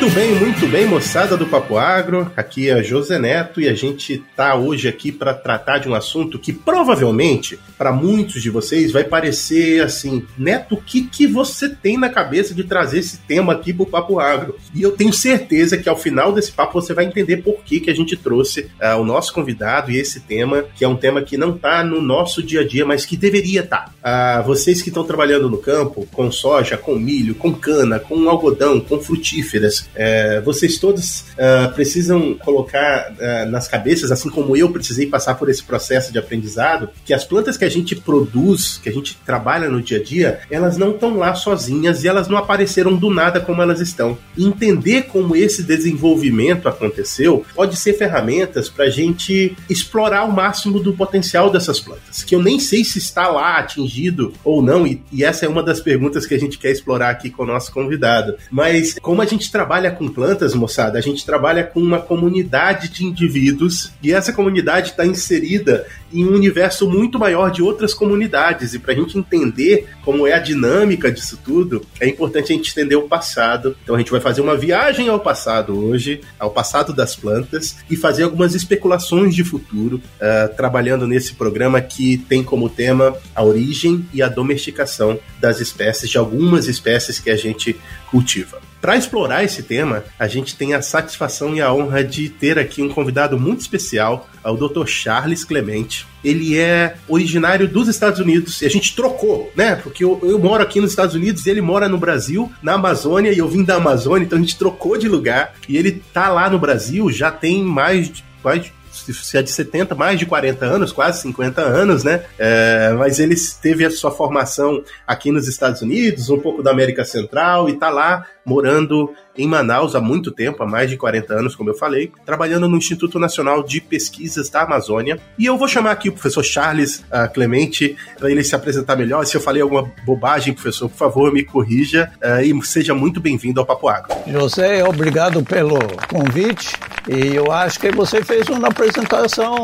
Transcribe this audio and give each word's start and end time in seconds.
Muito 0.00 0.14
bem, 0.14 0.32
muito 0.36 0.66
bem, 0.68 0.86
moçada 0.86 1.36
do 1.36 1.44
Papo 1.44 1.76
Agro. 1.76 2.30
Aqui 2.36 2.70
é 2.70 2.84
José 2.84 3.18
Neto 3.18 3.60
e 3.60 3.68
a 3.68 3.74
gente 3.74 4.22
tá 4.36 4.54
hoje 4.54 4.86
aqui 4.86 5.10
para 5.10 5.34
tratar 5.34 5.78
de 5.78 5.88
um 5.88 5.94
assunto 5.94 6.38
que 6.38 6.52
provavelmente 6.52 7.58
para 7.76 7.90
muitos 7.90 8.40
de 8.40 8.48
vocês 8.48 8.92
vai 8.92 9.02
parecer 9.02 9.82
assim, 9.82 10.24
Neto, 10.38 10.76
o 10.76 10.80
que 10.80 11.02
que 11.02 11.26
você 11.26 11.68
tem 11.68 11.98
na 11.98 12.08
cabeça 12.08 12.54
de 12.54 12.62
trazer 12.62 13.00
esse 13.00 13.18
tema 13.18 13.52
aqui 13.52 13.72
pro 13.72 13.86
Papo 13.86 14.20
Agro? 14.20 14.56
E 14.72 14.80
eu 14.82 14.92
tenho 14.92 15.12
certeza 15.12 15.76
que 15.76 15.88
ao 15.88 15.98
final 15.98 16.32
desse 16.32 16.52
papo 16.52 16.80
você 16.80 16.94
vai 16.94 17.04
entender 17.04 17.38
por 17.38 17.64
que 17.64 17.80
que 17.80 17.90
a 17.90 17.94
gente 17.94 18.16
trouxe 18.16 18.70
uh, 18.80 19.00
o 19.00 19.04
nosso 19.04 19.34
convidado 19.34 19.90
e 19.90 19.96
esse 19.96 20.20
tema, 20.20 20.64
que 20.76 20.84
é 20.84 20.88
um 20.88 20.96
tema 20.96 21.22
que 21.22 21.36
não 21.36 21.58
tá 21.58 21.82
no 21.82 22.00
nosso 22.00 22.40
dia 22.40 22.60
a 22.60 22.66
dia, 22.66 22.86
mas 22.86 23.04
que 23.04 23.16
deveria 23.16 23.62
estar. 23.62 23.92
Tá. 24.00 24.42
Uh, 24.42 24.46
vocês 24.46 24.80
que 24.80 24.90
estão 24.90 25.02
trabalhando 25.02 25.50
no 25.50 25.58
campo, 25.58 26.06
com 26.12 26.30
soja, 26.30 26.76
com 26.76 26.94
milho, 26.94 27.34
com 27.34 27.52
cana, 27.52 27.98
com 27.98 28.28
algodão, 28.28 28.78
com 28.78 29.00
frutíferas, 29.00 29.87
é, 29.94 30.40
vocês 30.40 30.78
todos 30.78 31.20
uh, 31.20 31.72
precisam 31.74 32.34
colocar 32.34 33.12
uh, 33.12 33.50
nas 33.50 33.68
cabeças, 33.68 34.12
assim 34.12 34.30
como 34.30 34.56
eu 34.56 34.70
precisei 34.70 35.06
passar 35.06 35.34
por 35.34 35.48
esse 35.48 35.62
processo 35.62 36.12
de 36.12 36.18
aprendizado, 36.18 36.88
que 37.04 37.14
as 37.14 37.24
plantas 37.24 37.56
que 37.56 37.64
a 37.64 37.68
gente 37.68 37.96
produz, 37.96 38.78
que 38.82 38.88
a 38.88 38.92
gente 38.92 39.18
trabalha 39.24 39.68
no 39.68 39.82
dia 39.82 39.98
a 39.98 40.02
dia, 40.02 40.40
elas 40.50 40.76
não 40.76 40.92
estão 40.92 41.16
lá 41.16 41.34
sozinhas 41.34 42.04
e 42.04 42.08
elas 42.08 42.28
não 42.28 42.36
apareceram 42.36 42.94
do 42.94 43.10
nada 43.10 43.40
como 43.40 43.62
elas 43.62 43.80
estão. 43.80 44.18
Entender 44.36 45.02
como 45.02 45.34
esse 45.34 45.62
desenvolvimento 45.62 46.68
aconteceu 46.68 47.44
pode 47.54 47.76
ser 47.76 47.94
ferramentas 47.94 48.68
para 48.68 48.86
a 48.86 48.90
gente 48.90 49.56
explorar 49.68 50.24
o 50.24 50.32
máximo 50.32 50.80
do 50.80 50.92
potencial 50.92 51.50
dessas 51.50 51.80
plantas, 51.80 52.22
que 52.22 52.34
eu 52.34 52.42
nem 52.42 52.58
sei 52.60 52.84
se 52.84 52.98
está 52.98 53.28
lá 53.28 53.58
atingido 53.58 54.32
ou 54.44 54.62
não, 54.62 54.86
e, 54.86 55.02
e 55.12 55.24
essa 55.24 55.46
é 55.46 55.48
uma 55.48 55.62
das 55.62 55.80
perguntas 55.80 56.26
que 56.26 56.34
a 56.34 56.38
gente 56.38 56.58
quer 56.58 56.70
explorar 56.70 57.10
aqui 57.10 57.30
com 57.30 57.42
o 57.42 57.46
nosso 57.46 57.72
convidado. 57.72 58.36
Mas 58.50 58.96
como 59.00 59.22
a 59.22 59.26
gente 59.26 59.50
trabalha 59.50 59.77
trabalha 59.78 59.90
com 59.92 60.08
plantas, 60.08 60.54
moçada, 60.54 60.98
a 60.98 61.00
gente 61.00 61.24
trabalha 61.24 61.62
com 61.62 61.78
uma 61.80 62.00
comunidade 62.00 62.88
de 62.88 63.04
indivíduos 63.04 63.92
e 64.02 64.12
essa 64.12 64.32
comunidade 64.32 64.90
está 64.90 65.06
inserida 65.06 65.86
em 66.12 66.24
um 66.24 66.34
universo 66.34 66.90
muito 66.90 67.16
maior 67.16 67.50
de 67.50 67.62
outras 67.62 67.94
comunidades. 67.94 68.74
E 68.74 68.78
para 68.80 68.92
a 68.92 68.96
gente 68.96 69.16
entender 69.16 69.88
como 70.04 70.26
é 70.26 70.32
a 70.32 70.40
dinâmica 70.40 71.12
disso 71.12 71.38
tudo, 71.44 71.86
é 72.00 72.08
importante 72.08 72.52
a 72.52 72.56
gente 72.56 72.72
entender 72.72 72.96
o 72.96 73.02
passado. 73.02 73.76
Então 73.84 73.94
a 73.94 73.98
gente 73.98 74.10
vai 74.10 74.20
fazer 74.20 74.40
uma 74.40 74.56
viagem 74.56 75.08
ao 75.08 75.20
passado 75.20 75.78
hoje, 75.78 76.22
ao 76.40 76.50
passado 76.50 76.92
das 76.92 77.14
plantas, 77.14 77.76
e 77.88 77.94
fazer 77.94 78.24
algumas 78.24 78.56
especulações 78.56 79.32
de 79.32 79.44
futuro, 79.44 80.02
uh, 80.16 80.54
trabalhando 80.56 81.06
nesse 81.06 81.34
programa 81.34 81.80
que 81.80 82.18
tem 82.18 82.42
como 82.42 82.68
tema 82.68 83.16
a 83.32 83.44
origem 83.44 84.04
e 84.12 84.22
a 84.22 84.28
domesticação 84.28 85.20
das 85.38 85.60
espécies, 85.60 86.10
de 86.10 86.18
algumas 86.18 86.66
espécies 86.66 87.20
que 87.20 87.30
a 87.30 87.36
gente 87.36 87.76
cultiva. 88.10 88.67
Para 88.80 88.96
explorar 88.96 89.42
esse 89.42 89.62
tema, 89.62 90.04
a 90.18 90.28
gente 90.28 90.56
tem 90.56 90.72
a 90.72 90.80
satisfação 90.80 91.54
e 91.54 91.60
a 91.60 91.72
honra 91.72 92.04
de 92.04 92.28
ter 92.28 92.58
aqui 92.58 92.80
um 92.80 92.88
convidado 92.88 93.38
muito 93.38 93.60
especial, 93.60 94.28
o 94.44 94.54
Dr. 94.54 94.86
Charles 94.86 95.44
Clemente. 95.44 96.06
Ele 96.22 96.56
é 96.56 96.96
originário 97.08 97.68
dos 97.68 97.88
Estados 97.88 98.20
Unidos 98.20 98.62
e 98.62 98.66
a 98.66 98.70
gente 98.70 98.94
trocou, 98.94 99.52
né? 99.54 99.76
Porque 99.76 100.04
eu, 100.04 100.18
eu, 100.22 100.38
moro 100.38 100.62
aqui 100.62 100.80
nos 100.80 100.90
Estados 100.90 101.14
Unidos 101.14 101.44
e 101.46 101.50
ele 101.50 101.60
mora 101.60 101.88
no 101.88 101.98
Brasil, 101.98 102.50
na 102.62 102.74
Amazônia, 102.74 103.32
e 103.32 103.38
eu 103.38 103.48
vim 103.48 103.64
da 103.64 103.76
Amazônia, 103.76 104.24
então 104.24 104.38
a 104.38 104.40
gente 104.40 104.56
trocou 104.56 104.96
de 104.96 105.08
lugar. 105.08 105.54
E 105.68 105.76
ele 105.76 106.02
tá 106.12 106.28
lá 106.28 106.48
no 106.48 106.58
Brasil 106.58 107.10
já 107.10 107.30
tem 107.30 107.62
mais 107.62 108.08
de, 108.08 108.24
mais 108.42 108.62
de 108.62 108.72
se 109.12 109.36
é 109.36 109.42
de 109.42 109.50
70, 109.50 109.94
mais 109.94 110.18
de 110.18 110.26
40 110.26 110.64
anos, 110.64 110.92
quase 110.92 111.22
50 111.22 111.60
anos, 111.60 112.04
né? 112.04 112.24
É, 112.38 112.92
mas 112.98 113.18
ele 113.18 113.34
teve 113.60 113.84
a 113.84 113.90
sua 113.90 114.10
formação 114.10 114.82
aqui 115.06 115.30
nos 115.30 115.48
Estados 115.48 115.82
Unidos, 115.82 116.30
um 116.30 116.38
pouco 116.38 116.62
da 116.62 116.70
América 116.70 117.04
Central, 117.04 117.68
e 117.68 117.76
tá 117.76 117.90
lá 117.90 118.26
morando 118.44 119.12
em 119.38 119.46
Manaus 119.46 119.94
há 119.94 120.00
muito 120.00 120.32
tempo, 120.32 120.62
há 120.62 120.66
mais 120.66 120.90
de 120.90 120.96
40 120.96 121.32
anos, 121.32 121.54
como 121.54 121.70
eu 121.70 121.74
falei, 121.74 122.10
trabalhando 122.26 122.68
no 122.68 122.76
Instituto 122.76 123.18
Nacional 123.18 123.62
de 123.62 123.80
Pesquisas 123.80 124.50
da 124.50 124.62
Amazônia. 124.62 125.18
E 125.38 125.46
eu 125.46 125.56
vou 125.56 125.68
chamar 125.68 125.92
aqui 125.92 126.08
o 126.08 126.12
professor 126.12 126.42
Charles 126.42 126.98
uh, 126.98 127.32
Clemente 127.32 127.96
para 128.18 128.30
ele 128.30 128.42
se 128.42 128.54
apresentar 128.54 128.96
melhor. 128.96 129.24
Se 129.24 129.36
eu 129.36 129.40
falei 129.40 129.62
alguma 129.62 129.90
bobagem, 130.04 130.52
professor, 130.52 130.88
por 130.88 130.96
favor, 130.96 131.32
me 131.32 131.44
corrija 131.44 132.10
uh, 132.16 132.42
e 132.42 132.66
seja 132.66 132.94
muito 132.94 133.20
bem-vindo 133.20 133.60
ao 133.60 133.66
Papo 133.66 133.88
Agro. 133.88 134.12
José, 134.26 134.82
obrigado 134.84 135.42
pelo 135.44 135.78
convite. 136.08 136.72
E 137.08 137.34
eu 137.34 137.50
acho 137.50 137.80
que 137.80 137.90
você 137.90 138.22
fez 138.22 138.48
uma 138.48 138.68
apresentação 138.68 139.56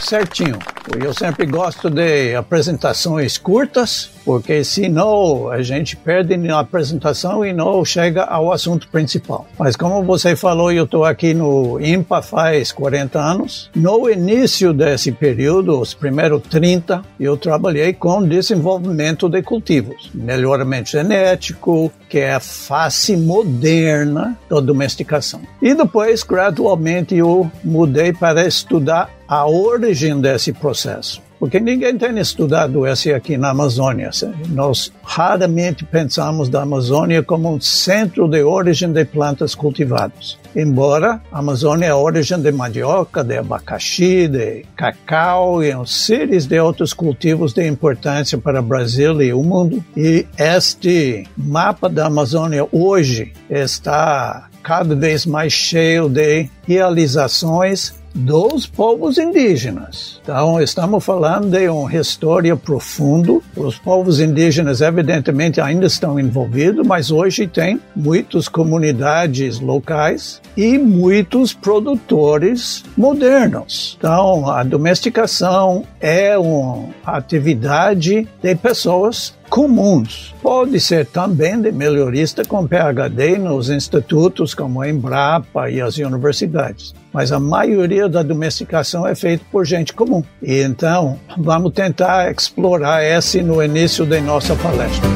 certinho. 0.00 0.58
Eu 1.02 1.12
sempre 1.12 1.46
gosto 1.46 1.90
de 1.90 2.34
apresentações 2.36 3.36
curtas, 3.38 4.10
porque 4.24 4.64
senão 4.64 5.50
a 5.50 5.62
gente 5.62 5.96
perde 5.96 6.36
na 6.36 6.60
apresentação 6.60 7.44
e 7.44 7.52
não 7.52 7.84
chega 7.84 8.22
ao 8.24 8.52
assunto 8.52 8.88
principal. 8.88 9.46
Mas 9.58 9.76
como 9.76 10.02
você 10.02 10.34
falou, 10.34 10.72
eu 10.72 10.84
estou 10.84 11.04
aqui 11.04 11.34
no 11.34 11.80
IMPA 11.80 12.22
faz 12.22 12.72
40 12.72 13.20
anos. 13.20 13.70
No 13.74 14.08
início 14.08 14.72
desse 14.72 15.12
período, 15.12 15.80
os 15.80 15.94
primeiros 15.94 16.42
30, 16.42 17.02
eu 17.20 17.36
trabalhei 17.36 17.92
com 17.92 18.26
desenvolvimento 18.26 19.28
de 19.28 19.42
cultivos, 19.42 20.10
melhoramento 20.14 20.90
genético, 20.90 21.92
que 22.08 22.18
é 22.18 22.34
a 22.34 22.40
face 22.40 23.16
moderna 23.16 24.38
da 24.48 24.60
domesticação. 24.60 25.40
E 25.60 25.74
depois, 25.74 26.22
gradualmente, 26.22 27.14
eu 27.16 27.50
mudei 27.62 28.12
para 28.12 28.46
estudar 28.46 29.10
a 29.26 29.46
origem 29.46 30.20
desse 30.20 30.52
processo. 30.52 31.23
Porque 31.38 31.60
ninguém 31.60 31.96
tem 31.98 32.18
estudado 32.18 32.86
esse 32.86 33.12
aqui 33.12 33.36
na 33.36 33.50
Amazônia. 33.50 34.10
Nós 34.48 34.92
raramente 35.02 35.84
pensamos 35.84 36.48
da 36.48 36.62
Amazônia 36.62 37.22
como 37.22 37.52
um 37.52 37.60
centro 37.60 38.28
de 38.28 38.42
origem 38.42 38.92
de 38.92 39.04
plantas 39.04 39.54
cultivadas. 39.54 40.38
Embora 40.56 41.20
a 41.32 41.40
Amazônia 41.40 41.86
é 41.86 41.90
a 41.90 41.96
origem 41.96 42.40
de 42.40 42.52
mandioca, 42.52 43.24
de 43.24 43.36
abacaxi, 43.36 44.28
de 44.28 44.64
cacau 44.76 45.62
e 45.62 45.74
uma 45.74 45.86
série 45.86 46.38
de 46.38 46.60
outros 46.60 46.94
cultivos 46.94 47.52
de 47.52 47.66
importância 47.66 48.38
para 48.38 48.60
o 48.60 48.62
Brasil 48.62 49.20
e 49.20 49.32
o 49.32 49.42
mundo. 49.42 49.84
E 49.96 50.26
este 50.38 51.26
mapa 51.36 51.88
da 51.88 52.06
Amazônia 52.06 52.66
hoje 52.70 53.32
está 53.50 54.48
cada 54.62 54.94
vez 54.94 55.26
mais 55.26 55.52
cheio 55.52 56.08
de 56.08 56.48
realizações 56.66 57.94
dos 58.14 58.66
povos 58.66 59.18
indígenas. 59.18 60.20
Então, 60.22 60.60
estamos 60.60 61.04
falando 61.04 61.50
de 61.50 61.68
uma 61.68 61.92
história 61.94 62.56
profunda. 62.56 63.40
Os 63.56 63.76
povos 63.78 64.20
indígenas, 64.20 64.80
evidentemente, 64.80 65.60
ainda 65.60 65.86
estão 65.86 66.18
envolvidos, 66.18 66.86
mas 66.86 67.10
hoje 67.10 67.46
tem 67.46 67.80
muitas 67.94 68.48
comunidades 68.48 69.58
locais 69.58 70.40
e 70.56 70.78
muitos 70.78 71.52
produtores 71.52 72.84
modernos. 72.96 73.96
Então, 73.98 74.48
a 74.48 74.62
domesticação 74.62 75.84
é 76.00 76.38
uma 76.38 76.90
atividade 77.04 78.28
de 78.42 78.54
pessoas 78.54 79.34
comuns. 79.50 80.34
Pode 80.42 80.80
ser 80.80 81.06
também 81.06 81.60
de 81.60 81.72
melhorista 81.72 82.44
com 82.44 82.66
PhD 82.66 83.38
nos 83.38 83.70
institutos 83.70 84.54
como 84.54 84.80
a 84.80 84.88
Embrapa 84.88 85.70
e 85.70 85.80
as 85.80 85.96
universidades. 85.98 86.94
Mas 87.14 87.32
a 87.32 87.40
maioria 87.40 88.08
da 88.08 88.22
domesticação 88.22 89.06
é 89.06 89.14
feita 89.14 89.44
por 89.50 89.64
gente 89.64 89.94
comum. 89.94 90.22
E 90.42 90.60
então, 90.60 91.18
vamos 91.38 91.72
tentar 91.72 92.30
explorar 92.30 93.02
esse 93.02 93.42
no 93.42 93.62
início 93.62 94.04
da 94.04 94.20
nossa 94.20 94.54
palestra. 94.56 95.08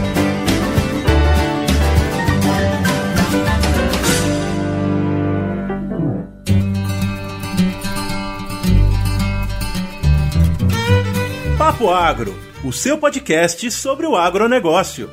Papo 11.58 11.90
Agro 11.90 12.48
o 12.64 12.72
seu 12.72 12.98
podcast 12.98 13.70
sobre 13.70 14.06
o 14.06 14.16
agronegócio. 14.16 15.10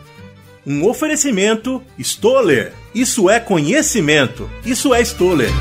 Um 0.65 0.87
oferecimento 0.87 1.81
Stoller. 1.97 2.73
Isso 2.93 3.29
é 3.29 3.39
conhecimento. 3.39 4.49
Isso 4.65 4.93
é 4.93 5.01
Stoller. 5.01 5.51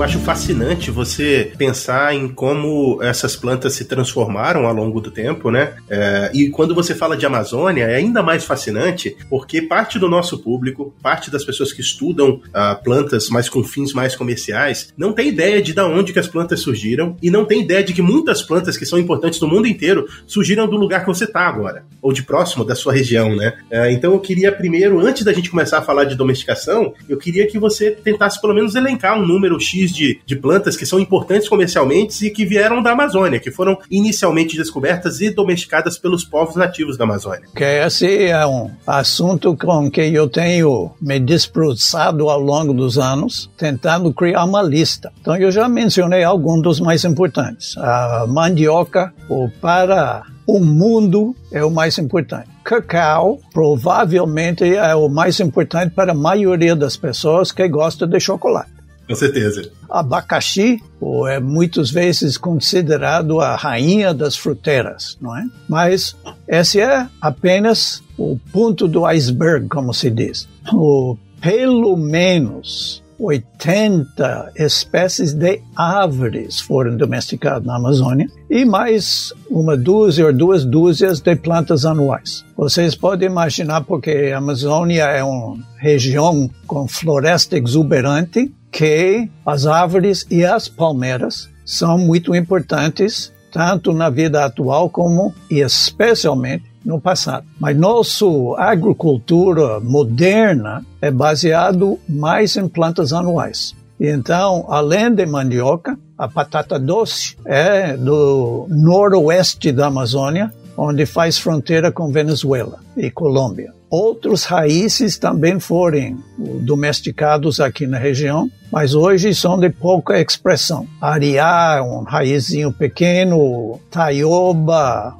Eu 0.00 0.04
acho 0.04 0.18
fascinante 0.20 0.90
você 0.90 1.52
pensar 1.58 2.14
em 2.14 2.26
como 2.26 3.02
essas 3.02 3.36
plantas 3.36 3.74
se 3.74 3.84
transformaram 3.84 4.66
ao 4.66 4.72
longo 4.72 4.98
do 4.98 5.10
tempo, 5.10 5.50
né? 5.50 5.74
É, 5.90 6.30
e 6.32 6.48
quando 6.48 6.74
você 6.74 6.94
fala 6.94 7.18
de 7.18 7.26
Amazônia, 7.26 7.84
é 7.84 7.96
ainda 7.96 8.22
mais 8.22 8.42
fascinante 8.42 9.14
porque 9.28 9.60
parte 9.60 9.98
do 9.98 10.08
nosso 10.08 10.38
público, 10.38 10.94
parte 11.02 11.30
das 11.30 11.44
pessoas 11.44 11.70
que 11.70 11.82
estudam 11.82 12.30
uh, 12.30 12.82
plantas, 12.82 13.28
mas 13.28 13.50
com 13.50 13.62
fins 13.62 13.92
mais 13.92 14.16
comerciais, 14.16 14.90
não 14.96 15.12
tem 15.12 15.28
ideia 15.28 15.60
de 15.60 15.74
da 15.74 15.86
onde 15.86 16.14
que 16.14 16.18
as 16.18 16.26
plantas 16.26 16.60
surgiram 16.60 17.14
e 17.22 17.30
não 17.30 17.44
tem 17.44 17.60
ideia 17.60 17.84
de 17.84 17.92
que 17.92 18.00
muitas 18.00 18.40
plantas 18.40 18.78
que 18.78 18.86
são 18.86 18.98
importantes 18.98 19.38
no 19.38 19.48
mundo 19.48 19.66
inteiro 19.66 20.08
surgiram 20.26 20.66
do 20.66 20.78
lugar 20.78 21.02
que 21.02 21.08
você 21.08 21.24
está 21.24 21.46
agora, 21.46 21.84
ou 22.00 22.10
de 22.10 22.22
próximo 22.22 22.64
da 22.64 22.74
sua 22.74 22.94
região, 22.94 23.36
né? 23.36 23.52
É, 23.70 23.92
então 23.92 24.14
eu 24.14 24.20
queria 24.20 24.50
primeiro, 24.50 24.98
antes 24.98 25.24
da 25.24 25.32
gente 25.34 25.50
começar 25.50 25.76
a 25.76 25.82
falar 25.82 26.04
de 26.04 26.14
domesticação, 26.14 26.94
eu 27.06 27.18
queria 27.18 27.46
que 27.46 27.58
você 27.58 27.90
tentasse 27.90 28.40
pelo 28.40 28.54
menos 28.54 28.74
elencar 28.74 29.18
um 29.18 29.26
número 29.26 29.60
X 29.60 29.89
espécies 29.90 29.94
de, 29.94 30.20
de 30.24 30.36
plantas 30.36 30.76
que 30.76 30.86
são 30.86 30.98
importantes 30.98 31.48
comercialmente 31.48 32.26
e 32.26 32.30
que 32.30 32.44
vieram 32.44 32.82
da 32.82 32.92
Amazônia, 32.92 33.40
que 33.40 33.50
foram 33.50 33.78
inicialmente 33.90 34.56
descobertas 34.56 35.20
e 35.20 35.30
domesticadas 35.30 35.98
pelos 35.98 36.24
povos 36.24 36.56
nativos 36.56 36.96
da 36.96 37.04
Amazônia. 37.04 37.42
Que 37.54 37.64
esse 37.64 38.24
é 38.26 38.46
um 38.46 38.70
assunto 38.86 39.56
com 39.56 39.90
que 39.90 40.00
eu 40.00 40.28
tenho 40.28 40.90
me 41.00 41.18
desbruçado 41.18 42.28
ao 42.28 42.40
longo 42.40 42.72
dos 42.72 42.98
anos, 42.98 43.50
tentando 43.56 44.12
criar 44.12 44.44
uma 44.44 44.62
lista. 44.62 45.12
Então 45.20 45.36
eu 45.36 45.50
já 45.50 45.68
mencionei 45.68 46.24
alguns 46.24 46.62
dos 46.62 46.80
mais 46.80 47.04
importantes. 47.04 47.76
A 47.76 48.26
mandioca, 48.28 49.12
o 49.28 49.48
para 49.60 50.22
o 50.46 50.58
mundo 50.58 51.34
é 51.52 51.64
o 51.64 51.70
mais 51.70 51.96
importante. 51.98 52.48
Cacau 52.64 53.38
provavelmente 53.52 54.64
é 54.74 54.94
o 54.94 55.08
mais 55.08 55.38
importante 55.38 55.94
para 55.94 56.12
a 56.12 56.14
maioria 56.14 56.74
das 56.74 56.96
pessoas 56.96 57.52
que 57.52 57.68
gostam 57.68 58.08
de 58.08 58.18
chocolate. 58.18 58.79
Com 59.10 59.16
certeza. 59.16 59.68
Abacaxi 59.90 60.80
é 61.28 61.40
muitas 61.40 61.90
vezes 61.90 62.38
considerado 62.38 63.40
a 63.40 63.56
rainha 63.56 64.14
das 64.14 64.36
fruteiras, 64.36 65.18
não 65.20 65.36
é? 65.36 65.44
Mas 65.68 66.14
esse 66.46 66.80
é 66.80 67.08
apenas 67.20 68.04
o 68.16 68.38
ponto 68.52 68.86
do 68.86 69.04
iceberg, 69.04 69.66
como 69.66 69.92
se 69.92 70.10
diz. 70.10 70.48
O, 70.72 71.16
pelo 71.40 71.96
menos 71.96 73.02
80 73.18 74.52
espécies 74.54 75.34
de 75.34 75.60
árvores 75.74 76.60
foram 76.60 76.96
domesticadas 76.96 77.66
na 77.66 77.78
Amazônia 77.78 78.28
e 78.48 78.64
mais 78.64 79.32
uma 79.50 79.76
dúzia 79.76 80.26
ou 80.26 80.32
duas 80.32 80.64
dúzias 80.64 81.18
de 81.18 81.34
plantas 81.34 81.84
anuais. 81.84 82.44
Vocês 82.56 82.94
podem 82.94 83.28
imaginar 83.28 83.80
porque 83.80 84.30
a 84.32 84.38
Amazônia 84.38 85.02
é 85.06 85.24
uma 85.24 85.58
região 85.78 86.48
com 86.68 86.86
floresta 86.86 87.58
exuberante 87.58 88.54
que 88.70 89.28
as 89.44 89.66
árvores 89.66 90.26
e 90.30 90.44
as 90.44 90.68
palmeiras 90.68 91.48
são 91.64 91.98
muito 91.98 92.34
importantes 92.34 93.32
tanto 93.52 93.92
na 93.92 94.08
vida 94.08 94.44
atual 94.44 94.88
como 94.88 95.34
e 95.50 95.60
especialmente 95.60 96.64
no 96.84 97.00
passado. 97.00 97.46
Mas 97.58 97.76
nossa 97.76 98.24
agricultura 98.56 99.80
moderna 99.80 100.84
é 101.00 101.10
baseado 101.10 101.98
mais 102.08 102.56
em 102.56 102.68
plantas 102.68 103.12
anuais. 103.12 103.74
Então, 103.98 104.64
além 104.68 105.14
de 105.14 105.26
mandioca, 105.26 105.98
a 106.16 106.26
batata 106.26 106.78
doce 106.78 107.36
é 107.44 107.96
do 107.96 108.66
noroeste 108.68 109.72
da 109.72 109.88
Amazônia, 109.88 110.52
onde 110.76 111.04
faz 111.04 111.36
fronteira 111.38 111.92
com 111.92 112.10
Venezuela 112.10 112.78
e 112.96 113.10
Colômbia. 113.10 113.74
Outros 113.90 114.44
raízes 114.44 115.18
também 115.18 115.60
foram 115.60 116.18
domesticados 116.62 117.60
aqui 117.60 117.86
na 117.86 117.98
região, 117.98 118.50
mas 118.70 118.94
hoje 118.94 119.34
são 119.34 119.58
de 119.58 119.68
pouca 119.68 120.20
expressão. 120.20 120.86
Ariá, 121.00 121.82
um 121.82 122.02
raizinho 122.02 122.72
pequeno, 122.72 123.80
taioba, 123.90 125.16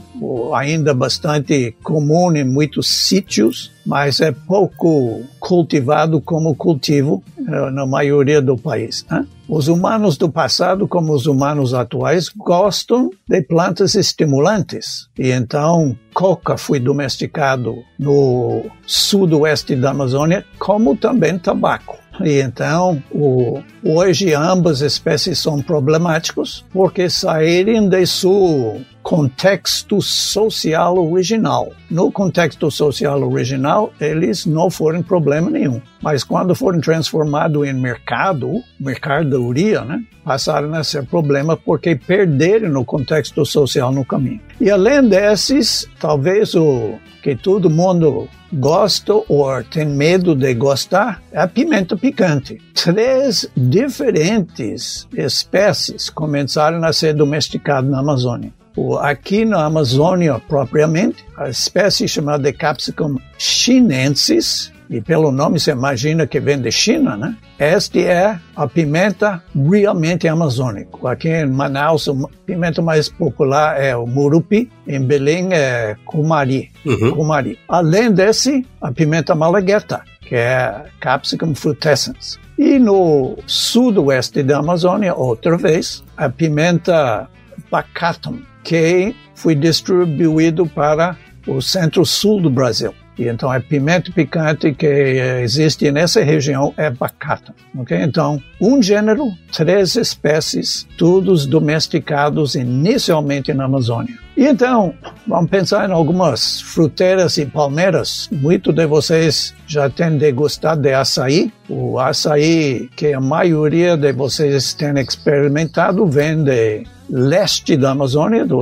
ainda 0.54 0.94
bastante 0.94 1.74
comum 1.82 2.34
em 2.34 2.44
muitos 2.44 2.88
sítios, 2.88 3.72
mas 3.84 4.20
é 4.20 4.32
pouco 4.32 5.22
cultivado 5.38 6.20
como 6.20 6.54
cultivo 6.54 7.22
eh, 7.38 7.70
na 7.70 7.86
maioria 7.86 8.40
do 8.40 8.56
país. 8.56 9.04
Né? 9.10 9.26
Os 9.48 9.66
humanos 9.66 10.16
do 10.16 10.30
passado, 10.30 10.86
como 10.86 11.12
os 11.12 11.26
humanos 11.26 11.74
atuais, 11.74 12.28
gostam 12.28 13.10
de 13.28 13.42
plantas 13.42 13.94
estimulantes. 13.94 15.08
E 15.18 15.30
então, 15.30 15.96
coca 16.14 16.56
foi 16.56 16.78
domesticado 16.78 17.82
no 17.98 18.62
sudoeste 18.86 19.74
da 19.74 19.90
Amazônia, 19.90 20.44
como 20.58 20.96
também 20.96 21.36
tabaco. 21.36 21.99
E 22.24 22.40
então, 22.40 23.02
o, 23.10 23.60
hoje 23.84 24.34
ambas 24.34 24.80
espécies 24.80 25.38
são 25.38 25.62
problemáticos 25.62 26.64
porque 26.72 27.08
saírem 27.08 27.88
de 27.88 28.06
seu 28.06 28.80
contexto 29.10 30.00
social 30.00 30.96
original. 30.96 31.72
No 31.90 32.12
contexto 32.12 32.70
social 32.70 33.20
original, 33.28 33.92
eles 34.00 34.46
não 34.46 34.70
foram 34.70 35.02
problema 35.02 35.50
nenhum. 35.50 35.82
Mas 36.00 36.22
quando 36.22 36.54
foram 36.54 36.80
transformados 36.80 37.66
em 37.66 37.72
mercado, 37.72 38.62
mercadoria, 38.78 39.80
né, 39.80 40.00
passaram 40.24 40.72
a 40.74 40.84
ser 40.84 41.06
problema 41.06 41.56
porque 41.56 41.96
perderam 41.96 42.68
no 42.68 42.84
contexto 42.84 43.44
social 43.44 43.90
no 43.90 44.04
caminho. 44.04 44.40
E 44.60 44.70
além 44.70 45.08
desses, 45.08 45.88
talvez 45.98 46.54
o 46.54 46.94
que 47.20 47.34
todo 47.34 47.68
mundo 47.68 48.28
gosta 48.52 49.12
ou 49.12 49.64
tem 49.68 49.86
medo 49.86 50.36
de 50.36 50.54
gostar 50.54 51.20
é 51.32 51.40
a 51.40 51.48
pimenta 51.48 51.96
picante. 51.96 52.62
Três 52.74 53.50
diferentes 53.56 55.08
espécies 55.12 56.08
começaram 56.08 56.84
a 56.84 56.92
ser 56.92 57.12
domesticadas 57.12 57.90
na 57.90 57.98
Amazônia. 57.98 58.59
Aqui 59.00 59.44
na 59.44 59.64
Amazônia, 59.64 60.40
propriamente, 60.48 61.24
a 61.36 61.48
espécie 61.48 62.08
chamada 62.08 62.52
Capsicum 62.52 63.16
chinensis, 63.38 64.72
e 64.88 65.00
pelo 65.00 65.30
nome 65.30 65.60
você 65.60 65.70
imagina 65.70 66.26
que 66.26 66.40
vem 66.40 66.60
de 66.60 66.72
China, 66.72 67.16
né? 67.16 67.36
Este 67.58 68.04
é 68.04 68.38
a 68.56 68.66
pimenta 68.66 69.40
realmente 69.54 70.26
amazônica. 70.26 70.90
Aqui 71.08 71.28
em 71.28 71.46
Manaus, 71.46 72.08
a 72.08 72.12
pimenta 72.44 72.82
mais 72.82 73.08
popular 73.08 73.80
é 73.80 73.94
o 73.94 74.04
murupi, 74.04 74.68
em 74.88 75.00
Belém 75.00 75.50
é 75.52 75.96
cumari. 76.04 76.72
Uhum. 76.84 77.14
cumari. 77.14 77.56
Além 77.68 78.10
desse, 78.10 78.66
a 78.80 78.90
pimenta 78.90 79.32
malagueta, 79.34 80.02
que 80.22 80.34
é 80.34 80.86
Capsicum 80.98 81.54
frutescens. 81.54 82.38
E 82.58 82.78
no 82.78 83.38
sudoeste 83.46 84.42
da 84.42 84.58
Amazônia, 84.58 85.14
outra 85.14 85.56
vez, 85.56 86.02
a 86.16 86.28
pimenta 86.28 87.28
bacatum, 87.70 88.40
que 88.62 89.14
foi 89.34 89.54
distribuído 89.54 90.66
para 90.66 91.16
o 91.46 91.60
centro-sul 91.60 92.40
do 92.40 92.50
Brasil. 92.50 92.94
Então, 93.28 93.50
a 93.50 93.60
pimenta 93.60 94.10
picante 94.12 94.72
que 94.72 94.86
existe 94.86 95.90
nessa 95.90 96.22
região 96.22 96.72
é 96.76 96.90
bacata. 96.90 97.54
Okay? 97.78 98.02
Então, 98.02 98.42
um 98.60 98.82
gênero, 98.82 99.32
três 99.52 99.96
espécies, 99.96 100.86
todos 100.96 101.46
domesticados 101.46 102.54
inicialmente 102.54 103.52
na 103.52 103.64
Amazônia. 103.64 104.18
E 104.36 104.46
então, 104.46 104.94
vamos 105.26 105.50
pensar 105.50 105.88
em 105.88 105.92
algumas 105.92 106.62
fruteiras 106.62 107.36
e 107.36 107.44
palmeiras. 107.44 108.28
Muito 108.32 108.72
de 108.72 108.86
vocês 108.86 109.54
já 109.66 109.90
têm 109.90 110.16
degustado 110.16 110.80
de 110.80 110.94
açaí. 110.94 111.52
O 111.68 111.98
açaí 111.98 112.88
que 112.96 113.12
a 113.12 113.20
maioria 113.20 113.96
de 113.96 114.12
vocês 114.12 114.72
têm 114.72 114.98
experimentado 114.98 116.06
vem 116.06 116.42
de 116.42 116.84
leste 117.10 117.76
da 117.76 117.90
Amazônia, 117.90 118.46
da 118.46 118.56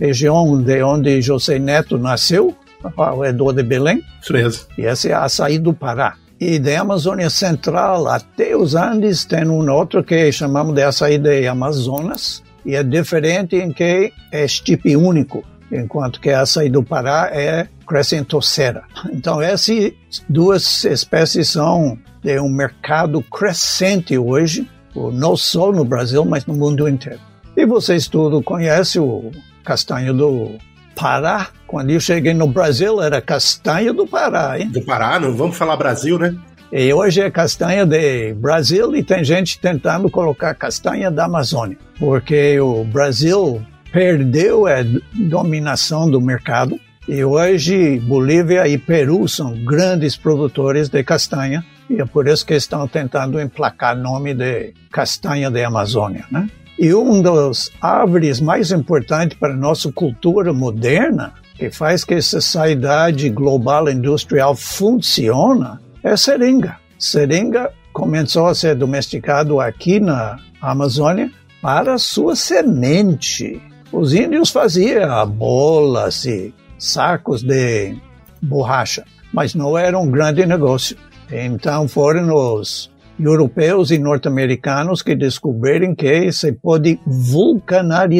região 0.00 0.60
de 0.62 0.82
onde 0.82 1.20
José 1.22 1.58
Neto 1.58 1.98
nasceu 1.98 2.56
ao 2.96 3.20
redor 3.20 3.52
de 3.52 3.62
Belém. 3.62 4.02
Isso 4.22 4.32
mesmo. 4.32 4.64
E 4.78 4.86
essa 4.86 5.08
é 5.08 5.12
a 5.12 5.28
saída 5.28 5.64
do 5.64 5.74
Pará. 5.74 6.16
E 6.40 6.58
da 6.58 6.80
Amazônia 6.80 7.28
Central 7.28 8.08
até 8.08 8.56
os 8.56 8.74
Andes 8.74 9.26
tem 9.26 9.46
um 9.46 9.70
outro 9.70 10.02
que 10.02 10.32
chamamos 10.32 10.74
de 10.74 10.82
açaí 10.82 11.18
de 11.18 11.46
Amazonas, 11.46 12.42
e 12.64 12.74
é 12.74 12.82
diferente 12.82 13.56
em 13.56 13.72
que 13.72 14.12
é 14.32 14.44
estipe 14.44 14.96
único, 14.96 15.44
enquanto 15.70 16.18
que 16.18 16.30
a 16.30 16.40
açaí 16.40 16.70
do 16.70 16.82
Pará 16.82 17.28
é 17.30 17.68
crescentocera. 17.86 18.84
Então 19.12 19.42
essas 19.42 19.92
duas 20.28 20.84
espécies 20.84 21.50
são 21.50 21.98
de 22.22 22.40
um 22.40 22.48
mercado 22.48 23.22
crescente 23.22 24.16
hoje, 24.16 24.66
não 24.94 25.36
só 25.36 25.70
no 25.70 25.84
Brasil, 25.84 26.24
mas 26.24 26.46
no 26.46 26.54
mundo 26.54 26.88
inteiro. 26.88 27.20
E 27.54 27.66
vocês 27.66 28.08
todos 28.08 28.42
conhecem 28.44 29.02
o 29.02 29.30
castanho 29.62 30.14
do 30.14 30.52
Pará. 31.00 31.48
Quando 31.66 31.90
eu 31.90 32.00
cheguei 32.00 32.34
no 32.34 32.46
Brasil, 32.46 33.00
era 33.00 33.22
castanha 33.22 33.92
do 33.92 34.06
Pará, 34.06 34.58
hein? 34.58 34.68
Do 34.68 34.82
Pará, 34.82 35.18
não 35.18 35.34
vamos 35.34 35.56
falar 35.56 35.76
Brasil, 35.76 36.18
né? 36.18 36.36
E 36.70 36.92
hoje 36.92 37.20
é 37.20 37.30
castanha 37.30 37.86
de 37.86 38.34
Brasil 38.34 38.94
e 38.94 39.02
tem 39.02 39.24
gente 39.24 39.58
tentando 39.58 40.10
colocar 40.10 40.54
castanha 40.54 41.10
da 41.10 41.24
Amazônia, 41.24 41.78
porque 41.98 42.60
o 42.60 42.84
Brasil 42.84 43.60
perdeu 43.90 44.66
a 44.66 44.84
dominação 45.14 46.08
do 46.08 46.20
mercado 46.20 46.78
e 47.08 47.24
hoje 47.24 47.98
Bolívia 48.00 48.68
e 48.68 48.78
Peru 48.78 49.26
são 49.26 49.52
grandes 49.64 50.16
produtores 50.16 50.88
de 50.88 51.02
castanha 51.02 51.64
e 51.88 52.00
é 52.00 52.04
por 52.04 52.28
isso 52.28 52.46
que 52.46 52.54
estão 52.54 52.86
tentando 52.86 53.40
emplacar 53.40 53.96
nome 53.96 54.32
de 54.32 54.72
castanha 54.92 55.50
da 55.50 55.66
Amazônia, 55.66 56.24
né? 56.30 56.48
E 56.82 56.94
uma 56.94 57.22
das 57.22 57.70
árvores 57.78 58.40
mais 58.40 58.72
importantes 58.72 59.36
para 59.38 59.52
a 59.52 59.56
nossa 59.56 59.92
cultura 59.92 60.50
moderna, 60.50 61.34
que 61.54 61.70
faz 61.70 62.04
que 62.04 62.14
essa 62.14 62.40
sociedade 62.40 63.28
global 63.28 63.90
industrial 63.90 64.56
funcione, 64.56 65.78
é 66.02 66.12
a 66.12 66.16
seringa. 66.16 66.78
Seringa 66.98 67.70
começou 67.92 68.46
a 68.46 68.54
ser 68.54 68.76
domesticado 68.76 69.60
aqui 69.60 70.00
na 70.00 70.38
Amazônia 70.58 71.30
para 71.60 71.98
sua 71.98 72.34
semente. 72.34 73.60
Os 73.92 74.14
índios 74.14 74.48
faziam 74.48 75.28
bolas 75.28 76.24
e 76.24 76.54
sacos 76.78 77.42
de 77.42 77.94
borracha, 78.40 79.04
mas 79.34 79.54
não 79.54 79.76
era 79.76 79.98
um 79.98 80.10
grande 80.10 80.46
negócio. 80.46 80.96
Então 81.30 81.86
foram 81.86 82.34
os 82.34 82.90
europeus 83.28 83.90
e 83.90 83.98
norte-americanos 83.98 85.02
que 85.02 85.14
descobriram 85.14 85.94
que 85.94 86.32
se 86.32 86.52
pode 86.52 86.98
vulcanizar, 87.06 88.10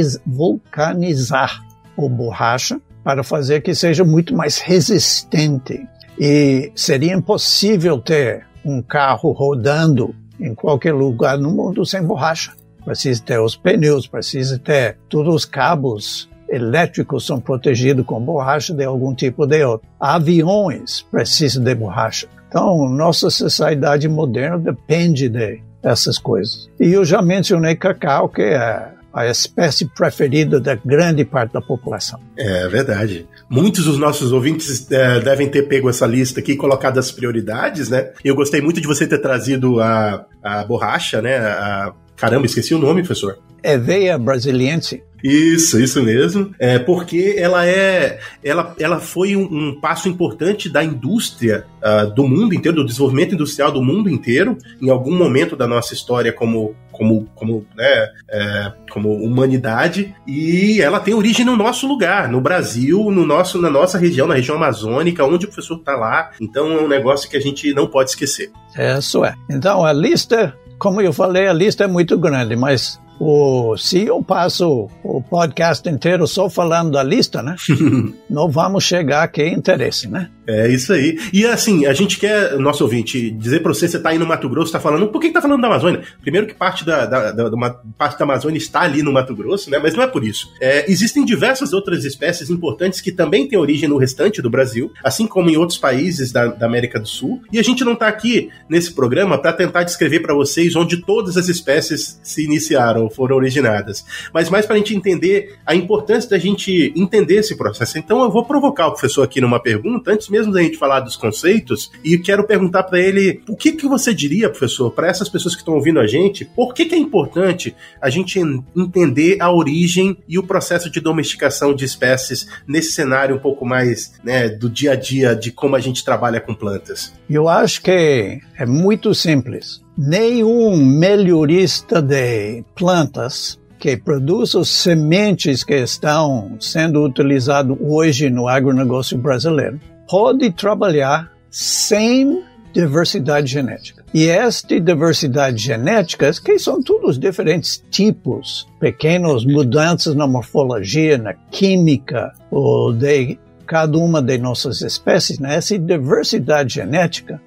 o 1.96 2.08
borracha 2.08 2.80
para 3.04 3.22
fazer 3.22 3.62
que 3.62 3.74
seja 3.74 4.04
muito 4.04 4.34
mais 4.34 4.58
resistente. 4.58 5.86
E 6.18 6.72
seria 6.74 7.14
impossível 7.14 7.98
ter 7.98 8.46
um 8.64 8.82
carro 8.82 9.32
rodando 9.32 10.14
em 10.38 10.54
qualquer 10.54 10.94
lugar 10.94 11.38
no 11.38 11.50
mundo 11.50 11.84
sem 11.84 12.02
borracha. 12.02 12.52
Precisa 12.84 13.22
ter 13.22 13.38
os 13.38 13.56
pneus, 13.56 14.06
precisa 14.06 14.58
ter 14.58 14.98
todos 15.08 15.34
os 15.34 15.44
cabos 15.44 16.29
elétricos 16.50 17.24
são 17.24 17.40
protegidos 17.40 18.04
com 18.04 18.20
borracha 18.20 18.74
de 18.74 18.84
algum 18.84 19.14
tipo 19.14 19.46
de 19.46 19.64
outro. 19.64 19.86
Aviões 19.98 21.02
precisam 21.10 21.62
de 21.62 21.74
borracha. 21.74 22.26
Então, 22.48 22.88
nossa 22.88 23.30
sociedade 23.30 24.08
moderna 24.08 24.58
depende 24.58 25.28
de 25.28 25.62
essas 25.82 26.18
coisas. 26.18 26.68
E 26.78 26.92
eu 26.92 27.04
já 27.04 27.22
mencionei 27.22 27.76
cacau, 27.76 28.28
que 28.28 28.42
é 28.42 28.90
a 29.12 29.26
espécie 29.26 29.86
preferida 29.86 30.60
da 30.60 30.74
grande 30.74 31.24
parte 31.24 31.52
da 31.52 31.60
população. 31.60 32.20
É 32.36 32.68
verdade. 32.68 33.26
Muitos 33.48 33.84
dos 33.84 33.98
nossos 33.98 34.32
ouvintes 34.32 34.90
é, 34.90 35.20
devem 35.20 35.48
ter 35.48 35.62
pego 35.62 35.90
essa 35.90 36.06
lista 36.06 36.40
aqui 36.40 36.52
e 36.52 36.56
colocado 36.56 36.98
as 36.98 37.10
prioridades, 37.10 37.88
né? 37.88 38.10
Eu 38.24 38.34
gostei 38.34 38.60
muito 38.60 38.80
de 38.80 38.86
você 38.86 39.06
ter 39.06 39.18
trazido 39.18 39.80
a, 39.80 40.24
a 40.42 40.64
borracha, 40.64 41.20
né? 41.20 41.38
A, 41.38 41.92
caramba, 42.20 42.44
esqueci 42.44 42.74
o 42.74 42.78
nome, 42.78 43.02
professor. 43.02 43.38
Eveia 43.62 44.18
brasiliense. 44.18 45.02
Isso, 45.22 45.78
isso 45.80 46.02
mesmo. 46.02 46.54
É 46.58 46.78
porque 46.78 47.34
ela 47.36 47.66
é, 47.66 48.18
ela, 48.42 48.74
ela 48.78 49.00
foi 49.00 49.36
um, 49.36 49.42
um 49.42 49.80
passo 49.80 50.08
importante 50.08 50.68
da 50.68 50.82
indústria 50.82 51.64
uh, 51.82 52.12
do 52.14 52.26
mundo 52.26 52.54
inteiro, 52.54 52.76
do 52.78 52.86
desenvolvimento 52.86 53.34
industrial 53.34 53.70
do 53.70 53.82
mundo 53.82 54.08
inteiro, 54.08 54.56
em 54.80 54.90
algum 54.90 55.16
momento 55.16 55.56
da 55.56 55.66
nossa 55.66 55.94
história 55.94 56.32
como 56.32 56.74
como, 57.00 57.26
como, 57.34 57.66
né, 57.74 58.08
é, 58.28 58.72
como 58.90 59.10
humanidade 59.14 60.14
e 60.26 60.82
ela 60.82 61.00
tem 61.00 61.14
origem 61.14 61.46
no 61.46 61.56
nosso 61.56 61.86
lugar, 61.86 62.28
no 62.28 62.42
Brasil, 62.42 63.10
no 63.10 63.24
nosso, 63.24 63.58
na 63.58 63.70
nossa 63.70 63.96
região, 63.96 64.26
na 64.26 64.34
região 64.34 64.56
amazônica, 64.56 65.24
onde 65.24 65.46
o 65.46 65.48
professor 65.48 65.78
está 65.78 65.96
lá. 65.96 66.32
Então 66.38 66.70
é 66.70 66.82
um 66.82 66.88
negócio 66.88 67.30
que 67.30 67.38
a 67.38 67.40
gente 67.40 67.72
não 67.72 67.86
pode 67.86 68.10
esquecer. 68.10 68.50
Isso 68.98 69.24
é. 69.24 69.34
Então 69.48 69.82
a 69.82 69.94
lista, 69.94 70.54
como 70.80 71.02
eu 71.02 71.12
falei, 71.12 71.46
a 71.46 71.52
lista 71.52 71.84
é 71.84 71.86
muito 71.86 72.16
grande, 72.18 72.56
mas 72.56 72.98
o, 73.20 73.76
se 73.76 74.06
eu 74.06 74.22
passo 74.22 74.88
o 75.04 75.22
podcast 75.22 75.86
inteiro 75.86 76.26
só 76.26 76.48
falando 76.48 76.92
da 76.92 77.02
lista, 77.02 77.42
né? 77.42 77.54
não 78.30 78.48
vamos 78.48 78.82
chegar 78.82 79.24
a 79.24 79.28
que 79.28 79.46
interesse, 79.46 80.08
né? 80.08 80.30
É 80.46 80.68
isso 80.68 80.92
aí. 80.92 81.18
E 81.32 81.44
assim, 81.46 81.84
a 81.84 81.92
gente 81.92 82.18
quer, 82.18 82.58
nosso 82.58 82.82
ouvinte, 82.82 83.30
dizer 83.30 83.60
para 83.60 83.74
você, 83.74 83.86
você 83.86 84.00
tá 84.00 84.08
aí 84.08 84.18
no 84.18 84.26
Mato 84.26 84.48
Grosso, 84.48 84.72
tá 84.72 84.80
falando, 84.80 85.08
por 85.08 85.20
que, 85.20 85.28
que 85.28 85.34
tá 85.34 85.42
falando 85.42 85.60
da 85.60 85.68
Amazônia? 85.68 86.02
Primeiro 86.22 86.46
que 86.46 86.54
parte 86.54 86.84
da, 86.84 87.04
da, 87.04 87.30
da, 87.30 87.48
da 87.50 87.70
parte 87.96 88.18
da 88.18 88.24
Amazônia 88.24 88.56
está 88.56 88.80
ali 88.80 89.02
no 89.02 89.12
Mato 89.12 89.36
Grosso, 89.36 89.70
né? 89.70 89.78
Mas 89.78 89.94
não 89.94 90.02
é 90.02 90.06
por 90.06 90.24
isso. 90.24 90.50
É, 90.60 90.90
existem 90.90 91.24
diversas 91.24 91.74
outras 91.74 92.04
espécies 92.04 92.48
importantes 92.48 93.02
que 93.02 93.12
também 93.12 93.46
têm 93.46 93.58
origem 93.58 93.88
no 93.88 93.98
restante 93.98 94.40
do 94.40 94.48
Brasil, 94.48 94.90
assim 95.04 95.26
como 95.26 95.50
em 95.50 95.58
outros 95.58 95.78
países 95.78 96.32
da, 96.32 96.46
da 96.46 96.66
América 96.66 96.98
do 96.98 97.06
Sul. 97.06 97.42
E 97.52 97.58
a 97.58 97.62
gente 97.62 97.84
não 97.84 97.94
tá 97.94 98.08
aqui 98.08 98.48
nesse 98.68 98.92
programa 98.92 99.36
para 99.38 99.52
tentar 99.52 99.84
descrever 99.84 100.20
para 100.20 100.34
vocês 100.34 100.74
onde 100.74 100.96
todas 101.02 101.36
as 101.36 101.48
espécies 101.48 102.18
se 102.22 102.44
iniciaram, 102.44 103.09
foram 103.10 103.36
originadas, 103.36 104.04
mas 104.32 104.48
mais 104.48 104.66
para 104.66 104.76
a 104.76 104.78
gente 104.78 104.94
entender 104.94 105.56
a 105.66 105.74
importância 105.74 106.30
da 106.30 106.38
gente 106.38 106.92
entender 106.96 107.36
esse 107.36 107.56
processo. 107.56 107.98
Então 107.98 108.22
eu 108.22 108.30
vou 108.30 108.44
provocar 108.44 108.88
o 108.88 108.92
professor 108.92 109.22
aqui 109.22 109.40
numa 109.40 109.60
pergunta, 109.60 110.12
antes 110.12 110.28
mesmo 110.28 110.52
da 110.52 110.62
gente 110.62 110.76
falar 110.76 111.00
dos 111.00 111.16
conceitos, 111.16 111.90
e 112.04 112.18
quero 112.18 112.46
perguntar 112.46 112.84
para 112.84 112.98
ele 112.98 113.42
o 113.48 113.56
que, 113.56 113.72
que 113.72 113.86
você 113.86 114.14
diria, 114.14 114.48
professor, 114.48 114.90
para 114.90 115.08
essas 115.08 115.28
pessoas 115.28 115.54
que 115.54 115.60
estão 115.60 115.74
ouvindo 115.74 116.00
a 116.00 116.06
gente, 116.06 116.44
por 116.44 116.74
que, 116.74 116.86
que 116.86 116.94
é 116.94 116.98
importante 116.98 117.74
a 118.00 118.10
gente 118.10 118.40
entender 118.76 119.36
a 119.40 119.52
origem 119.52 120.16
e 120.28 120.38
o 120.38 120.42
processo 120.42 120.90
de 120.90 121.00
domesticação 121.00 121.74
de 121.74 121.84
espécies 121.84 122.48
nesse 122.66 122.92
cenário 122.92 123.36
um 123.36 123.38
pouco 123.38 123.64
mais 123.64 124.12
né, 124.22 124.48
do 124.48 124.68
dia 124.68 124.92
a 124.92 124.96
dia 124.96 125.34
de 125.34 125.50
como 125.50 125.76
a 125.76 125.80
gente 125.80 126.04
trabalha 126.04 126.40
com 126.40 126.54
plantas? 126.54 127.12
Eu 127.28 127.48
acho 127.48 127.82
que 127.82 128.40
é 128.56 128.66
muito 128.66 129.14
simples. 129.14 129.82
Nenhum 130.02 130.78
melhorista 130.78 132.00
de 132.00 132.64
plantas 132.74 133.60
que 133.78 133.98
produz 133.98 134.54
as 134.54 134.70
sementes 134.70 135.62
que 135.62 135.74
estão 135.74 136.56
sendo 136.58 137.04
utilizadas 137.04 137.76
hoje 137.78 138.30
no 138.30 138.48
agronegócio 138.48 139.18
brasileiro 139.18 139.78
pode 140.08 140.52
trabalhar 140.52 141.30
sem 141.50 142.42
diversidade 142.72 143.48
genética. 143.48 144.02
E 144.14 144.26
esta 144.26 144.80
diversidade 144.80 145.62
genética, 145.62 146.32
que 146.42 146.58
são 146.58 146.82
todos 146.82 147.18
diferentes 147.18 147.84
tipos, 147.90 148.66
pequenas 148.80 149.44
mudanças 149.44 150.14
na 150.14 150.26
morfologia, 150.26 151.18
na 151.18 151.34
química, 151.34 152.32
ou 152.50 152.90
de 152.94 153.38
cada 153.66 153.98
uma 153.98 154.22
de 154.22 154.38
nossas 154.38 154.80
espécies, 154.80 155.38
né? 155.38 155.56
essa 155.56 155.78
diversidade 155.78 156.76
genética 156.76 157.38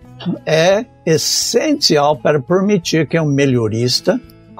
é 0.46 0.86
essencial 1.06 2.15
para 2.15 2.39
permitir 2.39 3.08
que 3.08 3.20
um 3.20 3.25
melhorista 3.25 4.20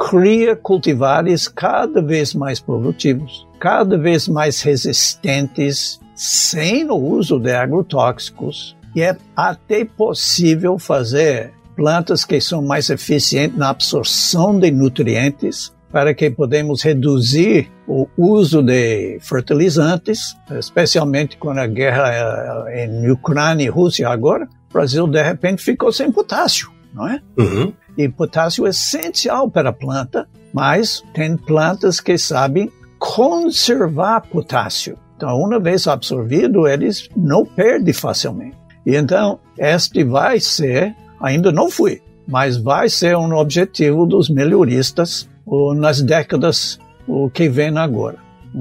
crie 0.10 0.56
cultivares 0.56 1.48
cada 1.48 2.02
vez 2.02 2.34
mais 2.34 2.60
produtivos, 2.60 3.48
cada 3.60 3.98
vez 3.98 4.28
mais 4.28 4.62
resistentes 4.62 6.00
sem 6.16 6.90
o 6.90 6.96
uso 6.96 7.40
de 7.40 7.52
agrotóxicos. 7.52 8.76
E 8.96 9.02
é 9.02 9.18
até 9.36 9.86
possível 9.86 10.78
fazer 10.78 11.52
plantas 11.76 12.24
que 12.24 12.40
são 12.40 12.62
mais 12.62 12.90
eficientes 12.90 13.58
na 13.58 13.70
absorção 13.70 14.60
de 14.60 14.70
nutrientes 14.72 15.74
para 15.92 16.14
que 16.14 16.30
podemos 16.30 16.82
reduzir 16.82 17.72
o 17.88 18.08
uso 18.18 18.64
de 18.64 19.20
fertilizantes, 19.22 20.36
especialmente 20.58 21.38
com 21.38 21.52
a 21.52 21.68
guerra 21.68 22.66
eh, 22.68 22.86
em 22.86 23.12
Ucrânia 23.12 23.66
e 23.66 23.70
Rússia 23.70 24.10
agora, 24.10 24.48
o 24.74 24.80
Brasil 24.80 25.08
de 25.08 25.22
repente 25.22 25.64
ficou 25.64 25.92
sem 25.92 26.12
potássio, 26.12 26.72
não 26.94 27.08
é? 27.08 27.22
Uhum. 27.38 27.72
E 27.96 28.10
potássio 28.10 28.66
é 28.66 28.72
essencial 28.72 29.50
para 29.50 29.70
a 29.70 29.74
planta, 29.74 30.28
mas 30.52 31.04
tem 31.14 31.38
plantas 31.38 32.00
que 32.00 32.18
sabem 32.18 32.72
conservar 32.98 34.22
potássio. 34.22 34.98
Então, 35.16 35.38
uma 35.38 35.60
vez 35.60 35.88
absorvido, 35.88 36.68
eles 36.68 37.08
não 37.16 37.46
perdem 37.46 37.94
facilmente. 37.94 38.58
E 38.86 38.96
então, 38.96 39.40
este 39.58 40.04
vai 40.04 40.40
ser, 40.40 40.96
ainda 41.22 41.52
não 41.52 41.70
fui, 41.70 42.02
mas 42.28 42.58
vai 42.58 42.90
ser 42.90 43.16
um 43.16 43.32
objetivo 43.36 44.06
dos 44.08 44.28
melhoristas 44.28 45.30
nas 45.78 46.02
décadas 46.02 46.80
que 47.34 47.48
vem 47.48 47.78
agora. 47.78 48.18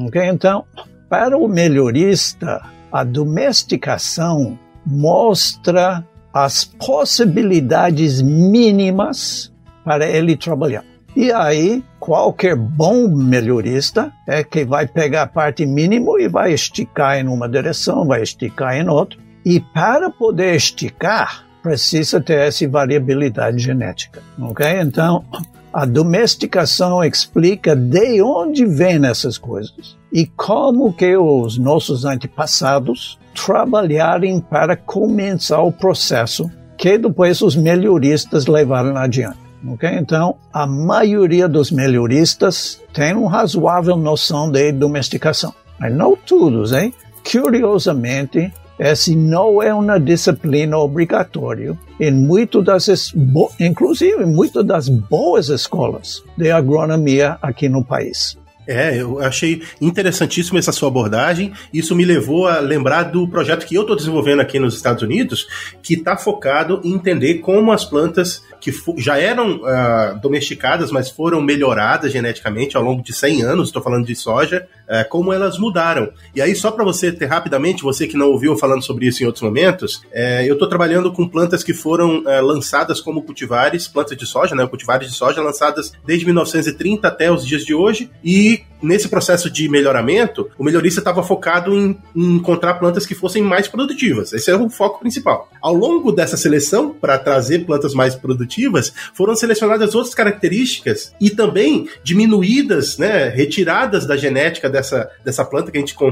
Okay? 0.07 0.26
Então, 0.26 0.64
para 1.09 1.38
o 1.38 1.49
melhorista, 1.49 2.61
a 2.92 3.02
domesticação 3.02 4.59
mostra 4.87 6.07
as 6.33 6.65
possibilidades 6.65 8.23
mínimas 8.23 9.53
para 9.85 10.07
ele 10.07 10.37
trabalhar. 10.37 10.85
E 11.15 11.31
aí, 11.31 11.85
qualquer 12.01 12.57
bom 12.57 13.07
melhorista 13.07 14.11
é 14.27 14.43
que 14.43 14.65
vai 14.65 14.87
pegar 14.87 15.23
a 15.23 15.27
parte 15.27 15.67
mínima 15.67 16.19
e 16.19 16.27
vai 16.27 16.53
esticar 16.53 17.19
em 17.19 17.29
uma 17.29 17.49
direção, 17.49 18.07
vai 18.07 18.23
esticar 18.23 18.75
em 18.77 18.89
outra. 18.89 19.19
E 19.45 19.61
para 19.61 20.09
poder 20.09 20.55
esticar, 20.55 21.45
precisa 21.62 22.21
ter 22.21 22.39
essa 22.39 22.67
variabilidade 22.67 23.59
genética, 23.59 24.23
ok? 24.41 24.67
Então, 24.81 25.25
a 25.73 25.87
domesticação 25.87 27.02
explica 27.02 27.75
de 27.75 28.21
onde 28.21 28.67
vêm 28.67 29.05
essas 29.07 29.38
coisas 29.38 29.97
e 30.12 30.26
como 30.26 30.93
que 30.93 31.17
os 31.17 31.57
nossos 31.57 32.05
antepassados 32.05 33.19
trabalharam 33.35 34.41
para 34.41 34.76
começar 34.76 35.62
o 35.62 35.73
processo 35.73 36.50
que 36.76 36.99
depois 36.99 37.41
os 37.41 37.57
melhoristas 37.57 38.47
levaram 38.47 38.97
adiante. 38.97 39.38
Okay? 39.67 39.97
Então, 39.97 40.37
a 40.52 40.67
maioria 40.67 41.49
dos 41.49 41.71
melhoristas 41.71 42.81
tem 42.93 43.14
uma 43.14 43.31
razoável 43.31 43.97
noção 43.97 44.50
de 44.50 44.73
domesticação. 44.73 45.55
Mas 45.79 45.95
não 45.95 46.17
todos, 46.17 46.73
hein? 46.73 46.93
Curiosamente, 47.31 48.52
essa 48.83 49.15
não 49.15 49.62
é 49.62 49.73
uma 49.73 50.01
disciplina 50.01 50.77
obrigatória 50.77 51.79
em 52.01 52.11
muito 52.11 52.61
das, 52.61 53.15
inclusive 53.61 54.25
em 54.25 54.27
muitas 54.27 54.67
das 54.67 54.89
boas 54.89 55.49
escolas 55.51 56.21
de 56.37 56.51
agronomia 56.51 57.39
aqui 57.41 57.69
no 57.69 57.85
país. 57.85 58.37
É, 58.67 59.01
eu 59.01 59.21
achei 59.21 59.62
interessantíssimo 59.81 60.59
essa 60.59 60.73
sua 60.73 60.89
abordagem. 60.89 61.53
Isso 61.73 61.95
me 61.95 62.05
levou 62.05 62.49
a 62.49 62.59
lembrar 62.59 63.05
do 63.05 63.29
projeto 63.29 63.67
que 63.67 63.77
eu 63.77 63.83
estou 63.83 63.95
desenvolvendo 63.95 64.41
aqui 64.41 64.59
nos 64.59 64.75
Estados 64.75 65.03
Unidos, 65.05 65.47
que 65.81 65.95
está 65.95 66.17
focado 66.17 66.81
em 66.83 66.93
entender 66.93 67.35
como 67.35 67.71
as 67.71 67.85
plantas 67.85 68.43
que 68.62 68.73
já 68.97 69.19
eram 69.19 69.57
uh, 69.57 70.21
domesticadas, 70.23 70.92
mas 70.92 71.11
foram 71.11 71.42
melhoradas 71.42 72.12
geneticamente 72.12 72.76
ao 72.76 72.83
longo 72.83 73.02
de 73.02 73.12
100 73.12 73.42
anos, 73.42 73.69
estou 73.69 73.83
falando 73.83 74.07
de 74.07 74.14
soja, 74.14 74.69
uh, 74.85 75.09
como 75.09 75.33
elas 75.33 75.59
mudaram. 75.59 76.12
E 76.33 76.40
aí, 76.40 76.54
só 76.54 76.71
para 76.71 76.85
você 76.85 77.11
ter 77.11 77.26
rapidamente, 77.26 77.83
você 77.83 78.07
que 78.07 78.16
não 78.16 78.28
ouviu 78.28 78.57
falando 78.57 78.83
sobre 78.83 79.07
isso 79.07 79.21
em 79.21 79.26
outros 79.26 79.42
momentos, 79.42 79.97
uh, 79.97 80.45
eu 80.47 80.52
estou 80.52 80.69
trabalhando 80.69 81.12
com 81.12 81.28
plantas 81.28 81.64
que 81.64 81.75
foram 81.75 82.23
eh, 82.25 82.40
lançadas 82.40 83.00
como 83.00 83.23
cultivares, 83.23 83.88
plantas 83.88 84.16
de 84.16 84.26
soja, 84.26 84.54
né, 84.54 84.64
cultivares 84.66 85.11
de 85.11 85.14
soja 85.16 85.42
lançadas 85.42 85.92
desde 86.07 86.25
1930 86.25 87.09
até 87.09 87.33
os 87.33 87.45
dias 87.45 87.64
de 87.64 87.75
hoje, 87.75 88.11
e 88.23 88.62
nesse 88.83 89.09
processo 89.09 89.51
de 89.51 89.69
melhoramento, 89.69 90.51
o 90.59 90.65
melhorista 90.65 91.01
estava 91.01 91.23
focado 91.23 91.75
em, 91.75 91.99
em, 92.15 92.37
encontrar 92.37 92.75
plantas 92.75 93.07
que 93.07 93.15
fossem 93.15 93.43
mais 93.43 93.69
produtivas. 93.69 94.33
Esse 94.33 94.51
é 94.51 94.57
o 94.57 94.69
foco 94.69 95.01
principal. 95.01 95.49
Ao 95.61 95.75
longo 95.75 96.12
dessa 96.12 96.37
seleção, 96.37 96.91
para 96.93 97.19
trazer 97.19 97.65
plantas 97.65 97.95
mais 97.95 98.15
produtivas, 98.15 98.93
foram 99.15 99.35
selecionadas 99.35 99.95
outras 99.95 100.15
características 100.15 101.15
e 101.21 101.31
também 101.31 101.89
diminuídas, 102.03 102.99
né, 102.99 103.29
retiradas 103.29 104.07
da 104.07 104.17
genética 104.17 104.69
dessa, 104.69 105.09
dessa 105.25 105.45
planta 105.45 105.71
que 105.71 105.79
a, 105.79 105.81
gente, 105.81 105.95
com, 105.95 106.11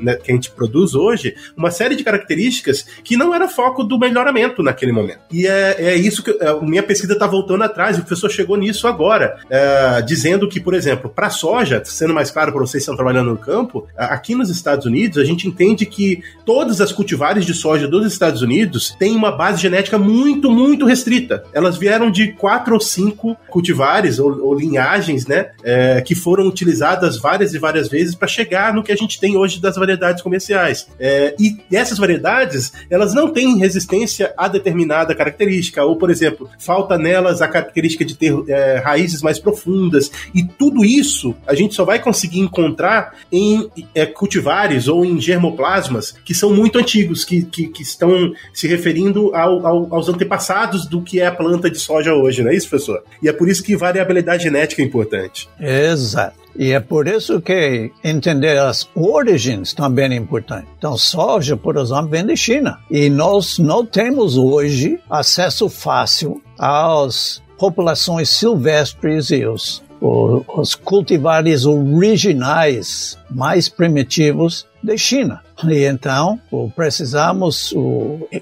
né, 0.00 0.14
que 0.14 0.30
a 0.30 0.34
gente 0.34 0.50
produz 0.50 0.94
hoje, 0.94 1.34
uma 1.56 1.70
série 1.70 1.96
de 1.96 2.04
características 2.04 2.86
que 3.02 3.16
não 3.16 3.34
era 3.34 3.48
foco 3.48 3.82
do 3.82 3.98
melhoramento 3.98 4.62
naquele 4.62 4.92
momento. 4.92 5.20
E 5.30 5.46
é, 5.46 5.76
é 5.78 5.96
isso 5.96 6.22
que 6.22 6.30
a 6.42 6.50
é, 6.50 6.60
minha 6.60 6.82
pesquisa 6.82 7.12
está 7.12 7.26
voltando 7.26 7.64
atrás, 7.64 7.96
o 7.98 8.02
professor 8.02 8.30
chegou 8.30 8.56
nisso 8.56 8.86
agora, 8.86 9.38
é, 9.50 10.02
dizendo 10.02 10.48
que, 10.48 10.60
por 10.60 10.74
exemplo, 10.74 11.10
para 11.10 11.30
soja, 11.30 11.82
mais 12.12 12.30
claro 12.30 12.52
para 12.52 12.60
vocês 12.60 12.72
que 12.72 12.78
estão 12.78 12.96
trabalhando 12.96 13.30
no 13.30 13.38
campo, 13.38 13.86
aqui 13.96 14.34
nos 14.34 14.50
Estados 14.50 14.86
Unidos 14.86 15.18
a 15.18 15.24
gente 15.24 15.46
entende 15.46 15.86
que 15.86 16.22
todas 16.44 16.80
as 16.80 16.92
cultivares 16.92 17.44
de 17.44 17.54
soja 17.54 17.88
dos 17.88 18.06
Estados 18.06 18.42
Unidos 18.42 18.94
têm 18.98 19.14
uma 19.16 19.32
base 19.32 19.60
genética 19.60 19.98
muito, 19.98 20.50
muito 20.50 20.86
restrita. 20.86 21.44
Elas 21.52 21.76
vieram 21.76 22.10
de 22.10 22.32
quatro 22.32 22.74
ou 22.74 22.80
cinco 22.80 23.36
cultivares 23.48 24.18
ou, 24.18 24.46
ou 24.46 24.54
linhagens, 24.54 25.26
né, 25.26 25.50
é, 25.62 26.00
que 26.00 26.14
foram 26.14 26.46
utilizadas 26.46 27.18
várias 27.18 27.54
e 27.54 27.58
várias 27.58 27.88
vezes 27.88 28.14
para 28.14 28.28
chegar 28.28 28.74
no 28.74 28.82
que 28.82 28.92
a 28.92 28.96
gente 28.96 29.20
tem 29.20 29.36
hoje 29.36 29.60
das 29.60 29.76
variedades 29.76 30.22
comerciais. 30.22 30.86
É, 30.98 31.34
e 31.38 31.56
essas 31.72 31.98
variedades, 31.98 32.72
elas 32.90 33.14
não 33.14 33.32
têm 33.32 33.58
resistência 33.58 34.32
a 34.36 34.48
determinada 34.48 35.14
característica, 35.14 35.84
ou, 35.84 35.96
por 35.96 36.10
exemplo, 36.10 36.48
falta 36.58 36.98
nelas 36.98 37.40
a 37.40 37.48
característica 37.48 38.04
de 38.04 38.16
ter 38.16 38.32
é, 38.48 38.78
raízes 38.78 39.22
mais 39.22 39.38
profundas, 39.38 40.10
e 40.34 40.42
tudo 40.42 40.84
isso 40.84 41.34
a 41.46 41.54
gente 41.54 41.74
só 41.74 41.84
vai 41.84 41.98
conseguir 42.02 42.40
encontrar 42.40 43.14
em 43.30 43.70
é, 43.94 44.04
cultivares 44.04 44.88
ou 44.88 45.04
em 45.04 45.20
germoplasmas 45.20 46.14
que 46.24 46.34
são 46.34 46.54
muito 46.54 46.78
antigos, 46.78 47.24
que, 47.24 47.42
que, 47.42 47.68
que 47.68 47.82
estão 47.82 48.32
se 48.52 48.66
referindo 48.66 49.34
ao, 49.34 49.66
ao, 49.66 49.94
aos 49.94 50.08
antepassados 50.08 50.86
do 50.86 51.00
que 51.00 51.20
é 51.20 51.26
a 51.26 51.32
planta 51.32 51.70
de 51.70 51.78
soja 51.78 52.12
hoje, 52.12 52.42
não 52.42 52.50
é 52.50 52.54
isso, 52.54 52.68
professor? 52.68 53.02
E 53.22 53.28
é 53.28 53.32
por 53.32 53.48
isso 53.48 53.62
que 53.62 53.76
variabilidade 53.76 54.42
genética 54.42 54.82
é 54.82 54.84
importante. 54.84 55.48
Exato. 55.58 56.42
E 56.54 56.72
é 56.72 56.80
por 56.80 57.08
isso 57.08 57.40
que 57.40 57.90
entender 58.04 58.58
as 58.58 58.88
origens 58.94 59.72
também 59.72 60.12
é 60.12 60.16
importante. 60.16 60.68
Então, 60.76 60.96
soja, 60.98 61.56
por 61.56 61.76
exemplo, 61.76 62.08
vem 62.08 62.26
da 62.26 62.36
China. 62.36 62.78
E 62.90 63.08
nós 63.08 63.58
não 63.58 63.86
temos 63.86 64.36
hoje 64.36 64.98
acesso 65.08 65.68
fácil 65.68 66.42
às 66.58 67.42
populações 67.58 68.28
silvestres 68.28 69.30
e 69.30 69.46
os 69.46 69.82
os 70.02 70.74
cultivares 70.74 71.64
originais 71.64 73.16
mais 73.30 73.68
primitivos 73.68 74.66
da 74.82 74.96
China. 74.96 75.40
E 75.64 75.84
então, 75.84 76.40
precisamos, 76.74 77.72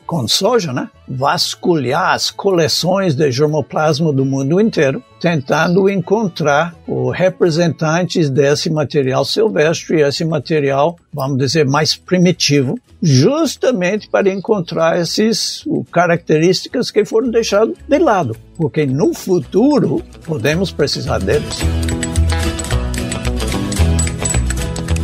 com 0.07 0.27
soja, 0.27 0.73
né, 0.73 0.89
vasculhar 1.07 2.15
as 2.15 2.31
coleções 2.31 3.15
de 3.15 3.31
germoplasma 3.31 4.13
do 4.13 4.25
mundo 4.25 4.61
inteiro, 4.61 5.03
tentando 5.21 5.89
encontrar 5.91 6.75
representantes 7.13 8.31
desse 8.31 8.71
material 8.71 9.25
silvestre, 9.25 10.01
esse 10.01 10.25
material, 10.25 10.97
vamos 11.13 11.37
dizer, 11.37 11.67
mais 11.67 11.95
primitivo, 11.95 12.79
justamente 13.03 14.09
para 14.09 14.31
encontrar 14.31 14.99
essas 14.99 15.65
características 15.93 16.91
que 16.91 17.05
foram 17.05 17.31
deixadas 17.31 17.77
de 17.87 17.99
lado, 17.99 18.35
porque 18.57 18.87
no 18.87 19.13
futuro 19.13 20.03
podemos 20.25 20.71
precisar 20.71 21.19
deles. 21.19 21.59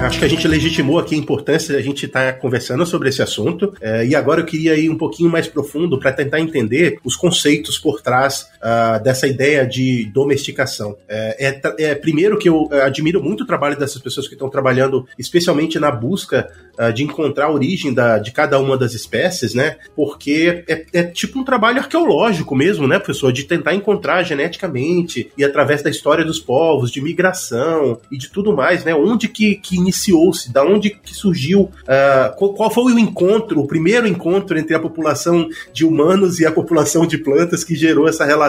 Acho 0.00 0.20
que 0.20 0.24
a 0.24 0.28
gente 0.28 0.46
legitimou 0.46 0.98
aqui 0.98 1.14
a 1.14 1.18
importância 1.18 1.74
de 1.74 1.80
a 1.80 1.82
gente 1.82 2.06
estar 2.06 2.32
tá 2.32 2.38
conversando 2.38 2.86
sobre 2.86 3.08
esse 3.08 3.20
assunto. 3.20 3.74
É, 3.80 4.06
e 4.06 4.14
agora 4.14 4.40
eu 4.40 4.46
queria 4.46 4.74
ir 4.76 4.88
um 4.88 4.96
pouquinho 4.96 5.28
mais 5.28 5.48
profundo 5.48 5.98
para 5.98 6.12
tentar 6.12 6.40
entender 6.40 6.98
os 7.04 7.16
conceitos 7.16 7.78
por 7.78 8.00
trás 8.00 8.48
uh, 8.58 9.02
dessa 9.02 9.26
ideia 9.26 9.66
de 9.66 10.10
domesticação. 10.12 10.96
É, 11.08 11.48
é, 11.48 11.90
é, 11.90 11.94
primeiro 11.94 12.38
que 12.38 12.48
eu 12.48 12.68
admiro 12.82 13.22
muito 13.22 13.42
o 13.42 13.46
trabalho 13.46 13.78
dessas 13.78 14.00
pessoas 14.00 14.26
que 14.26 14.34
estão 14.34 14.48
trabalhando, 14.48 15.06
especialmente 15.18 15.78
na 15.78 15.90
busca 15.90 16.50
uh, 16.78 16.92
de 16.92 17.04
encontrar 17.04 17.46
a 17.46 17.52
origem 17.52 17.92
da, 17.92 18.18
de 18.18 18.30
cada 18.32 18.58
uma 18.58 18.76
das 18.76 18.94
espécies, 18.94 19.54
né? 19.54 19.76
Porque 19.94 20.64
é, 20.68 20.84
é 20.92 21.02
tipo 21.04 21.38
um 21.38 21.44
trabalho 21.44 21.78
arqueológico 21.78 22.54
mesmo, 22.54 22.86
né, 22.86 22.98
professor? 22.98 23.32
De 23.32 23.44
tentar 23.44 23.74
encontrar 23.74 24.22
geneticamente 24.22 25.30
e 25.36 25.44
através 25.44 25.82
da 25.82 25.90
história 25.90 26.24
dos 26.24 26.38
povos, 26.38 26.90
de 26.90 27.00
migração 27.00 28.00
e 28.10 28.18
de 28.18 28.28
tudo 28.28 28.54
mais, 28.54 28.84
né? 28.84 28.94
Onde 28.94 29.28
que, 29.28 29.56
que 29.56 29.76
iniciou-se? 29.76 30.52
Da 30.52 30.64
onde 30.64 30.90
que 30.90 31.14
surgiu? 31.14 31.62
Uh, 31.62 32.36
qual, 32.36 32.54
qual, 32.54 32.70
foi 32.70 32.92
o 32.92 32.98
encontro, 32.98 33.60
o 33.60 33.66
primeiro 33.66 34.06
encontro 34.06 34.58
entre 34.58 34.74
a 34.74 34.80
população 34.80 35.48
de 35.72 35.84
humanos 35.84 36.40
e 36.40 36.46
a 36.46 36.52
população 36.52 37.06
de 37.06 37.18
plantas 37.18 37.64
que 37.64 37.74
gerou 37.74 38.08
essa 38.08 38.24
relação 38.24 38.47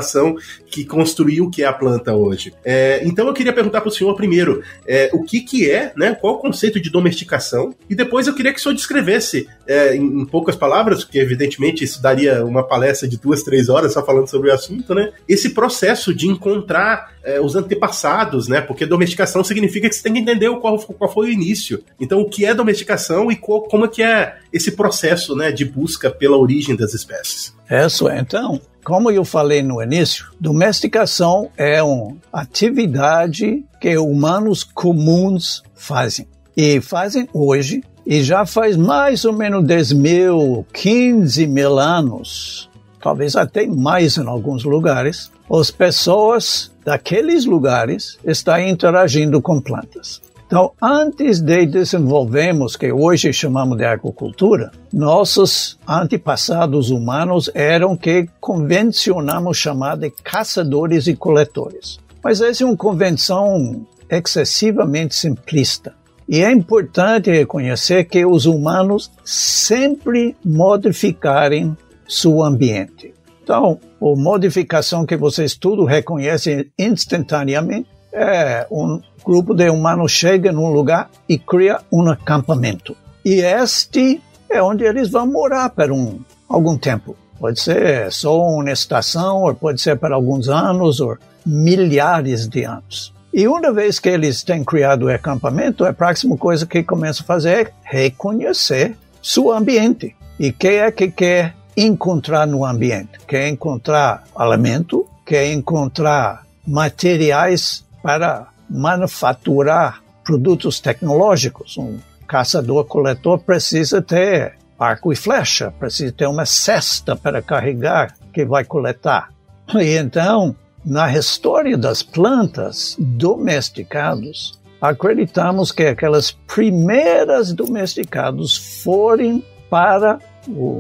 que 0.67 0.85
construiu 0.85 1.45
o 1.45 1.49
que 1.49 1.63
é 1.63 1.65
a 1.65 1.73
planta 1.73 2.13
hoje? 2.13 2.53
É, 2.63 3.01
então 3.03 3.27
eu 3.27 3.33
queria 3.33 3.53
perguntar 3.53 3.81
para 3.81 3.89
o 3.89 3.91
senhor 3.91 4.15
primeiro 4.15 4.63
é, 4.87 5.09
o 5.13 5.23
que, 5.23 5.41
que 5.41 5.69
é, 5.69 5.91
né? 5.95 6.15
Qual 6.15 6.35
o 6.35 6.39
conceito 6.39 6.79
de 6.79 6.89
domesticação? 6.89 7.73
E 7.89 7.95
depois 7.95 8.27
eu 8.27 8.35
queria 8.35 8.53
que 8.53 8.59
o 8.59 8.61
senhor 8.61 8.75
descrevesse 8.75 9.47
é, 9.67 9.95
em, 9.95 10.21
em, 10.21 10.25
poucas 10.25 10.55
palavras, 10.55 11.03
porque 11.03 11.19
evidentemente 11.19 11.83
isso 11.83 12.01
daria 12.01 12.45
uma 12.45 12.63
palestra 12.63 13.07
de 13.07 13.17
duas, 13.17 13.43
três 13.43 13.69
horas 13.69 13.93
só 13.93 14.05
falando 14.05 14.29
sobre 14.29 14.49
o 14.49 14.53
assunto, 14.53 14.93
né? 14.93 15.11
Esse 15.27 15.51
processo 15.51 16.13
de 16.13 16.27
encontrar 16.27 17.13
é, 17.23 17.39
os 17.39 17.55
antepassados, 17.55 18.47
né? 18.47 18.61
Porque 18.61 18.85
domesticação 18.85 19.43
significa 19.43 19.89
que 19.89 19.95
você 19.95 20.03
tem 20.03 20.13
que 20.13 20.19
entender 20.19 20.49
qual, 20.59 20.77
qual 20.79 21.11
foi 21.11 21.27
o 21.27 21.31
início. 21.31 21.83
Então, 21.99 22.21
o 22.21 22.29
que 22.29 22.45
é 22.45 22.53
domesticação 22.53 23.31
e 23.31 23.35
qual, 23.35 23.63
como 23.63 23.85
é 23.85 23.87
que 23.87 24.01
é 24.01 24.37
esse 24.51 24.71
processo, 24.71 25.35
né, 25.35 25.51
de 25.51 25.65
busca 25.65 26.09
pela 26.09 26.37
origem 26.37 26.75
das 26.75 26.93
espécies? 26.93 27.53
Isso, 27.69 28.09
então, 28.09 28.59
como 28.89 29.11
eu 29.11 29.23
falei 29.23 29.61
no 29.61 29.83
início, 29.83 30.25
domesticação 30.39 31.51
é 31.55 31.83
uma 31.83 32.15
atividade 32.33 33.63
que 33.79 33.95
humanos 33.95 34.63
comuns 34.63 35.61
fazem. 35.75 36.27
E 36.57 36.81
fazem 36.81 37.29
hoje, 37.31 37.83
e 38.03 38.23
já 38.23 38.47
faz 38.47 38.75
mais 38.75 39.25
ou 39.25 39.33
menos 39.33 39.63
10 39.63 39.91
mil, 39.93 40.65
15 40.73 41.45
mil 41.45 41.77
anos, 41.77 42.67
talvez 42.99 43.35
até 43.35 43.67
mais 43.67 44.17
em 44.17 44.25
alguns 44.25 44.63
lugares, 44.63 45.31
as 45.51 45.69
pessoas 45.69 46.71
daqueles 46.83 47.45
lugares 47.45 48.17
estão 48.25 48.59
interagindo 48.59 49.39
com 49.39 49.61
plantas. 49.61 50.19
Então, 50.49 50.71
antes 50.81 51.41
de 51.41 51.67
desenvolvermos, 51.67 52.75
que 52.75 52.91
hoje 52.91 53.31
chamamos 53.31 53.77
de 53.77 53.85
agricultura, 53.85 54.71
nossos 54.91 55.77
antepassados 55.87 56.89
humanos 56.89 57.51
eram 57.53 57.95
que 57.95 58.27
convencionamos 58.41 59.57
chamar 59.57 59.95
de 59.95 60.09
caçadores 60.09 61.05
e 61.05 61.15
coletores. 61.15 61.99
Mas 62.23 62.41
essa 62.41 62.63
é 62.63 62.65
uma 62.65 62.75
convenção 62.75 63.85
excessivamente 64.09 65.13
simplista. 65.13 65.93
E 66.27 66.41
é 66.41 66.51
importante 66.51 67.29
reconhecer 67.29 68.05
que 68.05 68.25
os 68.25 68.47
humanos 68.47 69.11
sempre 69.23 70.35
modificarem 70.43 71.77
seu 72.07 72.41
ambiente. 72.41 73.13
Então, 73.43 73.79
a 74.01 74.15
modificação 74.19 75.05
que 75.05 75.15
vocês 75.15 75.53
tudo 75.53 75.85
reconhecem 75.85 76.71
instantaneamente 76.75 77.98
é 78.11 78.67
um 78.71 79.01
grupo 79.25 79.53
de 79.53 79.69
humanos 79.69 80.11
chega 80.11 80.51
num 80.51 80.71
lugar 80.71 81.09
e 81.27 81.37
cria 81.37 81.79
um 81.91 82.09
acampamento. 82.09 82.95
E 83.23 83.41
este 83.41 84.21
é 84.49 84.61
onde 84.61 84.83
eles 84.83 85.09
vão 85.09 85.27
morar 85.27 85.69
por 85.69 85.91
um, 85.91 86.19
algum 86.47 86.77
tempo. 86.77 87.15
Pode 87.39 87.59
ser 87.59 88.11
só 88.11 88.41
uma 88.41 88.71
estação, 88.71 89.43
ou 89.43 89.55
pode 89.55 89.79
ser 89.79 89.97
por 89.97 90.11
alguns 90.11 90.49
anos, 90.49 90.99
ou 90.99 91.17
milhares 91.45 92.47
de 92.47 92.63
anos. 92.63 93.13
E 93.33 93.47
uma 93.47 93.71
vez 93.71 93.99
que 93.99 94.09
eles 94.09 94.43
têm 94.43 94.63
criado 94.63 95.03
o 95.03 95.13
acampamento, 95.13 95.85
a 95.85 95.93
próxima 95.93 96.35
coisa 96.35 96.65
que 96.65 96.83
começam 96.83 97.23
a 97.23 97.27
fazer 97.27 97.67
é 97.85 98.03
reconhecer 98.03 98.97
seu 99.21 99.51
ambiente. 99.51 100.15
E 100.39 100.51
quem 100.51 100.77
é 100.77 100.91
que 100.91 101.09
quer 101.09 101.53
encontrar 101.77 102.47
no 102.47 102.65
ambiente? 102.65 103.19
Quer 103.27 103.47
encontrar 103.47 104.23
alimento, 104.35 105.05
quer 105.25 105.51
encontrar 105.51 106.45
materiais 106.67 107.85
para 108.01 108.47
manufaturar 108.69 110.01
produtos 110.23 110.79
tecnológicos. 110.79 111.77
Um 111.77 111.99
caçador-coletor 112.27 113.39
precisa 113.39 114.01
ter 114.01 114.53
arco 114.77 115.11
e 115.11 115.15
flecha, 115.15 115.73
precisa 115.77 116.11
ter 116.11 116.27
uma 116.27 116.45
cesta 116.45 117.15
para 117.15 117.41
carregar 117.41 118.15
que 118.31 118.45
vai 118.45 118.63
coletar. 118.63 119.29
E 119.75 119.97
então, 119.97 120.55
na 120.85 121.11
história 121.11 121.77
das 121.77 122.01
plantas 122.01 122.95
domesticadas, 122.99 124.53
acreditamos 124.81 125.71
que 125.71 125.83
aquelas 125.83 126.31
primeiras 126.31 127.51
domesticadas 127.51 128.55
foram 128.81 129.43
para 129.69 130.19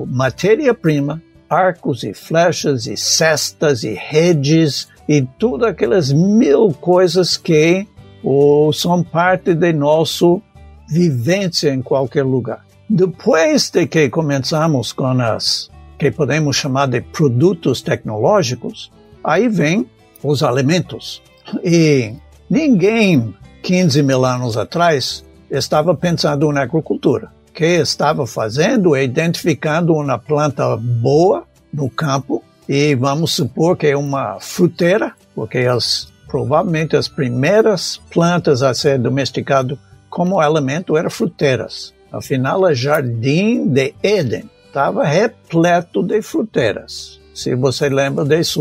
matéria-prima, 0.07 1.21
arcos 1.49 2.03
e 2.03 2.13
flechas 2.13 2.87
e 2.87 2.95
cestas 2.95 3.83
e 3.83 3.93
redes 3.93 4.87
e 5.09 5.23
tudo 5.39 5.65
aquelas 5.65 6.13
mil 6.13 6.71
coisas 6.71 7.35
que 7.35 7.87
ou 8.23 8.71
são 8.71 9.03
parte 9.03 9.55
de 9.55 9.73
nosso 9.73 10.39
vivência 10.87 11.73
em 11.73 11.81
qualquer 11.81 12.23
lugar. 12.23 12.63
Depois 12.87 13.71
de 13.71 13.87
que 13.87 14.07
começamos 14.09 14.93
com 14.93 15.19
as 15.19 15.71
que 15.97 16.11
podemos 16.11 16.55
chamar 16.55 16.87
de 16.87 17.01
produtos 17.01 17.81
tecnológicos, 17.81 18.91
aí 19.23 19.49
vem 19.49 19.89
os 20.23 20.43
alimentos. 20.43 21.23
E 21.63 22.13
ninguém, 22.47 23.33
15 23.63 24.03
mil 24.03 24.23
anos 24.23 24.57
atrás, 24.57 25.25
estava 25.49 25.95
pensando 25.95 26.51
na 26.51 26.61
agricultura. 26.61 27.31
O 27.49 27.51
que 27.51 27.65
estava 27.65 28.27
fazendo 28.27 28.95
é 28.95 29.03
identificando 29.03 29.93
uma 29.93 30.19
planta 30.19 30.77
boa 30.77 31.45
no 31.73 31.89
campo 31.89 32.43
e 32.69 32.93
vamos 32.93 33.31
supor 33.31 33.75
que 33.75 33.87
é 33.87 33.97
uma 33.97 34.39
fruteira, 34.39 35.13
porque 35.33 35.57
as, 35.57 36.13
provavelmente 36.27 36.95
as 36.95 37.07
primeiras 37.07 37.99
plantas 38.11 38.61
a 38.61 38.75
ser 38.75 38.99
domesticado 38.99 39.79
como 40.07 40.39
alimento 40.39 40.95
eram 40.95 41.09
fruteiras. 41.09 41.95
Afinal, 42.11 42.61
o 42.61 42.73
jardim 42.75 43.67
de 43.67 43.95
Éden 44.03 44.47
estava 44.67 45.03
repleto 45.03 46.03
de 46.03 46.21
fruteiras. 46.21 47.19
Se 47.33 47.55
você 47.55 47.89
lembra 47.89 48.23
desse 48.23 48.59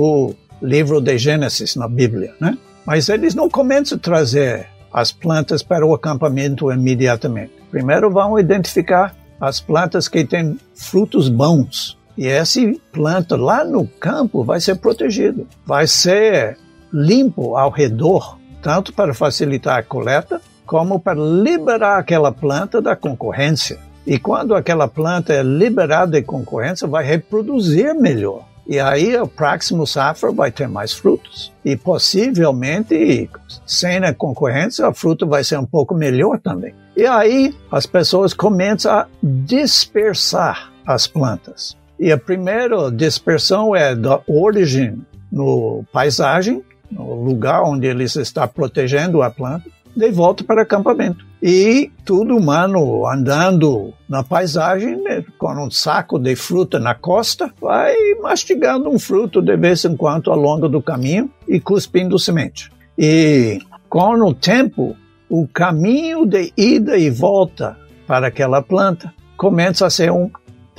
livro 0.63 1.03
de 1.03 1.19
Gênesis 1.19 1.77
na 1.77 1.87
Bíblia, 1.87 2.35
né? 2.41 2.57
Mas 2.87 3.11
eles 3.11 3.35
não 3.35 3.51
começam 3.51 3.99
a 3.99 4.01
trazer 4.01 4.69
as 4.91 5.13
plantas 5.13 5.63
para 5.63 5.85
o 5.85 5.93
acampamento 5.93 6.73
imediatamente. 6.73 7.53
Primeiro 7.71 8.11
vão 8.11 8.39
identificar 8.39 9.15
as 9.39 9.61
plantas 9.61 10.09
que 10.09 10.25
têm 10.25 10.59
frutos 10.75 11.29
bons. 11.29 11.98
E 12.19 12.27
essa 12.27 12.61
planta 12.91 13.37
lá 13.37 13.65
no 13.65 13.87
campo 13.87 14.43
vai 14.43 14.61
ser 14.61 14.75
protegida, 14.75 15.45
vai 15.65 15.87
ser 15.87 16.59
limpo 16.93 17.57
ao 17.57 17.71
redor, 17.71 18.37
tanto 18.61 18.93
para 18.93 19.15
facilitar 19.15 19.79
a 19.79 19.85
coleta, 19.85 20.41
como 20.67 20.99
para 20.99 21.17
liberar 21.17 21.97
aquela 21.97 22.33
planta 22.33 22.83
da 22.83 22.97
concorrência. 22.97 23.79
E 24.05 24.19
quando 24.19 24.57
aquela 24.57 24.89
planta 24.89 25.33
é 25.33 25.45
liberada 25.45 26.21
de 26.21 26.23
concorrência, 26.27 26.89
vai 26.89 27.05
reproduzir 27.05 27.95
melhor. 27.95 28.45
E 28.67 28.81
aí 28.81 29.17
o 29.17 29.29
próximo 29.29 29.87
safra 29.87 30.33
vai 30.33 30.51
ter 30.51 30.67
mais 30.67 30.93
frutos. 30.93 31.53
E 31.65 31.77
possivelmente, 31.77 33.31
sem 33.65 33.99
a 33.99 34.13
concorrência, 34.13 34.89
a 34.89 34.93
fruta 34.93 35.25
vai 35.25 35.45
ser 35.45 35.57
um 35.57 35.65
pouco 35.65 35.95
melhor 35.95 36.41
também. 36.41 36.75
E 36.97 37.07
aí 37.07 37.55
as 37.71 37.87
pessoas 37.87 38.35
começam 38.35 38.91
a 38.91 39.07
dispersar 39.23 40.73
as 40.85 41.07
plantas. 41.07 41.78
E 41.99 42.13
a 42.13 42.19
primeira 42.19 42.91
dispersão 42.91 43.75
é 43.75 43.95
da 43.95 44.21
origem 44.27 45.03
no 45.31 45.85
paisagem, 45.93 46.63
no 46.91 47.15
lugar 47.15 47.63
onde 47.63 47.87
eles 47.87 48.15
estão 48.17 48.47
protegendo 48.49 49.23
a 49.23 49.31
planta 49.31 49.69
de 49.95 50.11
volta 50.13 50.45
para 50.45 50.61
o 50.61 50.63
acampamento. 50.63 51.27
E 51.43 51.91
tudo 52.05 52.37
humano 52.37 53.07
andando 53.07 53.93
na 54.09 54.23
paisagem, 54.23 54.97
né, 55.03 55.25
com 55.37 55.53
um 55.55 55.71
saco 55.71 56.19
de 56.19 56.37
fruta 56.37 56.79
na 56.79 56.95
costa, 56.95 57.53
vai 57.61 57.95
mastigando 58.23 58.89
um 58.89 58.99
fruto 58.99 59.43
de 59.43 59.57
vez 59.57 59.85
em 59.85 59.97
quando 59.97 60.31
ao 60.31 60.39
longo 60.39 60.69
do 60.69 60.81
caminho 60.81 61.31
e 61.49 61.59
cuspindo 61.59 62.19
semente. 62.19 62.71
E 62.97 63.59
com 63.89 64.15
o 64.21 64.35
tempo, 64.35 64.97
o 65.29 65.47
caminho 65.49 66.25
de 66.27 66.53
ida 66.57 66.97
e 66.97 67.11
volta 67.11 67.77
para 68.07 68.29
aquela 68.29 68.63
planta 68.63 69.13
começa 69.37 69.87
a 69.87 69.91
ser 69.91 70.11
um 70.11 70.31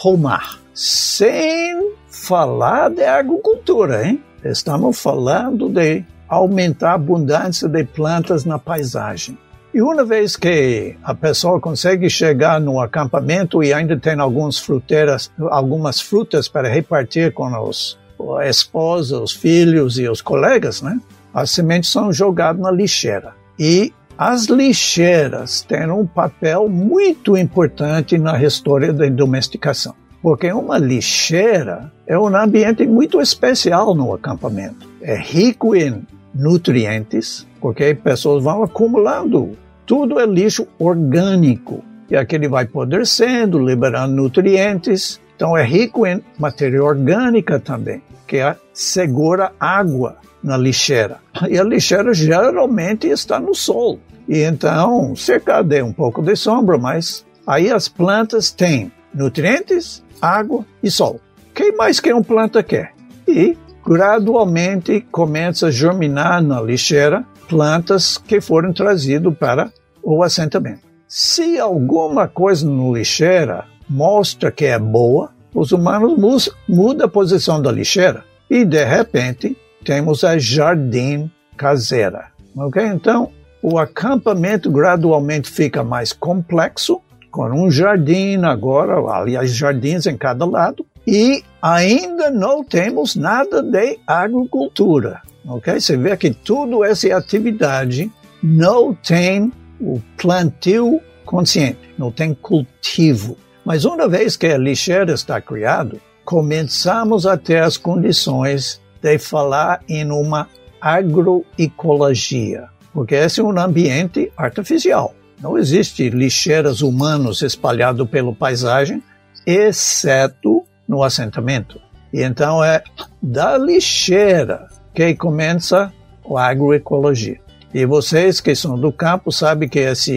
pomar. 0.02 0.58
Sem 0.74 1.92
falar 2.08 2.90
de 2.90 3.04
agricultura, 3.04 4.08
hein? 4.08 4.24
Estamos 4.44 5.02
falando 5.02 5.68
de 5.68 6.06
aumentar 6.28 6.92
a 6.92 6.94
abundância 6.94 7.68
de 7.68 7.84
plantas 7.84 8.46
na 8.46 8.58
paisagem. 8.58 9.38
E 9.74 9.82
uma 9.82 10.04
vez 10.06 10.36
que 10.36 10.96
a 11.04 11.14
pessoa 11.14 11.60
consegue 11.60 12.10
chegar 12.10 12.60
no 12.60 12.80
acampamento 12.80 13.62
e 13.64 13.74
ainda 13.74 13.98
tem 13.98 14.20
algumas 14.20 14.58
fruteiras, 14.58 15.32
algumas 15.52 16.00
frutas 16.00 16.48
para 16.48 16.70
repartir 16.70 17.34
com 17.34 17.48
os, 17.62 18.00
a 18.40 18.48
esposa, 18.48 19.20
os 19.20 19.34
filhos 19.34 20.00
e 20.00 20.08
os 20.08 20.22
colegas, 20.22 20.82
né? 20.82 21.00
As 21.34 21.52
sementes 21.52 21.92
são 21.92 22.12
jogadas 22.12 22.62
na 22.62 22.72
lixeira. 22.72 23.34
E 23.60 23.94
as 24.22 24.48
lixeiras 24.48 25.62
têm 25.62 25.90
um 25.90 26.06
papel 26.06 26.68
muito 26.68 27.38
importante 27.38 28.18
na 28.18 28.38
história 28.44 28.92
da 28.92 29.08
domesticação. 29.08 29.96
Porque 30.22 30.52
uma 30.52 30.78
lixeira 30.78 31.90
é 32.06 32.20
um 32.20 32.28
ambiente 32.36 32.86
muito 32.86 33.22
especial 33.22 33.96
no 33.96 34.14
acampamento. 34.14 34.90
É 35.02 35.16
rico 35.16 35.74
em 35.74 36.06
nutrientes, 36.36 37.48
porque 37.62 37.96
pessoas 37.96 38.44
vão 38.44 38.62
acumulando. 38.62 39.58
Tudo 39.86 40.20
é 40.20 40.26
lixo 40.26 40.68
orgânico. 40.78 41.82
E 42.10 42.18
aquele 42.18 42.50
vai 42.50 42.66
apodrecendo, 42.66 43.58
liberando 43.58 44.18
nutrientes. 44.18 45.18
Então 45.38 45.58
é 45.58 45.64
rico 45.64 46.06
em 46.06 46.22
matéria 46.38 46.84
orgânica 46.84 47.58
também, 47.58 48.02
que 48.28 48.36
é, 48.36 48.58
segura 48.74 49.54
água 49.58 50.18
na 50.44 50.58
lixeira. 50.58 51.20
E 51.50 51.58
a 51.58 51.64
lixeira 51.64 52.14
geralmente 52.14 53.08
está 53.08 53.40
no 53.40 53.56
sol. 53.56 53.98
E 54.30 54.44
então, 54.44 55.16
cerca 55.16 55.64
de 55.64 55.82
um 55.82 55.92
pouco 55.92 56.22
de 56.22 56.36
sombra, 56.36 56.78
mas 56.78 57.26
aí 57.48 57.72
as 57.72 57.90
plantas 57.90 58.52
têm 58.52 58.92
nutrientes, 59.12 60.04
água 60.22 60.64
e 60.84 60.92
sol. 60.92 61.20
Quem 61.56 61.76
mais 61.76 62.00
que 62.00 62.14
uma 62.14 62.24
planta 62.24 62.62
quer? 62.62 62.94
E 63.28 63.58
gradualmente 63.84 65.02
começa 65.12 65.66
a 65.68 65.72
germinar 65.72 66.44
na 66.44 66.62
lixeira 66.62 67.26
plantas 67.48 68.20
que 68.20 68.40
foram 68.40 68.72
trazidas 68.72 69.36
para 69.36 69.74
o 70.04 70.22
assentamento. 70.22 70.82
Se 71.08 71.60
alguma 71.60 72.28
coisa 72.28 72.70
no 72.70 72.96
lixeira 72.96 73.66
mostra 73.90 74.52
que 74.52 74.66
é 74.66 74.78
boa, 74.78 75.32
os 75.56 75.72
humanos 75.72 76.52
mudam 76.68 77.08
a 77.08 77.10
posição 77.10 77.60
da 77.60 77.72
lixeira 77.72 78.24
e 78.48 78.64
de 78.64 78.86
repente 78.86 79.58
temos 79.84 80.24
a 80.24 80.38
jardim 80.38 81.32
caseira. 81.58 82.28
Ok? 82.56 82.86
Então 82.86 83.32
o 83.62 83.78
acampamento 83.78 84.72
gradualmente 84.72 85.50
fica 85.50 85.84
mais 85.84 86.14
complexo, 86.14 87.02
com 87.32 87.46
um 87.50 87.70
jardim 87.70 88.44
agora, 88.44 88.96
aliás, 89.12 89.54
jardins 89.54 90.06
em 90.08 90.18
cada 90.18 90.46
lado, 90.46 90.86
e 91.06 91.44
ainda 91.62 92.30
não 92.32 92.64
temos 92.64 93.16
nada 93.16 93.62
de 93.62 94.00
agricultura. 94.06 95.22
Ok? 95.46 95.80
Você 95.80 95.98
vê 95.98 96.16
que 96.18 96.32
toda 96.32 96.88
essa 96.88 97.16
atividade 97.16 98.12
não 98.42 98.94
tem 98.94 99.52
o 99.80 100.02
plantio 100.18 101.00
consciente, 101.26 101.80
não 101.98 102.12
tem 102.12 102.34
cultivo. 102.34 103.38
Mas 103.64 103.86
uma 103.86 104.08
vez 104.08 104.36
que 104.36 104.48
a 104.48 104.58
lixeira 104.58 105.14
está 105.14 105.40
criada, 105.40 105.98
começamos 106.26 107.26
a 107.26 107.38
ter 107.38 107.62
as 107.62 107.78
condições 107.78 108.82
de 109.02 109.18
falar 109.18 109.82
em 109.88 110.12
uma 110.12 110.48
agroecologia, 110.82 112.70
porque 112.94 113.16
esse 113.16 113.40
é 113.40 113.44
um 113.44 113.58
ambiente 113.60 114.32
artificial. 114.38 115.14
Não 115.42 115.58
existe 115.58 116.10
lixeiras 116.10 116.82
humanos 116.82 117.42
espalhados 117.42 118.10
pela 118.10 118.34
paisagem, 118.34 119.02
exceto 119.46 120.64
no 120.88 121.04
assentamento. 121.04 121.80
E 122.12 122.22
então 122.22 122.64
é 122.64 122.84
da 123.22 123.58
lixeira 123.58 124.68
que 124.94 125.16
começa 125.16 125.94
a 126.36 126.46
agroecologia. 126.46 127.40
E 127.74 127.86
vocês 127.86 128.42
que 128.42 128.56
são 128.56 128.78
do 128.78 128.92
campo 128.92 129.32
sabem 129.32 129.70
que 129.70 129.80
essa 129.80 130.12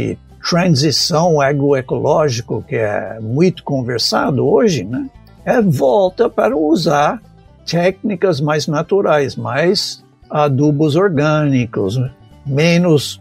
transição 0.48 1.40
agroecológica 1.40 2.60
que 2.62 2.76
é 2.76 3.18
muito 3.20 3.62
conversado 3.62 4.44
hoje, 4.46 4.84
né, 4.84 5.08
é 5.44 5.60
volta 5.60 6.28
para 6.28 6.56
usar 6.56 7.20
técnicas 7.66 8.40
mais 8.40 8.66
naturais, 8.66 9.36
mais 9.36 10.02
adubos 10.28 10.96
orgânicos, 10.96 11.98
menos 12.46 13.20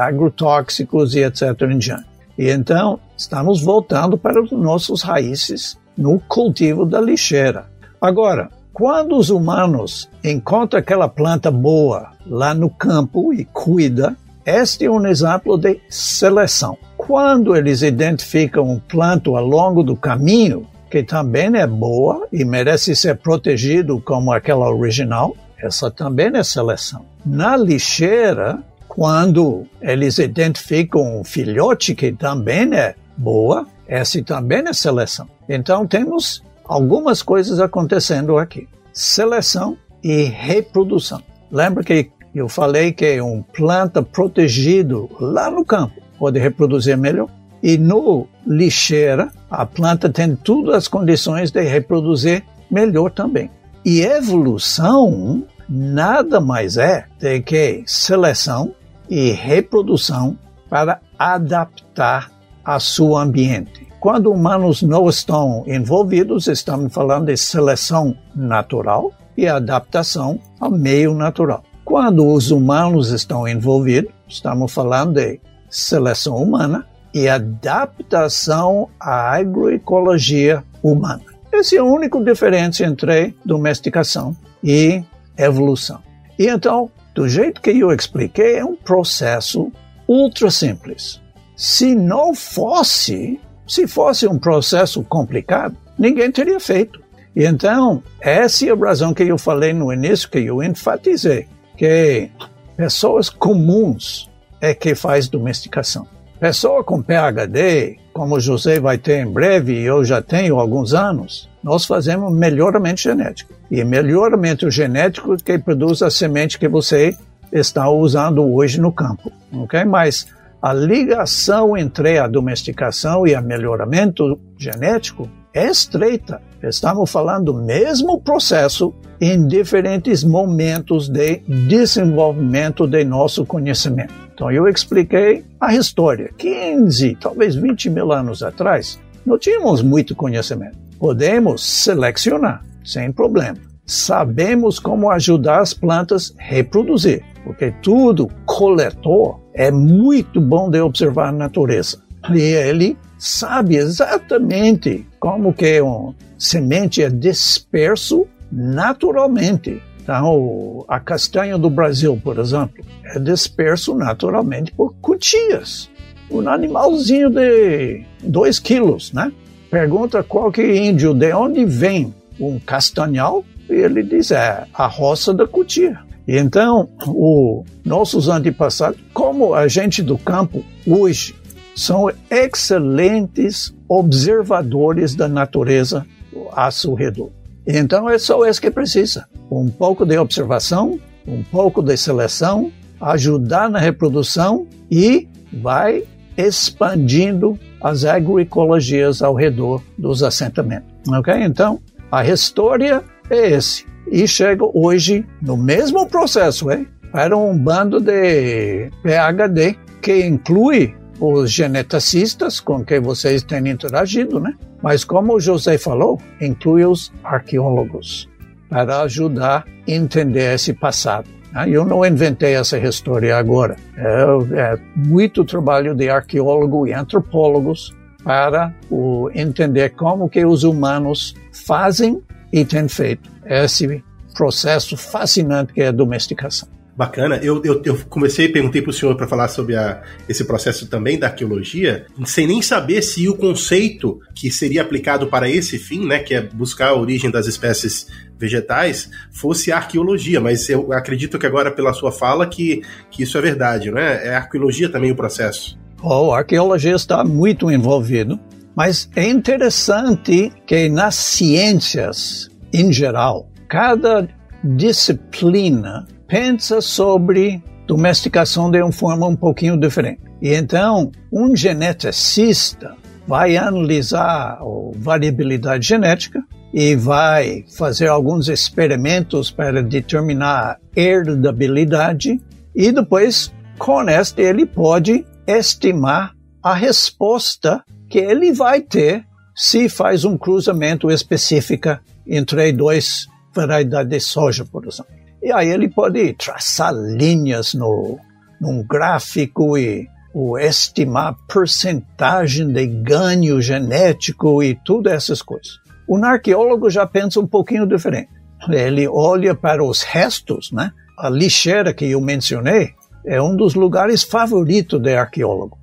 agrotóxicos 0.00 1.14
e 1.14 1.20
etc. 1.20 1.42
em 1.70 1.78
diante. 1.78 2.06
E 2.38 2.50
então 2.50 2.98
estamos 3.16 3.62
voltando 3.62 4.16
para 4.16 4.42
os 4.42 4.50
nossos 4.52 5.02
raízes 5.02 5.78
no 5.96 6.18
cultivo 6.20 6.86
da 6.86 7.00
lixeira. 7.00 7.66
Agora, 8.00 8.48
quando 8.72 9.16
os 9.16 9.28
humanos 9.28 10.08
encontram 10.24 10.80
aquela 10.80 11.08
planta 11.08 11.50
boa 11.50 12.12
lá 12.26 12.54
no 12.54 12.70
campo 12.70 13.32
e 13.34 13.44
cuida, 13.44 14.16
este 14.46 14.86
é 14.86 14.90
um 14.90 15.06
exemplo 15.06 15.58
de 15.58 15.78
seleção. 15.88 16.78
Quando 16.96 17.54
eles 17.54 17.82
identificam 17.82 18.68
um 18.70 18.78
planto 18.78 19.36
ao 19.36 19.44
longo 19.44 19.82
do 19.82 19.94
caminho, 19.94 20.66
que 20.90 21.02
também 21.02 21.54
é 21.56 21.66
boa 21.66 22.26
e 22.32 22.44
merece 22.44 22.96
ser 22.96 23.16
protegido 23.18 24.00
como 24.00 24.32
aquela 24.32 24.72
original, 24.72 25.36
essa 25.62 25.90
também 25.90 26.30
é 26.34 26.42
seleção. 26.42 27.04
Na 27.24 27.56
lixeira, 27.56 28.62
quando 28.88 29.66
eles 29.80 30.18
identificam 30.18 31.20
um 31.20 31.24
filhote 31.24 31.94
que 31.94 32.12
também 32.12 32.74
é 32.74 32.94
boa, 33.16 33.66
essa 33.86 34.22
também 34.22 34.64
é 34.66 34.72
seleção. 34.72 35.28
Então 35.48 35.86
temos 35.86 36.42
algumas 36.64 37.22
coisas 37.22 37.60
acontecendo 37.60 38.38
aqui: 38.38 38.68
seleção 38.92 39.76
e 40.02 40.22
reprodução. 40.24 41.22
Lembra 41.50 41.84
que 41.84 42.10
eu 42.34 42.48
falei 42.48 42.92
que 42.92 43.20
um 43.20 43.42
planta 43.42 44.02
protegido 44.02 45.10
lá 45.20 45.50
no 45.50 45.64
campo 45.64 46.00
pode 46.18 46.38
reproduzir 46.38 46.96
melhor? 46.96 47.28
E 47.62 47.76
no 47.76 48.26
lixeira, 48.46 49.30
a 49.50 49.66
planta 49.66 50.08
tem 50.08 50.34
todas 50.34 50.74
as 50.74 50.88
condições 50.88 51.50
de 51.50 51.62
reproduzir 51.62 52.42
melhor 52.70 53.10
também. 53.10 53.50
E 53.84 54.02
evolução 54.02 55.44
nada 55.68 56.40
mais 56.40 56.76
é 56.76 57.06
do 57.18 57.42
que 57.42 57.82
seleção 57.86 58.74
e 59.08 59.30
reprodução 59.30 60.36
para 60.68 61.00
adaptar 61.18 62.30
a 62.64 62.78
seu 62.78 63.16
ambiente. 63.16 63.88
Quando 63.98 64.32
humanos 64.32 64.82
não 64.82 65.08
estão 65.08 65.64
envolvidos, 65.66 66.46
estamos 66.46 66.92
falando 66.92 67.26
de 67.26 67.36
seleção 67.36 68.16
natural 68.34 69.12
e 69.36 69.46
adaptação 69.46 70.38
ao 70.58 70.70
meio 70.70 71.14
natural. 71.14 71.62
Quando 71.84 72.26
os 72.26 72.50
humanos 72.50 73.10
estão 73.10 73.48
envolvidos, 73.48 74.12
estamos 74.28 74.72
falando 74.72 75.14
de 75.14 75.40
seleção 75.68 76.36
humana 76.36 76.86
e 77.12 77.28
adaptação 77.28 78.88
à 78.98 79.36
agroecologia 79.36 80.62
humana. 80.82 81.29
Essa 81.52 81.76
é 81.76 81.78
a 81.78 81.84
única 81.84 82.18
diferença 82.20 82.84
entre 82.84 83.34
domesticação 83.44 84.36
e 84.62 85.02
evolução. 85.36 86.02
E 86.38 86.46
então, 86.46 86.90
do 87.14 87.28
jeito 87.28 87.60
que 87.60 87.70
eu 87.70 87.92
expliquei, 87.92 88.56
é 88.56 88.64
um 88.64 88.76
processo 88.76 89.70
ultra 90.08 90.50
simples. 90.50 91.20
Se 91.56 91.94
não 91.94 92.34
fosse, 92.34 93.40
se 93.66 93.86
fosse 93.86 94.26
um 94.26 94.38
processo 94.38 95.02
complicado, 95.02 95.76
ninguém 95.98 96.30
teria 96.30 96.58
feito. 96.58 97.00
E 97.34 97.44
então, 97.44 98.02
essa 98.20 98.66
é 98.66 98.70
a 98.70 98.74
razão 98.74 99.12
que 99.12 99.22
eu 99.22 99.38
falei 99.38 99.72
no 99.72 99.92
início, 99.92 100.30
que 100.30 100.38
eu 100.38 100.62
enfatizei, 100.62 101.46
que 101.76 102.30
pessoas 102.76 103.28
comuns 103.28 104.30
é 104.60 104.74
que 104.74 104.94
faz 104.94 105.28
domesticação. 105.28 106.06
Pessoa 106.40 106.82
com 106.82 107.02
PhD, 107.02 107.98
como 108.14 108.40
José 108.40 108.80
vai 108.80 108.96
ter 108.96 109.20
em 109.20 109.30
breve 109.30 109.74
e 109.74 109.84
eu 109.84 110.02
já 110.02 110.22
tenho 110.22 110.58
alguns 110.58 110.94
anos, 110.94 111.50
nós 111.62 111.84
fazemos 111.84 112.32
melhoramento 112.32 113.02
genético. 113.02 113.52
E 113.70 113.84
melhoramento 113.84 114.70
genético 114.70 115.36
que 115.36 115.58
produz 115.58 116.00
a 116.00 116.10
semente 116.10 116.58
que 116.58 116.66
você 116.66 117.14
está 117.52 117.90
usando 117.90 118.42
hoje 118.42 118.80
no 118.80 118.90
campo, 118.90 119.30
ok? 119.52 119.84
Mas 119.84 120.28
a 120.62 120.72
ligação 120.72 121.76
entre 121.76 122.18
a 122.18 122.26
domesticação 122.26 123.26
e 123.26 123.34
o 123.34 123.42
melhoramento 123.42 124.40
genético 124.56 125.28
é 125.52 125.66
estreita. 125.66 126.40
Estamos 126.62 127.12
falando 127.12 127.52
do 127.52 127.54
mesmo 127.54 128.18
processo 128.18 128.94
em 129.20 129.46
diferentes 129.46 130.24
momentos 130.24 131.06
de 131.06 131.42
desenvolvimento 131.68 132.86
de 132.86 133.04
nosso 133.04 133.44
conhecimento. 133.44 134.29
Então, 134.40 134.50
eu 134.50 134.66
expliquei 134.66 135.44
a 135.60 135.74
história. 135.74 136.30
15, 136.38 137.18
talvez 137.20 137.54
20 137.54 137.90
mil 137.90 138.10
anos 138.10 138.42
atrás, 138.42 138.98
não 139.26 139.36
tínhamos 139.36 139.82
muito 139.82 140.16
conhecimento. 140.16 140.78
Podemos 140.98 141.62
selecionar, 141.62 142.64
sem 142.82 143.12
problema. 143.12 143.58
Sabemos 143.84 144.78
como 144.78 145.10
ajudar 145.10 145.60
as 145.60 145.74
plantas 145.74 146.34
a 146.38 146.42
reproduzir, 146.42 147.22
porque 147.44 147.70
tudo 147.82 148.30
coletor 148.46 149.38
é 149.52 149.70
muito 149.70 150.40
bom 150.40 150.70
de 150.70 150.80
observar 150.80 151.28
a 151.28 151.32
natureza. 151.32 151.98
E 152.32 152.40
ele 152.40 152.96
sabe 153.18 153.76
exatamente 153.76 155.06
como 155.18 155.52
que 155.52 155.82
um 155.82 156.14
semente 156.38 157.02
é 157.02 157.10
disperso 157.10 158.26
naturalmente. 158.50 159.82
Então, 160.02 160.84
a 160.88 160.98
castanha 160.98 161.58
do 161.58 161.68
Brasil, 161.70 162.18
por 162.22 162.38
exemplo, 162.38 162.84
é 163.04 163.18
disperso 163.18 163.94
naturalmente 163.94 164.72
por 164.72 164.94
cutias. 165.00 165.90
Um 166.30 166.48
animalzinho 166.48 167.30
de 167.30 168.04
2 168.22 168.58
quilos, 168.58 169.12
né? 169.12 169.32
Pergunta 169.70 170.22
qual 170.22 170.50
que 170.50 170.60
é 170.62 170.76
índio, 170.86 171.14
de 171.14 171.32
onde 171.32 171.64
vem 171.64 172.14
um 172.40 172.58
castanhal? 172.58 173.44
E 173.68 173.74
ele 173.74 174.02
diz, 174.02 174.30
é 174.30 174.64
a 174.72 174.86
roça 174.86 175.32
da 175.34 175.46
cutia. 175.46 175.98
Então, 176.26 176.88
os 177.06 177.64
nossos 177.84 178.28
antepassados, 178.28 178.98
como 179.12 179.54
a 179.54 179.68
gente 179.68 180.02
do 180.02 180.16
campo 180.16 180.64
hoje, 180.86 181.34
são 181.74 182.10
excelentes 182.30 183.74
observadores 183.88 185.14
da 185.14 185.28
natureza 185.28 186.06
a 186.52 186.70
seu 186.70 186.94
redor. 186.94 187.30
Então 187.78 188.08
é 188.08 188.18
só 188.18 188.46
isso 188.46 188.60
que 188.60 188.70
precisa: 188.70 189.26
um 189.50 189.68
pouco 189.68 190.04
de 190.04 190.18
observação, 190.18 190.98
um 191.26 191.42
pouco 191.42 191.82
de 191.82 191.96
seleção, 191.96 192.72
ajudar 193.00 193.70
na 193.70 193.78
reprodução 193.78 194.66
e 194.90 195.28
vai 195.52 196.04
expandindo 196.36 197.58
as 197.80 198.04
agroecologias 198.04 199.22
ao 199.22 199.34
redor 199.34 199.82
dos 199.98 200.22
assentamentos. 200.22 200.88
Ok? 201.08 201.32
Então, 201.34 201.80
a 202.10 202.24
história 202.26 203.02
é 203.28 203.50
esse 203.50 203.86
e 204.10 204.26
chega 204.26 204.64
hoje 204.74 205.24
no 205.40 205.56
mesmo 205.56 206.06
processo, 206.08 206.70
é? 206.70 206.84
Para 207.12 207.36
um 207.36 207.56
bando 207.56 208.00
de 208.00 208.90
PhD 209.02 209.76
que 210.00 210.24
inclui 210.24 210.94
os 211.20 211.52
geneticistas 211.52 212.58
com 212.58 212.84
quem 212.84 212.98
vocês 212.98 213.42
têm 213.42 213.68
interagido, 213.68 214.40
né? 214.40 214.54
Mas 214.82 215.04
como 215.04 215.34
o 215.34 215.40
José 215.40 215.76
falou, 215.76 216.18
inclui 216.40 216.84
os 216.84 217.12
arqueólogos 217.22 218.28
para 218.68 219.02
ajudar 219.02 219.66
a 219.66 219.90
entender 219.90 220.54
esse 220.54 220.72
passado. 220.72 221.28
Né? 221.52 221.68
Eu 221.68 221.84
não 221.84 222.04
inventei 222.04 222.54
essa 222.54 222.78
história 222.78 223.36
agora. 223.36 223.76
É, 223.96 224.72
é 224.72 224.78
muito 224.96 225.44
trabalho 225.44 225.94
de 225.94 226.08
arqueólogo 226.08 226.86
e 226.86 226.94
antropólogos 226.94 227.94
para 228.24 228.74
o, 228.90 229.30
entender 229.34 229.90
como 229.90 230.28
que 230.28 230.44
os 230.44 230.64
humanos 230.64 231.34
fazem 231.52 232.22
e 232.52 232.64
têm 232.64 232.88
feito 232.88 233.30
esse 233.44 234.02
processo 234.34 234.96
fascinante 234.96 235.72
que 235.72 235.82
é 235.82 235.88
a 235.88 235.92
domesticação. 235.92 236.68
Bacana. 237.00 237.40
Eu, 237.42 237.62
eu, 237.64 237.80
eu 237.82 237.98
comecei, 238.10 238.46
perguntei 238.46 238.82
para 238.82 238.90
o 238.90 238.92
senhor 238.92 239.16
para 239.16 239.26
falar 239.26 239.48
sobre 239.48 239.74
a, 239.74 240.02
esse 240.28 240.44
processo 240.44 240.86
também 240.86 241.18
da 241.18 241.28
arqueologia, 241.28 242.04
sem 242.26 242.46
nem 242.46 242.60
saber 242.60 243.00
se 243.00 243.26
o 243.26 243.34
conceito 243.34 244.20
que 244.34 244.50
seria 244.50 244.82
aplicado 244.82 245.26
para 245.26 245.48
esse 245.48 245.78
fim, 245.78 246.06
né, 246.06 246.18
que 246.18 246.34
é 246.34 246.42
buscar 246.42 246.88
a 246.88 246.94
origem 246.94 247.30
das 247.30 247.46
espécies 247.46 248.06
vegetais, 248.38 249.10
fosse 249.32 249.72
a 249.72 249.78
arqueologia. 249.78 250.42
Mas 250.42 250.68
eu 250.68 250.92
acredito 250.92 251.38
que 251.38 251.46
agora, 251.46 251.70
pela 251.70 251.94
sua 251.94 252.12
fala, 252.12 252.46
que, 252.46 252.82
que 253.10 253.22
isso 253.22 253.38
é 253.38 253.40
verdade, 253.40 253.90
não 253.90 253.96
é? 253.96 254.28
É 254.28 254.34
arqueologia 254.34 254.90
também 254.90 255.10
o 255.10 255.16
processo. 255.16 255.78
Oh, 256.02 256.34
a 256.34 256.40
arqueologia 256.40 256.94
está 256.94 257.24
muito 257.24 257.70
envolvido, 257.70 258.38
mas 258.76 259.08
é 259.16 259.26
interessante 259.26 260.52
que 260.66 260.90
nas 260.90 261.14
ciências 261.14 262.50
em 262.74 262.92
geral, 262.92 263.48
cada 263.68 264.28
disciplina 264.62 266.06
pensa 266.30 266.80
sobre 266.80 267.60
domesticação 267.88 268.70
de 268.70 268.80
uma 268.80 268.92
forma 268.92 269.26
um 269.26 269.34
pouquinho 269.34 269.76
diferente. 269.76 270.20
E 270.40 270.54
então, 270.54 271.10
um 271.30 271.56
geneticista 271.56 272.96
vai 273.26 273.56
analisar 273.56 274.58
a 274.60 274.64
variabilidade 274.94 275.88
genética 275.88 276.40
e 276.72 276.94
vai 276.94 277.64
fazer 277.76 278.06
alguns 278.06 278.48
experimentos 278.48 279.50
para 279.50 279.82
determinar 279.82 280.78
herdabilidade 280.94 282.40
e 282.76 282.92
depois 282.92 283.52
com 283.76 284.08
este 284.08 284.40
ele 284.40 284.64
pode 284.64 285.26
estimar 285.48 286.32
a 286.62 286.74
resposta 286.74 287.82
que 288.08 288.18
ele 288.18 288.52
vai 288.52 288.80
ter 288.80 289.24
se 289.54 289.88
faz 289.88 290.24
um 290.24 290.38
cruzamento 290.38 291.10
específico 291.10 291.98
entre 292.24 292.72
dois 292.72 293.26
variedades 293.52 294.10
de 294.10 294.20
soja, 294.20 294.64
por 294.64 294.86
exemplo. 294.86 295.19
E 295.42 295.52
aí 295.52 295.68
ele 295.68 295.88
pode 295.88 296.32
traçar 296.34 296.92
linhas 296.92 297.74
no, 297.74 298.18
num 298.60 298.82
gráfico 298.82 299.76
e 299.78 300.06
o 300.34 300.58
estimar 300.58 301.36
percentagem 301.52 302.72
de 302.72 302.86
ganho 302.86 303.60
genético 303.60 304.62
e 304.62 304.74
todas 304.74 305.12
essas 305.12 305.42
coisas. 305.42 305.78
Um 306.08 306.24
arqueólogo 306.24 306.90
já 306.90 307.06
pensa 307.06 307.40
um 307.40 307.46
pouquinho 307.46 307.86
diferente. 307.86 308.28
Ele 308.68 309.08
olha 309.08 309.54
para 309.54 309.82
os 309.82 310.02
restos, 310.02 310.70
né? 310.72 310.92
A 311.18 311.28
lixeira 311.28 311.94
que 311.94 312.04
eu 312.04 312.20
mencionei 312.20 312.90
é 313.24 313.40
um 313.40 313.56
dos 313.56 313.74
lugares 313.74 314.22
favoritos 314.22 315.00
de 315.00 315.14
arqueólogo. 315.14 315.78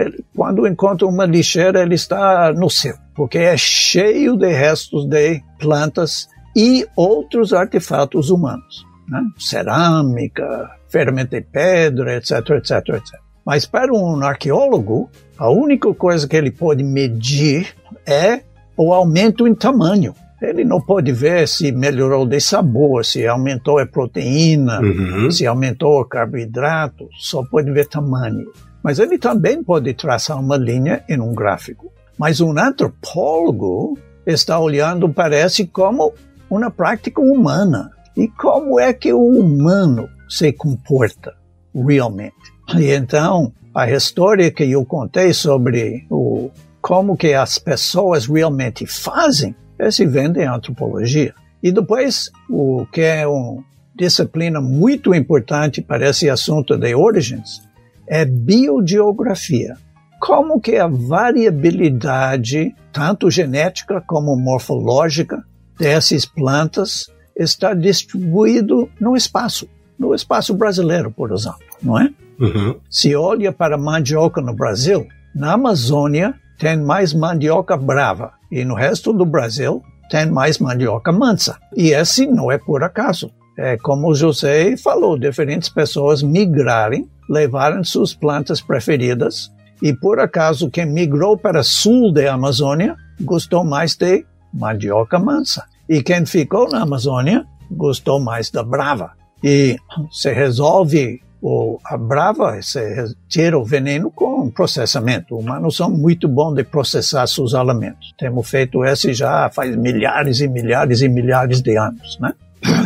Ele, 0.00 0.24
quando 0.34 0.66
encontra 0.66 1.06
uma 1.06 1.26
lixeira, 1.26 1.82
ele 1.82 1.94
está 1.94 2.52
no 2.52 2.70
céu, 2.70 2.96
porque 3.14 3.38
é 3.38 3.56
cheio 3.56 4.36
de 4.36 4.48
restos 4.48 5.06
de 5.06 5.42
plantas 5.58 6.28
e 6.56 6.86
outros 6.96 7.52
artefatos 7.52 8.30
humanos. 8.30 8.87
Né? 9.08 9.22
Cerâmica, 9.38 10.70
ferramenta 10.88 11.40
de 11.40 11.46
pedra, 11.46 12.16
etc, 12.16 12.50
etc, 12.50 12.70
etc. 12.88 13.20
Mas 13.44 13.64
para 13.64 13.92
um 13.92 14.22
arqueólogo, 14.22 15.08
a 15.38 15.50
única 15.50 15.92
coisa 15.94 16.28
que 16.28 16.36
ele 16.36 16.50
pode 16.50 16.84
medir 16.84 17.74
é 18.06 18.42
o 18.76 18.92
aumento 18.92 19.46
em 19.48 19.54
tamanho. 19.54 20.14
Ele 20.40 20.64
não 20.64 20.80
pode 20.80 21.10
ver 21.10 21.48
se 21.48 21.72
melhorou 21.72 22.24
de 22.24 22.40
sabor, 22.40 23.04
se 23.04 23.26
aumentou 23.26 23.78
a 23.78 23.86
proteína, 23.86 24.80
uhum. 24.80 25.30
se 25.30 25.46
aumentou 25.46 26.00
o 26.00 26.04
carboidrato, 26.04 27.08
só 27.18 27.42
pode 27.42 27.72
ver 27.72 27.88
tamanho. 27.88 28.46
Mas 28.82 29.00
ele 29.00 29.18
também 29.18 29.64
pode 29.64 29.92
traçar 29.94 30.38
uma 30.38 30.56
linha 30.56 31.02
em 31.08 31.20
um 31.20 31.34
gráfico. 31.34 31.92
Mas 32.16 32.40
um 32.40 32.56
antropólogo 32.58 33.98
está 34.24 34.60
olhando, 34.60 35.08
parece, 35.08 35.66
como 35.66 36.12
uma 36.48 36.70
prática 36.70 37.20
humana. 37.20 37.90
E 38.18 38.26
como 38.26 38.80
é 38.80 38.92
que 38.92 39.12
o 39.12 39.22
humano 39.22 40.08
se 40.28 40.52
comporta 40.52 41.36
realmente? 41.72 42.34
E 42.76 42.92
então, 42.92 43.52
a 43.72 43.88
história 43.88 44.50
que 44.50 44.68
eu 44.68 44.84
contei 44.84 45.32
sobre 45.32 46.04
o, 46.10 46.50
como 46.82 47.16
que 47.16 47.32
as 47.32 47.60
pessoas 47.60 48.26
realmente 48.26 48.84
fazem, 48.88 49.54
esse 49.78 50.04
vem 50.04 50.32
de 50.32 50.42
antropologia. 50.42 51.32
E 51.62 51.70
depois, 51.70 52.28
o 52.50 52.84
que 52.92 53.02
é 53.02 53.24
uma 53.24 53.62
disciplina 53.94 54.60
muito 54.60 55.14
importante 55.14 55.80
para 55.80 56.08
esse 56.08 56.28
assunto 56.28 56.76
de 56.76 56.96
origens, 56.96 57.62
é 58.04 58.24
biogeografia. 58.24 59.76
Como 60.20 60.60
que 60.60 60.76
a 60.76 60.88
variabilidade, 60.88 62.74
tanto 62.92 63.30
genética 63.30 64.02
como 64.04 64.36
morfológica, 64.36 65.40
dessas 65.78 66.26
plantas 66.26 67.06
está 67.38 67.72
distribuído 67.72 68.90
no 69.00 69.16
espaço, 69.16 69.68
no 69.98 70.14
espaço 70.14 70.52
brasileiro, 70.54 71.10
por 71.10 71.32
exemplo, 71.32 71.60
não 71.82 71.98
é? 71.98 72.10
Uhum. 72.40 72.76
Se 72.90 73.14
olha 73.14 73.52
para 73.52 73.78
mandioca 73.78 74.40
no 74.40 74.54
Brasil, 74.54 75.06
na 75.34 75.52
Amazônia 75.52 76.34
tem 76.58 76.76
mais 76.76 77.14
mandioca 77.14 77.76
brava 77.76 78.32
e 78.50 78.64
no 78.64 78.74
resto 78.74 79.12
do 79.12 79.24
Brasil 79.24 79.82
tem 80.10 80.26
mais 80.26 80.58
mandioca 80.58 81.12
mansa. 81.12 81.58
E 81.76 81.90
esse 81.90 82.26
não 82.26 82.50
é 82.50 82.58
por 82.58 82.82
acaso. 82.82 83.30
É 83.56 83.76
como 83.76 84.08
o 84.08 84.14
José 84.14 84.76
falou, 84.76 85.18
diferentes 85.18 85.68
pessoas 85.68 86.22
migrarem, 86.22 87.08
levaram 87.28 87.82
suas 87.84 88.14
plantas 88.14 88.60
preferidas 88.60 89.52
e 89.82 89.92
por 89.92 90.20
acaso 90.20 90.70
quem 90.70 90.86
migrou 90.86 91.36
para 91.36 91.62
sul 91.62 92.12
da 92.12 92.34
Amazônia 92.34 92.96
gostou 93.20 93.64
mais 93.64 93.96
de 93.96 94.24
mandioca 94.52 95.18
mansa. 95.18 95.64
E 95.88 96.02
quem 96.02 96.26
ficou 96.26 96.68
na 96.68 96.82
Amazônia 96.82 97.46
gostou 97.70 98.20
mais 98.20 98.50
da 98.50 98.62
brava. 98.62 99.12
E 99.42 99.76
se 100.10 100.32
resolve 100.32 101.20
o, 101.40 101.78
a 101.84 101.96
brava 101.96 102.60
se 102.60 103.14
tira 103.28 103.58
o 103.58 103.64
veneno 103.64 104.10
com 104.10 104.50
processamento. 104.50 105.36
Humanos 105.36 105.76
são 105.76 105.90
muito 105.90 106.28
bons 106.28 106.54
de 106.54 106.64
processar 106.64 107.26
seus 107.26 107.54
alimentos. 107.54 108.14
Temos 108.18 108.48
feito 108.48 108.84
isso 108.84 109.12
já 109.12 109.48
faz 109.50 109.76
milhares 109.76 110.40
e 110.40 110.48
milhares 110.48 111.00
e 111.00 111.08
milhares 111.08 111.62
de 111.62 111.76
anos, 111.76 112.18
né? 112.20 112.32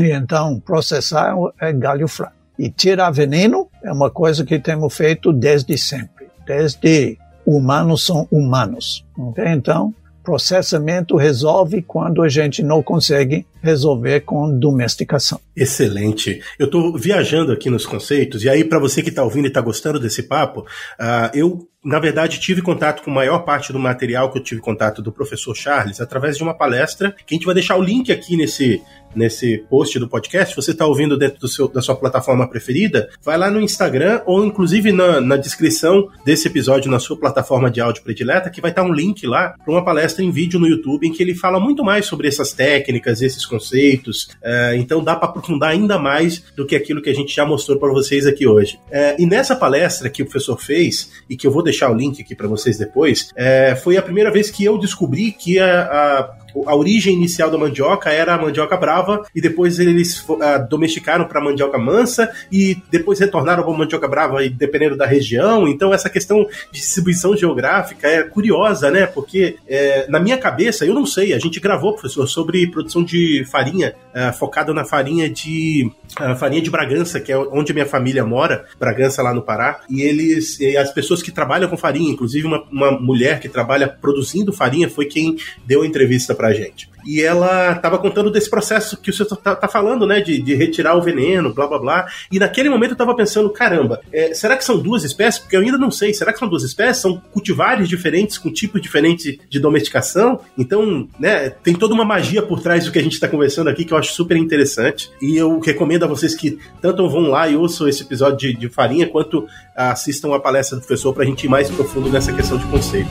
E 0.01 0.13
então, 0.13 0.61
processar 0.61 1.35
é 1.61 1.73
galho 1.73 2.07
fraco. 2.07 2.35
E 2.59 2.69
tirar 2.69 3.11
veneno 3.11 3.69
é 3.83 3.91
uma 3.91 4.11
coisa 4.11 4.45
que 4.45 4.59
temos 4.59 4.95
feito 4.95 5.33
desde 5.33 5.79
sempre. 5.79 6.27
Desde 6.47 7.17
humanos 7.47 8.05
são 8.05 8.29
humanos. 8.31 9.05
Okay? 9.17 9.49
Então, 9.49 9.95
processamento 10.23 11.17
resolve 11.17 11.83
quando 11.83 12.23
a 12.23 12.29
gente 12.29 12.63
não 12.63 12.83
consegue 12.83 13.47
resolver 13.63 14.21
com 14.21 14.59
domesticação. 14.59 15.41
Excelente. 15.57 16.41
Eu 16.59 16.67
estou 16.67 16.97
viajando 16.97 17.53
aqui 17.53 17.71
nos 17.71 17.87
conceitos, 17.87 18.45
e 18.45 18.49
aí, 18.49 18.65
para 18.65 18.79
você 18.79 19.03
que 19.03 19.09
está 19.09 19.23
ouvindo 19.23 19.45
e 19.45 19.49
está 19.49 19.61
gostando 19.61 20.01
desse 20.01 20.23
papo, 20.25 20.61
uh, 20.61 21.31
eu, 21.35 21.67
na 21.85 21.99
verdade, 21.99 22.39
tive 22.39 22.63
contato 22.63 23.03
com 23.03 23.11
a 23.11 23.15
maior 23.15 23.41
parte 23.41 23.73
do 23.73 23.79
material 23.79 24.31
que 24.31 24.39
eu 24.39 24.43
tive 24.43 24.61
contato 24.61 25.03
do 25.03 25.11
professor 25.11 25.55
Charles 25.55 26.01
através 26.01 26.37
de 26.37 26.43
uma 26.43 26.55
palestra, 26.55 27.15
que 27.27 27.35
a 27.35 27.37
gente 27.37 27.45
vai 27.45 27.55
deixar 27.55 27.77
o 27.77 27.83
link 27.83 28.13
aqui 28.13 28.37
nesse, 28.37 28.81
nesse 29.15 29.59
post 29.69 29.99
do 29.99 30.09
podcast, 30.09 30.55
você 30.55 30.71
está 30.71 30.87
ouvindo 30.87 31.19
dentro 31.19 31.41
do 31.41 31.49
seu, 31.49 31.69
da 31.69 31.83
sua 31.83 31.97
plataforma 31.97 32.49
preferida, 32.49 33.09
vai 33.23 33.37
lá 33.37 33.51
no 33.51 33.61
Instagram 33.61 34.23
ou 34.27 34.45
inclusive 34.45 34.93
na, 34.93 35.21
na 35.21 35.37
descrição 35.37 36.09
desse 36.25 36.49
episódio 36.49 36.91
na 36.91 36.99
sua 36.99 37.17
plataforma 37.17 37.71
de 37.71 37.81
áudio 37.81 38.03
predileta, 38.03 38.51
que 38.51 38.61
vai 38.61 38.71
estar 38.71 38.83
um 38.83 38.93
link 38.93 39.27
lá 39.27 39.55
para 39.65 39.73
uma 39.73 39.85
palestra 39.85 40.25
em 40.25 40.31
vídeo 40.31 40.59
no 40.59 40.69
YouTube 40.69 41.07
em 41.07 41.13
que 41.13 41.23
ele 41.23 41.35
fala 41.35 41.59
muito 41.59 41.85
mais 41.85 42.07
sobre 42.07 42.29
essas 42.29 42.53
técnicas, 42.53 43.23
esses 43.23 43.45
conceitos. 43.45 44.31
É, 44.43 44.77
então 44.77 45.03
dá 45.03 45.17
para 45.17 45.29
aprofundar 45.29 45.71
ainda 45.71 45.99
mais 45.99 46.45
do 46.57 46.67
que 46.67 46.77
aquilo 46.77 47.03
que 47.03 47.11
a 47.11 47.15
gente 47.15 47.35
já 47.35 47.45
mostrou 47.45 47.79
para 47.79 47.91
vocês 47.91 48.27
aqui 48.27 48.47
hoje. 48.47 48.79
É, 48.91 49.17
e 49.19 49.27
nessa 49.27 49.57
palestra 49.57 50.09
que 50.09 50.23
o 50.23 50.27
professor 50.27 50.61
fez, 50.61 51.11
e 51.29 51.37
que 51.37 51.47
eu 51.47 51.51
vou 51.51 51.63
deixar 51.63 51.72
o 51.91 51.95
link 51.95 52.21
aqui 52.21 52.35
para 52.35 52.49
vocês 52.49 52.79
depois, 52.79 53.31
é, 53.35 53.75
foi 53.75 53.97
a 53.97 54.03
primeira 54.03 54.31
vez 54.31 54.51
que 54.51 54.65
eu 54.65 54.79
descobri 54.79 55.33
que 55.33 55.59
a, 55.59 55.83
a 55.83 56.42
a 56.67 56.75
origem 56.75 57.15
inicial 57.15 57.51
da 57.51 57.59
mandioca 57.59 58.11
era 58.11 58.35
a 58.35 58.39
mandioca 58.39 58.77
brava 58.77 59.25
e 59.35 59.41
depois 59.41 59.79
eles 59.79 60.21
uh, 60.29 60.37
domesticaram 60.69 61.25
para 61.25 61.41
mandioca 61.41 61.79
mansa 61.79 62.31
e 62.51 62.77
depois 62.91 63.19
retornaram 63.19 63.63
para 63.63 63.73
mandioca 63.73 64.09
brava 64.09 64.39
dependendo 64.49 64.97
da 64.97 65.07
região. 65.07 65.67
Então 65.67 65.93
essa 65.93 66.09
questão 66.09 66.47
de 66.71 66.81
distribuição 66.81 67.37
geográfica 67.37 68.07
é 68.07 68.23
curiosa, 68.23 68.91
né? 68.91 69.07
Porque 69.07 69.57
é, 69.67 70.07
na 70.09 70.21
minha 70.21 70.39
cabeça, 70.39 70.85
eu 70.85 70.95
não 70.95 71.07
sei, 71.07 71.33
a 71.33 71.39
gente 71.39 71.61
gravou, 71.61 71.93
professor, 71.93 72.27
sobre 72.27 72.67
produção 72.67 73.03
de 73.03 73.45
farinha, 73.51 73.95
uh, 74.15 74.73
na 74.73 74.85
farinha 74.85 75.29
de 75.29 75.91
uh, 76.21 76.37
farinha 76.37 76.63
de 76.63 76.71
Bragança, 76.71 77.21
que 77.21 77.33
é 77.33 77.37
onde 77.37 77.73
minha 77.73 77.87
família 77.87 78.25
mora, 78.25 78.67
Bragança 78.79 79.23
lá 79.23 79.33
no 79.33 79.43
Pará, 79.43 79.81
e 79.89 80.03
eles, 80.03 80.61
e 80.61 80.77
as 80.77 80.93
pessoas 80.93 81.23
que 81.23 81.31
trabalham 81.31 81.69
com 81.69 81.77
farinha, 81.77 82.11
inclusive 82.11 82.47
uma, 82.47 82.63
uma 82.71 82.91
mulher 82.93 83.41
que 83.41 83.49
trabalha 83.49 83.89
produzindo 83.89 84.53
farinha, 84.53 84.89
foi 84.89 85.07
quem 85.07 85.37
deu 85.67 85.83
a 85.83 85.87
entrevista 85.87 86.35
pra 86.43 86.53
gente 86.53 86.91
e 87.05 87.23
ela 87.23 87.73
estava 87.73 87.99
contando 87.99 88.31
desse 88.31 88.49
processo 88.49 88.97
que 88.97 89.11
o 89.11 89.13
senhor 89.13 89.29
está 89.33 89.55
tá 89.55 89.69
falando, 89.69 90.07
né? 90.07 90.21
De, 90.21 90.41
de, 90.41 90.55
retirar 90.55 90.97
o 90.97 91.03
veneno, 91.03 91.53
blá 91.53 91.67
blá 91.67 91.79
blá. 91.79 92.07
E 92.31 92.39
naquele 92.39 92.69
momento 92.69 92.91
eu 92.91 92.95
estava 92.95 93.15
pensando, 93.15 93.51
caramba, 93.51 94.01
é, 94.13 94.33
será 94.35 94.57
que 94.57 94.65
são 94.65 94.79
duas 94.79 95.05
espécies? 95.05 95.41
Porque 95.41 95.57
eu 95.57 95.61
ainda 95.61 95.79
não 95.79 95.91
sei. 95.91 96.15
Será 96.15 96.33
que 96.33 96.39
são 96.39 96.49
duas 96.49 96.63
espécies? 96.63 97.03
São 97.03 97.21
cultivares 97.33 97.89
diferentes, 97.89 98.39
com 98.39 98.51
tipos 98.51 98.81
diferentes 98.81 99.39
de 99.49 99.61
domesticação? 99.61 100.41
Então, 100.57 101.09
né, 101.19 101.51
tem 101.51 101.75
toda 101.75 101.95
uma 101.95 102.05
magia 102.05 102.43
por 102.43 102.61
trás 102.61 102.85
do 102.85 102.93
que 102.93 102.99
a 102.99 103.03
gente 103.03 103.15
está 103.15 103.29
conversando 103.29 103.69
aqui 103.69 103.85
que 103.85 103.93
eu 103.93 103.99
acho 103.99 104.13
super 104.13 104.37
interessante. 104.37 105.11
E 105.21 105.37
eu 105.37 105.59
recomendo 105.61 106.05
a 106.05 106.09
vocês 106.09 106.35
que 106.35 106.59
tanto 106.81 107.09
vão 107.09 107.23
lá 107.23 107.49
e 107.49 107.57
ouçam 107.57 107.89
esse 107.89 108.03
episódio 108.03 108.39
de, 108.39 108.55
de 108.55 108.69
farinha, 108.69 109.09
quanto 109.09 109.47
assistam 109.75 110.35
a 110.35 110.39
palestra 110.39 110.79
do 110.79 110.81
professor 110.87 111.13
para 111.13 111.25
a 111.25 111.27
gente 111.27 111.45
ir 111.45 111.49
mais 111.49 111.71
profundo 111.71 112.09
nessa 112.09 112.33
questão 112.33 112.59
de 112.59 112.65
conceito. 112.67 113.11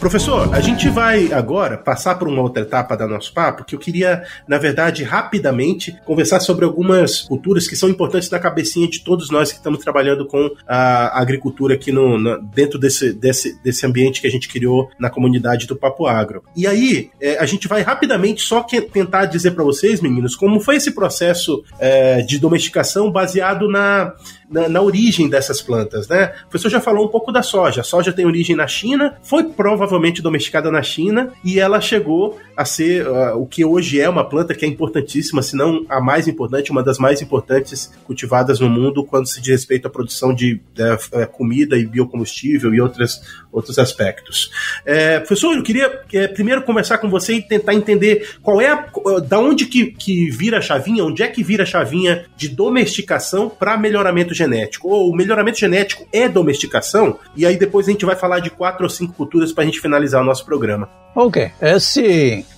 Professor, 0.00 0.54
a 0.54 0.60
gente 0.60 0.88
vai 0.88 1.32
agora 1.32 1.76
passar 1.76 2.14
por 2.14 2.28
uma 2.28 2.40
outra 2.40 2.62
etapa 2.62 2.96
da 2.96 3.04
nosso 3.04 3.32
papo 3.32 3.64
que 3.64 3.74
eu 3.74 3.78
queria, 3.80 4.22
na 4.46 4.56
verdade, 4.56 5.02
rapidamente 5.02 5.98
conversar 6.04 6.38
sobre 6.38 6.64
algumas 6.64 7.22
culturas 7.22 7.66
que 7.66 7.74
são 7.74 7.88
importantes 7.88 8.30
na 8.30 8.38
cabecinha 8.38 8.88
de 8.88 9.00
todos 9.00 9.28
nós 9.28 9.50
que 9.50 9.58
estamos 9.58 9.80
trabalhando 9.80 10.24
com 10.24 10.50
a 10.68 11.20
agricultura 11.20 11.74
aqui 11.74 11.90
no, 11.90 12.16
no 12.16 12.40
dentro 12.40 12.78
desse, 12.78 13.12
desse, 13.12 13.60
desse 13.60 13.84
ambiente 13.84 14.20
que 14.20 14.28
a 14.28 14.30
gente 14.30 14.48
criou 14.48 14.88
na 15.00 15.10
comunidade 15.10 15.66
do 15.66 15.74
Papo 15.74 16.06
Agro. 16.06 16.44
E 16.54 16.64
aí, 16.64 17.10
é, 17.20 17.36
a 17.38 17.44
gente 17.44 17.66
vai 17.66 17.82
rapidamente 17.82 18.42
só 18.42 18.62
que, 18.62 18.80
tentar 18.80 19.24
dizer 19.24 19.50
para 19.50 19.64
vocês, 19.64 20.00
meninos, 20.00 20.36
como 20.36 20.60
foi 20.60 20.76
esse 20.76 20.92
processo 20.92 21.64
é, 21.80 22.22
de 22.22 22.38
domesticação 22.38 23.10
baseado 23.10 23.68
na 23.68 24.14
na, 24.50 24.68
na, 24.68 24.80
origem 24.80 25.28
dessas 25.28 25.60
plantas, 25.60 26.08
né? 26.08 26.32
O 26.46 26.48
professor 26.48 26.70
já 26.70 26.80
falou 26.80 27.04
um 27.04 27.08
pouco 27.08 27.30
da 27.30 27.42
soja. 27.42 27.82
A 27.82 27.84
soja 27.84 28.12
tem 28.12 28.24
origem 28.24 28.56
na 28.56 28.66
China, 28.66 29.16
foi 29.22 29.44
provavelmente 29.88 30.20
domesticada 30.20 30.70
na 30.70 30.82
China 30.82 31.32
e 31.42 31.58
ela 31.58 31.80
chegou 31.80 32.38
a 32.54 32.64
ser 32.64 33.06
uh, 33.06 33.36
o 33.36 33.46
que 33.46 33.64
hoje 33.64 34.00
é 34.00 34.08
uma 34.08 34.28
planta 34.28 34.54
que 34.54 34.64
é 34.64 34.68
importantíssima, 34.68 35.42
se 35.42 35.56
não 35.56 35.86
a 35.88 36.00
mais 36.00 36.28
importante, 36.28 36.70
uma 36.70 36.82
das 36.82 36.98
mais 36.98 37.22
importantes 37.22 37.90
cultivadas 38.04 38.60
no 38.60 38.68
mundo 38.68 39.02
quando 39.02 39.26
se 39.26 39.40
diz 39.40 39.48
respeito 39.48 39.86
à 39.86 39.90
produção 39.90 40.34
de, 40.34 40.60
de, 40.74 40.82
uh, 40.82 41.26
comida 41.32 41.76
e 41.76 41.86
biocombustível 41.86 42.74
e 42.74 42.80
outras, 42.80 43.20
outros 43.50 43.78
aspectos. 43.78 44.50
É, 44.84 45.18
professor, 45.20 45.56
eu 45.56 45.62
queria 45.62 46.02
é, 46.12 46.28
primeiro 46.28 46.62
conversar 46.62 46.98
com 46.98 47.08
você 47.08 47.34
e 47.34 47.42
tentar 47.42 47.74
entender 47.74 48.36
qual 48.42 48.60
é 48.60 48.68
a, 48.68 48.88
da 49.26 49.38
onde 49.38 49.66
que, 49.66 49.86
que 49.86 50.30
vira 50.30 50.58
a 50.58 50.60
chavinha, 50.60 51.04
onde 51.04 51.22
é 51.22 51.28
que 51.28 51.42
vira 51.42 51.62
a 51.62 51.66
chavinha 51.66 52.26
de 52.36 52.48
domesticação 52.48 53.48
para 53.48 53.78
melhoramento 53.78 54.34
genético. 54.34 54.88
Ou 54.88 55.10
o 55.10 55.16
melhoramento 55.16 55.58
genético 55.58 56.06
é 56.12 56.28
domesticação? 56.28 57.18
E 57.34 57.46
aí 57.46 57.56
depois 57.56 57.88
a 57.88 57.92
gente 57.92 58.04
vai 58.04 58.16
falar 58.16 58.40
de 58.40 58.50
quatro 58.50 58.84
ou 58.84 58.90
cinco 58.90 59.14
culturas 59.14 59.52
para 59.52 59.62
a 59.62 59.66
gente 59.66 59.77
finalizar 59.80 60.22
o 60.22 60.24
nosso 60.24 60.44
programa. 60.44 60.88
Ok, 61.14 61.50
essa 61.60 62.00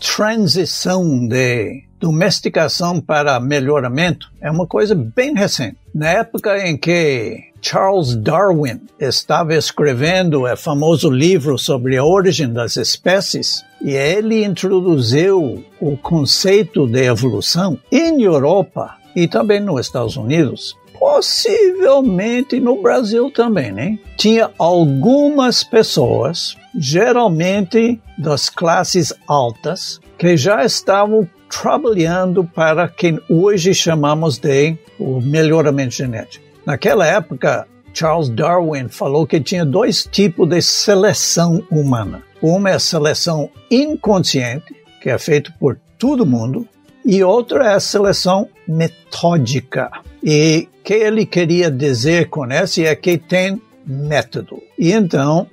transição 0.00 1.26
de 1.26 1.84
domesticação 1.98 3.00
para 3.00 3.38
melhoramento 3.38 4.30
é 4.40 4.50
uma 4.50 4.66
coisa 4.66 4.94
bem 4.94 5.34
recente. 5.34 5.76
Na 5.94 6.08
época 6.08 6.66
em 6.66 6.76
que 6.76 7.50
Charles 7.62 8.16
Darwin 8.16 8.80
estava 8.98 9.54
escrevendo 9.54 10.44
o 10.44 10.56
famoso 10.56 11.10
livro 11.10 11.58
sobre 11.58 11.96
a 11.96 12.04
origem 12.04 12.52
das 12.52 12.76
espécies, 12.76 13.62
e 13.82 13.90
ele 13.90 14.44
introduziu 14.44 15.64
o 15.80 15.96
conceito 15.96 16.86
de 16.86 17.04
evolução 17.04 17.78
em 17.92 18.22
Europa 18.22 18.96
e 19.14 19.26
também 19.26 19.60
nos 19.60 19.86
Estados 19.86 20.16
Unidos 20.16 20.76
possivelmente 21.00 22.60
no 22.60 22.82
Brasil 22.82 23.30
também, 23.30 23.72
né? 23.72 23.98
Tinha 24.18 24.50
algumas 24.58 25.64
pessoas, 25.64 26.54
geralmente 26.78 27.98
das 28.18 28.50
classes 28.50 29.10
altas, 29.26 29.98
que 30.18 30.36
já 30.36 30.62
estavam 30.62 31.26
trabalhando 31.48 32.44
para 32.44 32.86
quem 32.86 33.18
hoje 33.30 33.74
chamamos 33.74 34.36
de 34.36 34.76
o 34.98 35.22
melhoramento 35.22 35.94
genético. 35.94 36.44
Naquela 36.66 37.06
época, 37.06 37.66
Charles 37.94 38.28
Darwin 38.28 38.88
falou 38.88 39.26
que 39.26 39.40
tinha 39.40 39.64
dois 39.64 40.04
tipos 40.04 40.46
de 40.48 40.60
seleção 40.60 41.64
humana. 41.70 42.22
Uma 42.42 42.70
é 42.70 42.74
a 42.74 42.78
seleção 42.78 43.50
inconsciente, 43.70 44.76
que 45.02 45.08
é 45.08 45.18
feita 45.18 45.52
por 45.58 45.78
todo 45.98 46.26
mundo, 46.26 46.68
e 47.04 47.24
outra 47.24 47.72
é 47.72 47.74
a 47.74 47.80
seleção 47.80 48.48
metódica. 48.68 49.90
E 50.22 50.68
que 50.90 50.94
ele 50.94 51.24
queria 51.24 51.70
dizer 51.70 52.28
com 52.30 52.44
essa 52.46 52.82
é 52.82 52.96
que 52.96 53.16
tem 53.16 53.62
método. 53.86 54.60
E 54.76 54.90
então, 54.90 55.46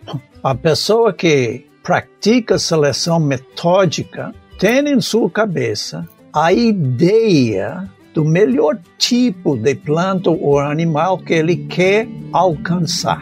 a 0.44 0.56
pessoa 0.56 1.14
que 1.14 1.64
pratica 1.84 2.58
seleção 2.58 3.20
metódica 3.20 4.34
tem 4.58 4.90
em 4.90 5.00
sua 5.00 5.30
cabeça 5.30 6.10
a 6.34 6.52
ideia 6.52 7.88
do 8.16 8.26
melhor 8.26 8.80
tipo 8.98 9.56
de 9.56 9.76
planta 9.76 10.32
ou 10.32 10.58
animal 10.58 11.20
que 11.20 11.36
ele 11.36 11.56
quer 11.56 12.08
alcançar. 12.34 13.22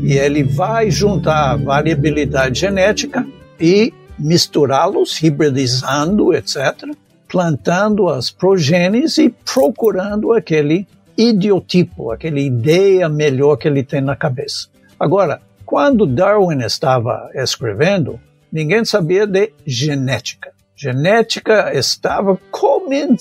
E 0.00 0.12
ele 0.12 0.44
vai 0.44 0.92
juntar 0.92 1.56
variabilidade 1.56 2.60
genética 2.60 3.26
e 3.58 3.92
misturá-los, 4.16 5.20
hibridizando, 5.20 6.32
etc., 6.32 6.94
plantando 7.34 8.08
as 8.08 8.30
progênies 8.30 9.18
e 9.18 9.28
procurando 9.28 10.32
aquele 10.32 10.86
idiotipo, 11.18 12.12
aquela 12.12 12.38
ideia 12.38 13.08
melhor 13.08 13.56
que 13.56 13.66
ele 13.66 13.82
tem 13.82 14.00
na 14.00 14.14
cabeça. 14.14 14.68
Agora, 15.00 15.42
quando 15.66 16.06
Darwin 16.06 16.60
estava 16.60 17.28
escrevendo, 17.34 18.20
ninguém 18.52 18.84
sabia 18.84 19.26
de 19.26 19.52
genética. 19.66 20.52
Genética 20.76 21.76
estava 21.76 22.38
começando 22.52 23.18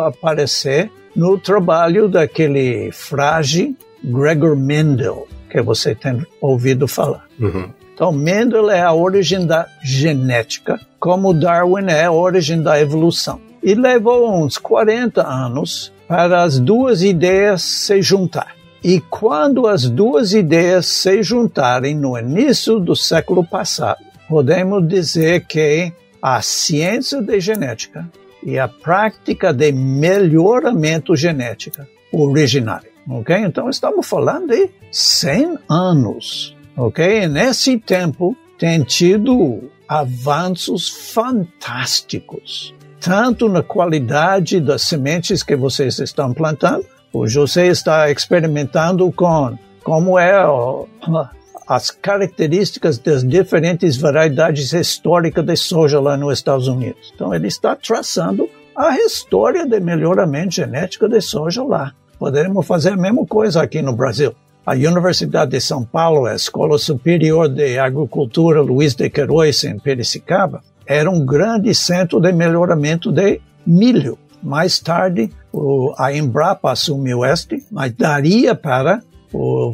a 0.00 0.06
aparecer 0.06 0.90
no 1.14 1.38
trabalho 1.38 2.08
daquele 2.08 2.90
frade 2.90 3.76
Gregor 4.02 4.56
Mendel, 4.56 5.28
que 5.50 5.60
você 5.60 5.94
tem 5.94 6.24
ouvido 6.40 6.88
falar. 6.88 7.26
Uhum. 7.38 7.68
Então, 7.96 8.12
Mendel 8.12 8.70
é 8.70 8.82
a 8.82 8.92
origem 8.92 9.46
da 9.46 9.66
genética, 9.82 10.78
como 11.00 11.32
Darwin 11.32 11.86
é 11.88 12.04
a 12.04 12.12
origem 12.12 12.62
da 12.62 12.78
evolução. 12.78 13.40
E 13.62 13.74
levou 13.74 14.30
uns 14.38 14.58
40 14.58 15.26
anos 15.26 15.90
para 16.06 16.42
as 16.42 16.60
duas 16.60 17.02
ideias 17.02 17.62
se 17.62 18.02
juntar. 18.02 18.54
E 18.84 19.00
quando 19.00 19.66
as 19.66 19.88
duas 19.88 20.34
ideias 20.34 20.84
se 20.84 21.22
juntarem 21.22 21.96
no 21.96 22.18
início 22.18 22.78
do 22.78 22.94
século 22.94 23.42
passado, 23.42 24.04
podemos 24.28 24.86
dizer 24.86 25.46
que 25.46 25.90
a 26.20 26.42
ciência 26.42 27.22
de 27.22 27.40
genética 27.40 28.06
e 28.44 28.58
a 28.58 28.68
prática 28.68 29.54
de 29.54 29.72
melhoramento 29.72 31.16
genético 31.16 31.86
originário. 32.12 32.90
Ok? 33.08 33.34
Então 33.38 33.70
estamos 33.70 34.06
falando 34.06 34.48
de 34.48 34.68
100 34.92 35.58
anos 35.66 36.55
ok? 36.76 37.26
Nesse 37.28 37.78
tempo 37.78 38.36
tem 38.58 38.82
tido 38.82 39.70
avanços 39.88 40.88
fantásticos, 40.88 42.74
tanto 43.00 43.48
na 43.48 43.62
qualidade 43.62 44.60
das 44.60 44.82
sementes 44.82 45.42
que 45.42 45.54
vocês 45.54 45.98
estão 45.98 46.34
plantando, 46.34 46.84
o 47.12 47.26
José 47.26 47.68
está 47.68 48.10
experimentando 48.10 49.10
com 49.12 49.56
como 49.82 50.18
é 50.18 50.34
as 51.66 51.90
características 51.90 52.98
das 52.98 53.24
diferentes 53.24 53.96
variedades 53.96 54.72
históricas 54.72 55.44
de 55.44 55.56
soja 55.56 56.00
lá 56.00 56.16
nos 56.16 56.38
Estados 56.38 56.68
Unidos. 56.68 57.12
Então 57.14 57.32
ele 57.32 57.46
está 57.46 57.74
traçando 57.76 58.48
a 58.76 58.96
história 58.98 59.66
de 59.66 59.80
melhoramento 59.80 60.56
genético 60.56 61.08
de 61.08 61.20
soja 61.20 61.62
lá. 61.64 61.92
Poderemos 62.18 62.66
fazer 62.66 62.90
a 62.90 62.96
mesma 62.96 63.24
coisa 63.24 63.62
aqui 63.62 63.80
no 63.80 63.92
Brasil. 63.92 64.34
A 64.66 64.72
Universidade 64.72 65.52
de 65.52 65.60
São 65.60 65.84
Paulo, 65.84 66.26
a 66.26 66.34
Escola 66.34 66.76
Superior 66.76 67.48
de 67.48 67.78
Agricultura 67.78 68.60
Luiz 68.60 68.96
de 68.96 69.08
Queiroz, 69.08 69.62
em 69.62 69.78
Piracicaba, 69.78 70.60
era 70.84 71.08
um 71.08 71.24
grande 71.24 71.72
centro 71.72 72.18
de 72.18 72.32
melhoramento 72.32 73.12
de 73.12 73.40
milho. 73.64 74.18
Mais 74.42 74.80
tarde, 74.80 75.30
a 75.96 76.12
Embrapa 76.12 76.72
assumiu 76.72 77.24
este, 77.24 77.64
mas 77.70 77.92
daria 77.92 78.56
para 78.56 79.00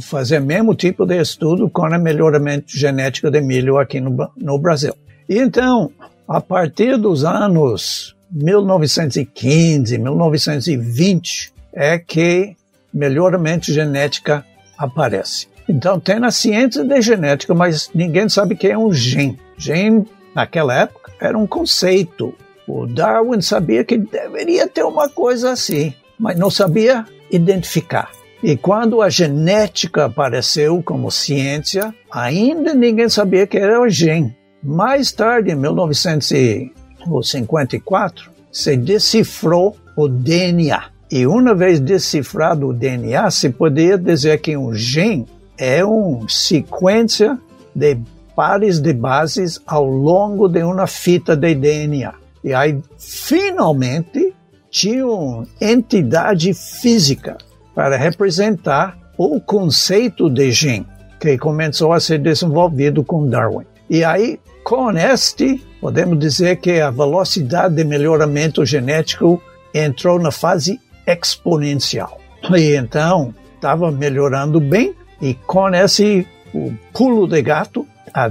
fazer 0.03 0.41
o 0.41 0.45
mesmo 0.45 0.75
tipo 0.75 1.07
de 1.07 1.19
estudo 1.19 1.71
com 1.71 1.87
o 1.87 1.99
melhoramento 1.99 2.77
genético 2.77 3.31
de 3.31 3.41
milho 3.41 3.79
aqui 3.79 3.99
no, 3.99 4.31
no 4.37 4.59
Brasil. 4.59 4.95
Então, 5.27 5.91
a 6.29 6.39
partir 6.39 6.99
dos 6.99 7.25
anos 7.25 8.15
1915, 8.31 9.97
1920, 9.97 11.51
é 11.73 11.99
que 11.99 12.55
melhoramento 12.93 13.73
genética 13.73 14.45
aparece. 14.85 15.49
Então 15.69 16.01
tem 16.01 16.19
na 16.19 16.31
ciência 16.31 16.83
de 16.85 17.01
genética, 17.01 17.55
mas 17.55 17.91
ninguém 17.95 18.29
sabe 18.29 18.55
o 18.55 18.57
que 18.57 18.69
é 18.69 18.77
um 18.77 18.93
gene. 18.93 19.39
Gene, 19.57 20.05
naquela 20.35 20.75
época, 20.75 21.13
era 21.21 21.39
um 21.39 21.47
conceito. 21.47 22.35
O 22.67 22.87
Darwin 22.87 23.41
sabia 23.41 23.85
que 23.85 23.97
deveria 23.97 24.67
ter 24.67 24.83
uma 24.83 25.09
coisa 25.09 25.53
assim, 25.53 25.95
mas 26.19 26.37
não 26.39 26.51
sabia 26.51 27.05
identificar. 27.31 28.11
E 28.43 28.57
quando 28.57 29.01
a 29.01 29.09
genética 29.09 30.07
apareceu 30.07 30.83
como 30.83 31.13
ciência, 31.13 31.95
ainda 32.11 32.75
ninguém 32.75 33.09
sabia 33.09 33.47
que 33.47 33.57
era 33.57 33.81
o 33.81 33.89
gene. 33.89 34.37
Mais 34.63 35.11
tarde, 35.13 35.53
em 35.53 35.55
1954, 35.55 38.33
se 38.51 38.77
decifrou 38.77 39.77
o 39.97 40.09
DNA. 40.09 40.83
E 41.13 41.27
uma 41.27 41.55
vez 41.55 41.79
decifrado 41.79 42.69
o 42.69 42.73
DNA, 42.73 43.31
se 43.31 43.51
poderia 43.51 43.99
dizer 43.99 44.41
que 44.41 44.57
um 44.57 44.73
gene 44.73 45.27
é 45.59 45.85
uma 45.85 46.27
sequência 46.27 47.39
de 47.75 47.99
pares 48.35 48.81
de 48.81 48.95
bases 48.95 49.61
ao 49.67 49.85
longo 49.85 50.49
de 50.49 50.63
uma 50.63 50.87
fita 50.87 51.37
de 51.37 51.55
DNA. 51.55 52.15
E 52.43 52.55
aí, 52.55 52.81
finalmente, 52.99 54.35
tinha 54.71 55.07
uma 55.07 55.47
entidade 55.61 56.55
física 56.55 57.37
para 57.75 57.99
representar 57.99 58.97
o 59.19 59.39
conceito 59.39 60.31
de 60.31 60.51
gene, 60.51 60.87
que 61.21 61.37
começou 61.37 61.93
a 61.93 62.01
ser 62.01 62.21
desenvolvido 62.21 63.05
com 63.05 63.29
Darwin. 63.29 63.67
E 63.91 64.03
aí, 64.03 64.41
com 64.65 64.91
este, 64.93 65.63
podemos 65.79 66.19
dizer 66.19 66.57
que 66.57 66.81
a 66.81 66.91
velocidade 66.91 67.75
de 67.75 67.85
melhoramento 67.85 68.65
genético 68.65 69.43
entrou 69.75 70.19
na 70.19 70.31
fase 70.31 70.81
exponencial. 71.07 72.21
E 72.55 72.75
então, 72.77 73.35
estava 73.55 73.91
melhorando 73.91 74.61
bem, 74.61 74.95
e 75.21 75.35
com 75.35 75.69
esse 75.69 76.27
o 76.53 76.73
pulo 76.93 77.27
de 77.27 77.41
gato, 77.41 77.87
a 78.13 78.31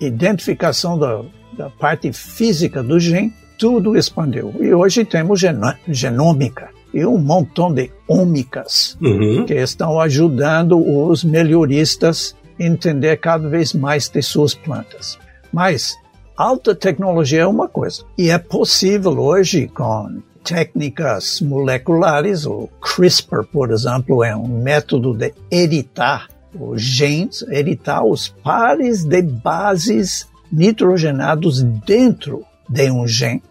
identificação 0.00 0.98
da, 0.98 1.22
da 1.56 1.70
parte 1.70 2.12
física 2.12 2.82
do 2.82 2.98
gene, 2.98 3.32
tudo 3.58 3.96
expandiu. 3.96 4.54
E 4.58 4.72
hoje 4.72 5.04
temos 5.04 5.40
genômica 5.86 6.70
e 6.92 7.04
um 7.04 7.18
montão 7.18 7.72
de 7.72 7.90
ômicas 8.08 8.96
uhum. 9.00 9.44
que 9.46 9.54
estão 9.54 10.00
ajudando 10.00 10.78
os 10.78 11.22
melhoristas 11.22 12.34
a 12.58 12.64
entender 12.64 13.16
cada 13.18 13.48
vez 13.48 13.72
mais 13.72 14.08
de 14.08 14.22
suas 14.22 14.54
plantas. 14.54 15.18
Mas 15.52 15.96
alta 16.36 16.74
tecnologia 16.74 17.42
é 17.42 17.46
uma 17.46 17.68
coisa. 17.68 18.02
E 18.16 18.30
é 18.30 18.38
possível 18.38 19.18
hoje 19.18 19.68
com 19.68 20.20
técnicas 20.44 21.40
moleculares, 21.40 22.46
o 22.46 22.68
CRISPR, 22.80 23.44
por 23.44 23.70
exemplo, 23.70 24.24
é 24.24 24.34
um 24.34 24.48
método 24.48 25.14
de 25.14 25.32
editar 25.50 26.28
os 26.58 26.82
genes, 26.82 27.42
editar 27.48 28.04
os 28.04 28.28
pares 28.28 29.04
de 29.04 29.22
bases 29.22 30.28
nitrogenados 30.50 31.62
dentro 31.62 32.44
de 32.68 32.90
um 32.90 33.06
gene. 33.06 33.42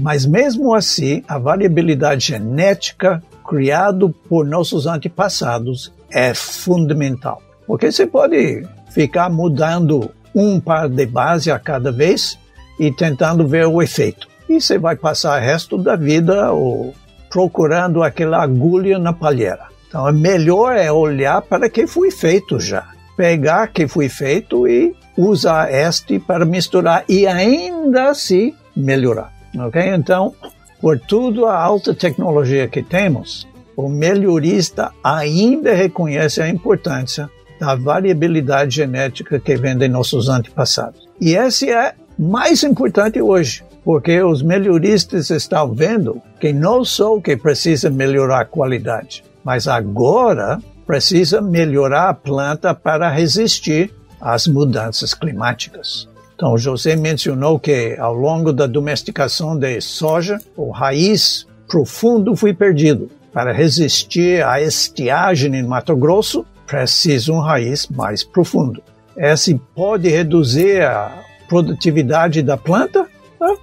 Mas 0.00 0.24
mesmo 0.24 0.74
assim, 0.74 1.22
a 1.26 1.38
variabilidade 1.38 2.26
genética 2.26 3.22
criada 3.46 4.08
por 4.28 4.46
nossos 4.46 4.86
antepassados 4.86 5.92
é 6.10 6.34
fundamental. 6.34 7.42
Porque 7.66 7.90
você 7.90 8.06
pode 8.06 8.64
ficar 8.90 9.28
mudando 9.28 10.10
um 10.34 10.60
par 10.60 10.88
de 10.88 11.06
base 11.06 11.50
a 11.50 11.58
cada 11.58 11.90
vez 11.90 12.38
e 12.78 12.92
tentando 12.92 13.46
ver 13.46 13.66
o 13.66 13.82
efeito. 13.82 14.28
E 14.48 14.60
você 14.60 14.78
vai 14.78 14.96
passar 14.96 15.40
o 15.40 15.44
resto 15.44 15.76
da 15.76 15.96
vida 15.96 16.52
ou, 16.52 16.94
procurando 17.30 18.02
aquela 18.02 18.42
agulha 18.42 18.98
na 18.98 19.12
palheira. 19.12 19.66
Então, 19.88 20.08
é 20.08 20.12
melhor 20.12 20.76
é 20.76 20.90
olhar 20.90 21.42
para 21.42 21.68
que 21.68 21.86
foi 21.86 22.10
feito 22.10 22.58
já. 22.58 22.86
Pegar 23.16 23.68
que 23.68 23.88
foi 23.88 24.08
feito 24.08 24.68
e 24.68 24.94
usar 25.16 25.72
este 25.72 26.18
para 26.18 26.44
misturar 26.44 27.04
e 27.08 27.26
ainda 27.26 28.10
assim 28.10 28.54
melhorar. 28.76 29.32
Ok? 29.58 29.80
Então, 29.82 30.34
por 30.80 30.98
tudo 30.98 31.46
a 31.46 31.58
alta 31.58 31.94
tecnologia 31.94 32.68
que 32.68 32.82
temos, 32.82 33.48
o 33.76 33.88
melhorista 33.88 34.92
ainda 35.02 35.74
reconhece 35.74 36.42
a 36.42 36.48
importância 36.48 37.30
da 37.58 37.74
variabilidade 37.74 38.76
genética 38.76 39.40
que 39.40 39.56
vem 39.56 39.76
de 39.76 39.88
nossos 39.88 40.28
antepassados. 40.28 41.08
E 41.20 41.34
esse 41.34 41.70
é 41.70 41.94
mais 42.18 42.62
importante 42.62 43.20
hoje, 43.20 43.64
porque 43.86 44.20
os 44.20 44.42
melhoristas 44.42 45.30
estão 45.30 45.72
vendo 45.72 46.20
que 46.40 46.52
não 46.52 46.84
só 46.84 47.20
que 47.20 47.36
precisa 47.36 47.88
melhorar 47.88 48.40
a 48.40 48.44
qualidade, 48.44 49.22
mas 49.44 49.68
agora 49.68 50.58
precisa 50.84 51.40
melhorar 51.40 52.08
a 52.08 52.14
planta 52.14 52.74
para 52.74 53.08
resistir 53.08 53.94
às 54.20 54.48
mudanças 54.48 55.14
climáticas. 55.14 56.08
Então, 56.34 56.58
José 56.58 56.96
mencionou 56.96 57.60
que 57.60 57.96
ao 57.96 58.12
longo 58.12 58.52
da 58.52 58.66
domesticação 58.66 59.56
de 59.56 59.80
soja, 59.80 60.40
o 60.56 60.72
raiz 60.72 61.46
profundo 61.68 62.34
foi 62.34 62.52
perdido. 62.52 63.08
Para 63.32 63.52
resistir 63.52 64.44
à 64.44 64.60
estiagem 64.60 65.54
em 65.54 65.62
Mato 65.62 65.94
Grosso, 65.94 66.44
precisa 66.66 67.32
um 67.32 67.38
raiz 67.38 67.86
mais 67.86 68.24
profundo. 68.24 68.82
Esse 69.16 69.54
pode 69.76 70.08
reduzir 70.08 70.82
a 70.82 71.22
produtividade 71.48 72.42
da 72.42 72.56
planta? 72.56 73.06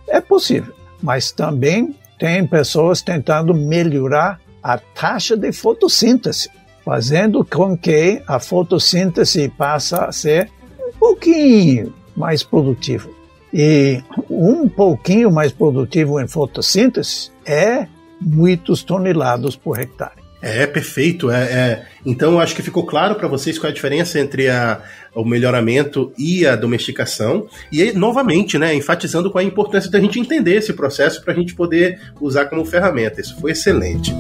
É 0.08 0.22
possível. 0.22 0.74
Mas 1.02 1.32
também 1.32 1.96
tem 2.18 2.46
pessoas 2.48 3.02
tentando 3.02 3.54
melhorar 3.54 4.40
a 4.62 4.78
taxa 4.78 5.36
de 5.36 5.52
fotossíntese, 5.52 6.50
fazendo 6.86 7.44
com 7.44 7.78
que 7.78 8.22
a 8.26 8.40
fotossíntese 8.40 9.50
passe 9.50 9.96
a 9.96 10.12
ser 10.12 10.50
um 10.80 10.92
pouquinho 10.98 11.94
mais 12.16 12.44
produtivo. 12.44 13.14
E 13.54 14.02
um 14.30 14.68
pouquinho 14.68 15.32
mais 15.32 15.52
produtivo 15.52 16.20
em 16.20 16.28
fotossíntese 16.28 17.30
é 17.46 17.88
muitos 18.20 18.84
toneladas 18.84 19.56
por 19.56 19.80
hectare. 19.80 20.23
É, 20.44 20.68
perfeito. 20.68 21.32
É, 21.32 21.44
é. 21.44 21.86
Então, 22.06 22.38
acho 22.38 22.54
que 22.54 22.62
ficou 22.62 22.86
claro 22.86 23.16
para 23.16 23.30
vocês 23.30 23.58
qual 23.58 23.70
é 23.70 23.72
a 23.72 23.74
diferença 23.74 24.20
entre 24.20 24.50
a, 24.50 24.82
o 25.16 25.24
melhoramento 25.24 26.12
e 26.18 26.46
a 26.46 26.58
domesticação. 26.58 27.48
E, 27.72 27.94
novamente, 27.94 28.58
né, 28.58 28.76
enfatizando 28.76 29.32
qual 29.32 29.42
é 29.42 29.46
a 29.46 29.48
importância 29.48 29.90
da 29.90 30.02
gente 30.02 30.20
entender 30.20 30.56
esse 30.56 30.74
processo 30.74 31.24
para 31.24 31.34
a 31.34 31.36
gente 31.36 31.56
poder 31.56 31.98
usar 32.20 32.46
como 32.46 32.66
ferramenta. 32.66 33.22
Isso 33.22 33.40
foi 33.40 33.52
excelente. 33.52 34.14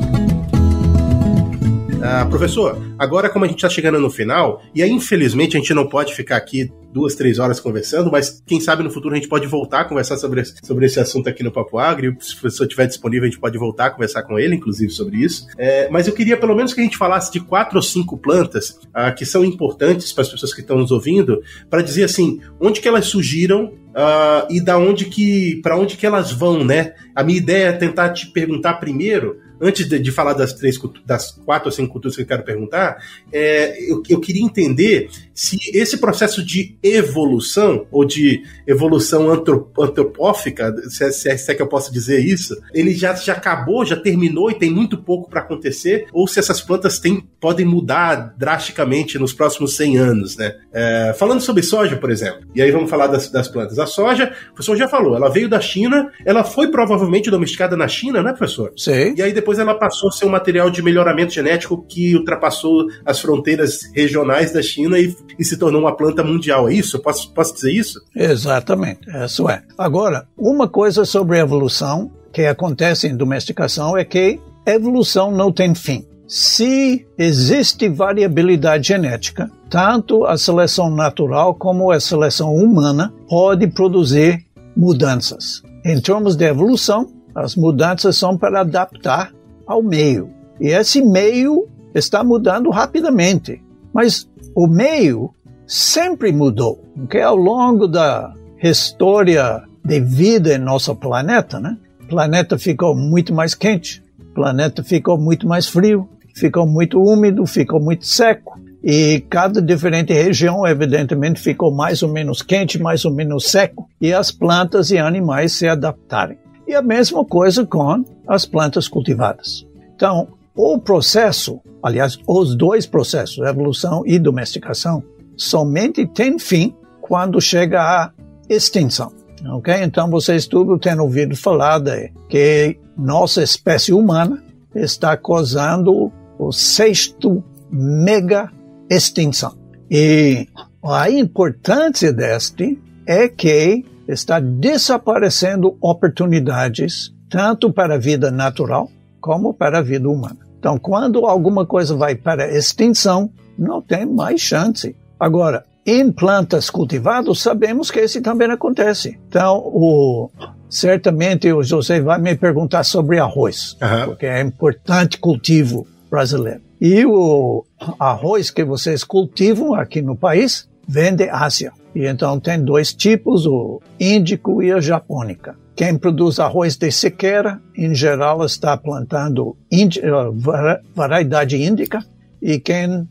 Ah, 2.06 2.26
professor, 2.26 2.78
agora 2.99 3.30
como 3.30 3.45
a 3.45 3.47
gente 3.47 3.58
está 3.58 3.70
chegando 3.70 3.97
no 3.97 4.10
final, 4.10 4.62
e 4.76 4.84
aí 4.84 4.91
infelizmente 4.91 5.56
a 5.56 5.60
gente 5.60 5.74
não 5.74 5.88
pode 5.88 6.14
ficar 6.14 6.36
aqui 6.36 6.70
duas, 6.91 7.16
três 7.16 7.39
horas 7.39 7.62
conversando, 7.62 8.12
mas 8.12 8.43
quem 8.45 8.60
sabe 8.60 8.84
no 8.84 8.91
futuro 8.91 9.16
a 9.16 9.18
gente 9.18 9.30
pode 9.30 9.47
voltar 9.47 9.80
a 9.80 9.86
conversar 9.86 10.18
sobre, 10.18 10.43
sobre 10.62 10.86
esse 10.86 10.99
assunto 10.99 11.30
aqui 11.30 11.41
no 11.43 11.51
Papo 11.51 11.80
Agro. 11.80 12.16
Se 12.20 12.36
o 12.36 12.39
professor 12.41 12.66
estiver 12.66 12.88
disponível, 12.88 13.26
a 13.26 13.32
gente 13.32 13.39
pode 13.39 13.58
voltar 13.58 13.86
a 13.86 13.89
conversar 13.89 14.24
com 14.24 14.38
ele, 14.38 14.56
inclusive, 14.56 14.91
sobre 14.91 15.18
isso. 15.18 15.47
É, 15.58 15.89
mas 15.89 16.06
eu 16.06 16.14
queria 16.14 16.38
pelo 16.38 16.54
menos 16.54 16.74
que 16.74 16.82
a 16.82 16.84
gente 16.84 16.97
falasse 16.97 17.32
de 17.32 17.39
quatro 17.39 17.78
ou 17.78 17.82
cinco 17.82 18.18
plantas 18.18 18.78
ah, 18.93 19.12
que 19.12 19.26
são 19.26 19.43
importantes 19.45 20.12
para 20.12 20.24
as 20.24 20.30
pessoas 20.30 20.54
que 20.54 20.60
estão 20.60 20.78
nos 20.78 20.91
ouvindo, 20.91 21.41
para 21.70 21.82
dizer 21.82 22.04
assim, 22.04 22.41
onde 22.60 22.82
que 22.82 22.88
elas 22.88 23.06
surgiram 23.06 23.74
uh, 23.94 24.52
e 24.52 24.60
da 24.60 24.78
onde 24.78 25.06
que 25.06 25.62
para 25.62 25.78
onde 25.78 25.96
que 25.96 26.06
elas 26.06 26.32
vão, 26.32 26.64
né? 26.64 26.94
A 27.16 27.24
minha 27.24 27.38
ideia 27.38 27.68
é 27.68 27.74
tentar 27.74 28.10
te 28.10 28.28
perguntar 28.28 28.76
primeiro 28.76 29.39
antes 29.62 29.88
de, 29.88 29.98
de, 29.98 30.12
falar 30.12 30.34
das 30.34 30.54
três, 30.54 30.78
das 31.06 31.32
quatro 31.46 31.70
ou 31.70 31.72
cinco 31.72 31.94
culturas 31.94 32.18
que 32.18 32.24
eu 32.24 32.28
quero 32.28 32.44
perguntar, 32.44 32.98
é, 33.32 33.89
eu, 33.89 34.04
eu, 34.10 34.20
queria 34.20 34.44
entender 34.44 35.10
se 35.34 35.57
esse 35.73 35.97
processo 35.97 36.45
de 36.45 36.77
evolução, 36.84 37.88
ou 37.91 38.05
de 38.05 38.43
evolução 38.67 39.29
antropófica, 39.31 40.73
se 40.89 41.03
é, 41.03 41.11
se, 41.11 41.29
é, 41.29 41.38
se 41.38 41.51
é, 41.51 41.55
que 41.55 41.61
eu 41.61 41.67
posso 41.67 41.91
dizer 41.91 42.19
isso, 42.19 42.55
ele 42.73 42.93
já, 42.93 43.13
já 43.15 43.34
acabou, 43.34 43.86
já 43.86 43.95
terminou 43.95 44.51
e 44.51 44.55
tem 44.55 44.71
muito 44.71 44.97
pouco 44.97 45.29
para 45.29 45.41
acontecer, 45.41 46.07
ou 46.11 46.27
se 46.27 46.39
essas 46.39 46.61
plantas 46.61 46.99
têm, 46.99 47.27
podem 47.39 47.65
mudar 47.65 48.36
drasticamente 48.38 49.17
nos 49.17 49.34
próximos 49.34 49.75
100 49.75 49.97
anos, 49.97 50.38
né? 50.38 50.55
É, 50.71 51.15
falando 51.17 51.41
sobre 51.41 51.63
soja, 51.63 51.95
por 51.95 52.11
exemplo, 52.11 52.41
e 52.53 52.61
aí 52.61 52.71
vamos 52.71 52.89
falar 52.89 53.07
das, 53.07 53.29
das 53.29 53.47
plantas. 53.47 53.79
A 53.79 53.86
soja, 53.86 54.34
o 54.51 54.53
professor 54.53 54.75
já 54.75 54.88
falou, 54.88 55.15
ela 55.15 55.29
veio 55.29 55.49
da 55.49 55.59
China, 55.59 56.11
ela 56.25 56.43
foi 56.43 56.67
provavelmente 56.69 57.31
domesticada 57.31 57.75
na 57.75 57.88
China, 57.88 58.21
né, 58.21 58.34
professor? 58.34 58.73
Sim. 58.77 59.15
E 59.17 59.21
aí 59.21 59.34
depois 59.34 59.59
ela 59.59 59.75
passou 59.75 60.09
a 60.09 60.11
ser 60.11 60.25
um 60.25 60.29
material 60.29 60.69
de 60.69 60.81
melhoramento 60.81 61.34
genético 61.34 61.84
que 61.88 62.15
ultrapassou 62.15 62.88
as 63.05 63.19
fronteiras 63.19 63.81
regionais 63.93 64.51
da 64.51 64.61
China 64.61 64.99
e, 64.99 65.15
e 65.38 65.43
se 65.43 65.57
tornou 65.57 65.82
uma 65.82 65.95
planta 65.95 66.24
mundial. 66.24 66.69
É 66.69 66.74
isso? 66.74 66.97
Eu 66.97 67.01
posso, 67.01 67.32
posso 67.32 67.53
dizer 67.55 67.71
isso? 67.71 68.01
Exatamente, 68.15 69.09
isso 69.26 69.49
é. 69.49 69.63
Agora, 69.78 70.28
uma 70.38 70.67
coisa 70.67 71.05
sobre 71.05 71.39
evolução 71.39 72.11
que 72.32 72.45
acontece 72.45 73.07
em 73.07 73.15
domesticação 73.15 73.97
é 73.97 74.03
que 74.03 74.39
evolução 74.65 75.32
não 75.32 75.51
tem 75.51 75.74
fim. 75.76 76.05
Se 76.28 77.05
existe 77.17 77.89
variabilidade 77.89 78.88
genética, 78.88 79.51
tanto 79.69 80.26
a 80.26 80.38
seleção 80.38 80.89
natural 80.89 81.53
como 81.53 81.91
a 81.91 81.99
seleção 81.99 82.55
humana 82.55 83.13
pode 83.28 83.67
produzir 83.67 84.43
mudanças. 84.76 85.61
Em 85.86 85.99
termos 85.99 86.36
de 86.36 86.45
evolução, 86.45 87.11
as 87.36 87.55
mudanças 87.55 88.17
são 88.17 88.38
para 88.38 88.61
adaptar 88.61 89.32
ao 89.67 89.84
meio. 89.84 90.30
E 90.59 90.67
esse 90.67 91.01
meio 91.03 91.67
está 91.93 92.24
mudando 92.24 92.69
rapidamente. 92.69 93.61
Mas 93.94 94.28
o 94.56 94.68
meio 94.68 95.34
sempre 95.68 96.32
mudou, 96.32 96.84
porque 96.96 97.20
ao 97.20 97.36
longo 97.36 97.88
da 97.88 98.34
história 98.62 99.64
de 99.84 100.00
vida 100.00 100.56
em 100.56 100.58
nosso 100.58 100.96
planeta, 100.96 101.60
né? 101.60 101.78
O 102.02 102.08
planeta 102.08 102.58
ficou 102.58 102.96
muito 102.96 103.34
mais 103.34 103.54
quente, 103.54 104.04
o 104.20 104.34
planeta 104.34 104.84
ficou 104.84 105.18
muito 105.18 105.48
mais 105.48 105.68
frio, 105.68 106.08
ficou 106.36 106.66
muito 106.66 107.02
úmido, 107.02 107.46
ficou 107.46 107.80
muito 107.80 108.06
seco. 108.06 108.60
E 108.84 109.24
cada 109.30 109.62
diferente 109.62 110.12
região, 110.12 110.68
evidentemente, 110.68 111.39
ficou 111.39 111.74
mais 111.74 112.04
ou 112.04 112.12
menos 112.12 112.41
quente, 112.41 112.78
mais 112.78 113.06
ou 113.06 113.14
menos 113.14 113.50
seco, 113.50 113.88
e 114.02 114.14
as 114.14 114.30
plantas 114.30 114.91
e 114.91 114.98
animais 114.98 115.54
se 115.54 115.68
adaptarem. 115.68 116.38
E 116.68 116.76
a 116.76 116.82
mesma 116.82 117.24
coisa 117.24 117.66
com 117.66 118.04
as 118.28 118.46
plantas 118.46 118.89
cultivadas. 118.89 119.66
Então, 119.96 120.28
o 120.56 120.80
processo, 120.80 121.60
aliás, 121.82 122.18
os 122.28 122.56
dois 122.56 122.86
processos, 122.86 123.45
evolução 123.45 124.04
e 124.06 124.20
domesticação, 124.20 125.04
somente 125.36 126.06
tem 126.06 126.38
fim 126.38 126.76
quando 127.01 127.41
chega 127.41 127.82
à 127.82 128.12
extinção. 128.49 129.12
Ok? 129.45 129.74
Então 129.82 130.10
vocês 130.10 130.47
tudo 130.47 130.80
têm 130.80 130.99
ouvido 130.99 131.36
falar 131.36 131.80
de 131.80 132.12
que 132.30 132.78
nossa 132.97 133.41
espécie 133.41 133.91
humana 133.91 134.43
está 134.74 135.18
causando 135.18 136.12
o 136.38 136.51
sexto 136.51 137.43
mega 137.72 138.49
extinção. 138.89 139.58
E 139.89 140.47
a 140.84 141.10
importância 141.10 142.14
deste 142.14 142.80
é 143.06 143.28
que 143.28 143.86
está 144.08 144.39
desaparecendo 144.39 145.78
oportunidades 145.82 147.14
tanto 147.30 147.72
para 147.72 147.95
a 147.95 147.99
vida 147.99 148.32
natural 148.32 148.89
como 149.24 149.53
para 149.53 149.80
a 149.80 149.82
vida 149.82 150.09
humana. 150.09 150.36
Então, 150.59 150.78
quando 150.78 151.26
alguma 151.26 151.65
coisa 151.65 151.95
vai 151.95 152.13
para 152.13 152.53
extinção, 152.53 153.30
não 153.57 153.82
tem 153.82 154.05
mais 154.05 154.41
chance. 154.41 154.93
Agora, 155.17 155.63
em 155.86 156.11
plantas 156.11 156.69
cultivadas, 156.69 157.39
sabemos 157.39 157.89
que 157.89 158.01
isso 158.01 158.21
também 158.21 158.51
acontece. 158.51 159.17
Então, 159.30 159.59
o, 159.59 160.30
certamente 160.69 161.49
o 161.53 161.63
José 161.63 162.01
vai 162.01 162.19
me 162.19 162.36
perguntar 162.36 162.84
sobre 162.84 163.17
arroz, 163.17 163.78
uhum. 163.82 164.05
porque 164.07 164.26
é 164.26 164.41
importante 164.41 165.17
cultivo 165.17 165.88
brasileiro. 166.11 166.59
E 166.82 167.05
o 167.05 167.65
arroz 167.97 168.51
que 168.51 168.65
vocês 168.65 169.05
cultivam 169.05 169.74
aqui 169.74 170.01
no 170.01 170.17
país 170.17 170.67
vem 170.86 171.15
Ásia. 171.32 171.71
E 171.95 172.05
então 172.05 172.41
tem 172.41 172.61
dois 172.61 172.93
tipos, 172.93 173.45
o 173.45 173.82
índico 173.97 174.61
e 174.61 174.69
a 174.69 174.82
japônica. 174.82 175.55
Quem 175.84 175.97
produz 175.97 176.39
arroz 176.39 176.77
de 176.77 176.89
sequeira, 176.89 177.61
em 177.77 177.93
geral, 177.93 178.45
está 178.45 178.77
plantando 178.77 179.57
eh, 179.69 180.79
variedade 180.95 181.61
índica, 181.61 182.01
e 182.41 182.57
quem 182.57 183.05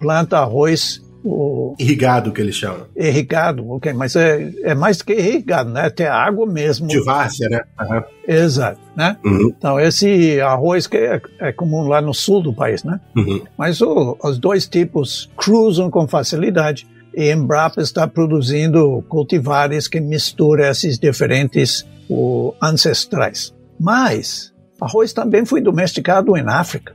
planta 0.00 0.38
arroz 0.38 1.00
o... 1.24 1.76
Irrigado, 1.78 2.32
que 2.32 2.40
eles 2.40 2.56
chamam. 2.56 2.86
Irrigado, 2.96 3.70
ok, 3.70 3.92
mas 3.92 4.16
é, 4.16 4.52
é 4.64 4.74
mais 4.74 4.96
do 4.96 5.04
que 5.04 5.12
irrigado, 5.12 5.70
né? 5.70 5.88
Tem 5.88 6.06
água 6.06 6.44
mesmo. 6.46 6.88
De 6.88 7.00
várzea, 7.00 7.48
né? 7.48 7.62
Uhum. 7.80 8.02
Exato, 8.26 8.80
né? 8.96 9.16
Uhum. 9.24 9.52
Então, 9.56 9.78
esse 9.78 10.40
arroz 10.40 10.88
que 10.88 10.96
é, 10.96 11.22
é, 11.38 11.52
comum 11.52 11.86
lá 11.86 12.00
no 12.00 12.12
sul 12.12 12.42
do 12.42 12.52
país, 12.52 12.82
né? 12.82 13.00
Uhum. 13.16 13.40
Mas 13.56 13.80
o, 13.80 14.18
os 14.20 14.36
dois 14.36 14.66
tipos 14.66 15.30
cruzam 15.36 15.88
com 15.92 16.08
facilidade 16.08 16.88
e 17.14 17.30
Embrapa 17.30 17.80
está 17.80 18.08
produzindo 18.08 19.00
cultivares 19.08 19.86
que 19.86 20.00
misturam 20.00 20.64
esses 20.64 20.98
diferentes 20.98 21.86
ancestrais. 22.62 23.54
Mas 23.78 24.52
arroz 24.80 25.12
também 25.12 25.44
foi 25.44 25.60
domesticado 25.60 26.36
em 26.36 26.44
África, 26.46 26.94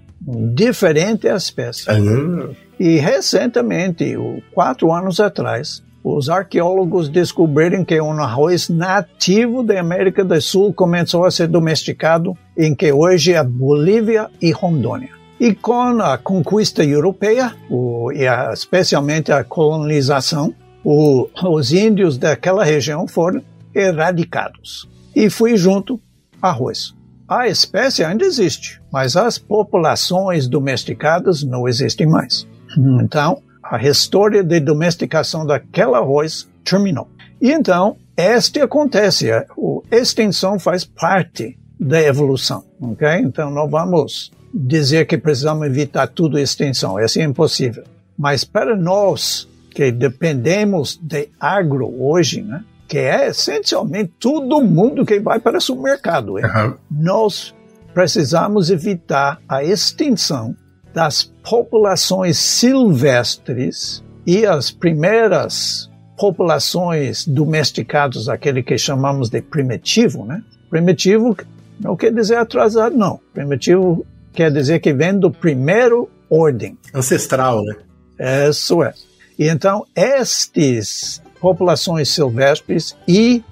diferente 0.54 1.28
espécie. 1.28 1.90
Uhum. 1.90 2.54
E 2.80 2.98
recentemente, 2.98 4.16
quatro 4.54 4.92
anos 4.92 5.20
atrás, 5.20 5.84
os 6.04 6.30
arqueólogos 6.30 7.10
descobriram 7.10 7.86
que 7.86 8.02
um 8.02 8.20
arroz 8.20 8.70
nativo 8.70 9.64
da 9.64 9.80
América 9.80 10.24
do 10.24 10.40
Sul 10.42 10.74
começou 10.74 11.26
a 11.26 11.32
ser 11.32 11.48
domesticado 11.48 12.36
em 12.58 12.74
que 12.74 12.92
hoje 12.92 13.34
é 13.34 13.44
Bolívia 13.44 14.30
e 14.42 14.52
Rondônia. 14.52 15.10
E 15.40 15.54
com 15.54 16.02
a 16.02 16.18
conquista 16.18 16.84
europeia, 16.84 17.56
o, 17.70 18.12
e 18.12 18.28
a, 18.28 18.52
especialmente 18.54 19.32
a 19.32 19.44
colonização, 19.44 20.54
o, 20.84 21.28
os 21.44 21.72
índios 21.72 22.18
daquela 22.18 22.64
região 22.64 23.08
foram 23.08 23.42
erradicados. 23.74 24.90
E 25.16 25.30
foi 25.30 25.58
junto 25.58 26.00
arroz. 26.42 26.94
A 27.28 27.48
espécie 27.48 28.04
ainda 28.04 28.26
existe, 28.26 28.82
mas 28.92 29.16
as 29.16 29.38
populações 29.38 30.48
domesticadas 30.48 31.44
não 31.44 31.68
existem 31.68 32.06
mais. 32.06 32.46
Então, 32.78 33.42
a 33.64 33.82
história 33.82 34.44
de 34.44 34.60
domesticação 34.60 35.46
daquele 35.46 35.96
arroz 35.96 36.48
terminou. 36.64 37.08
E 37.42 37.52
então, 37.52 37.96
este 38.18 38.60
acontece, 38.60 39.32
a 39.32 39.46
extinção 39.92 40.60
faz 40.60 40.84
parte 40.84 41.58
da 41.80 42.02
evolução, 42.02 42.64
ok? 42.82 43.08
Então, 43.20 43.50
não 43.50 43.68
vamos 43.68 44.32
dizer 44.54 45.08
que 45.08 45.18
precisamos 45.18 45.66
evitar 45.66 46.08
tudo 46.08 46.38
extinção, 46.38 47.00
isso 47.00 47.20
é 47.20 47.24
impossível. 47.24 47.84
Mas 48.18 48.44
para 48.44 48.76
nós 48.76 49.48
que 49.72 49.92
dependemos 49.92 51.00
de 51.02 51.30
agro 51.40 51.90
hoje, 51.98 52.42
né? 52.42 52.64
Que 52.92 52.98
é 52.98 53.30
essencialmente 53.30 54.12
todo 54.20 54.62
mundo 54.62 55.06
que 55.06 55.18
vai 55.18 55.40
para 55.40 55.60
o 55.60 55.62
supermercado. 55.62 56.34
Uhum. 56.34 56.74
Nós 56.92 57.56
precisamos 57.94 58.70
evitar 58.70 59.40
a 59.48 59.64
extinção 59.64 60.54
das 60.94 61.24
populações 61.50 62.38
silvestres 62.38 64.04
e 64.28 64.46
as 64.46 64.72
primeiras 64.72 65.90
populações 66.18 67.26
domesticadas, 67.26 68.28
aquele 68.28 68.62
que 68.62 68.78
chamamos 68.78 69.30
de 69.30 69.42
primitivo, 69.42 70.26
né? 70.26 70.44
Primitivo 70.70 71.38
não 71.80 71.96
quer 71.96 72.14
dizer 72.14 72.36
atrasado, 72.36 72.98
não. 72.98 73.22
Primitivo 73.34 74.06
quer 74.34 74.52
dizer 74.52 74.82
que 74.82 74.92
vem 74.92 75.18
do 75.18 75.32
primeiro 75.32 76.10
ordem. 76.30 76.78
Ancestral, 76.94 77.64
né? 77.64 78.50
Isso 78.50 78.84
é. 78.84 78.94
E 79.40 79.48
então, 79.48 79.86
estas 79.96 81.21
populações 81.42 82.10
silvestres 82.10 82.96
e 83.08 83.44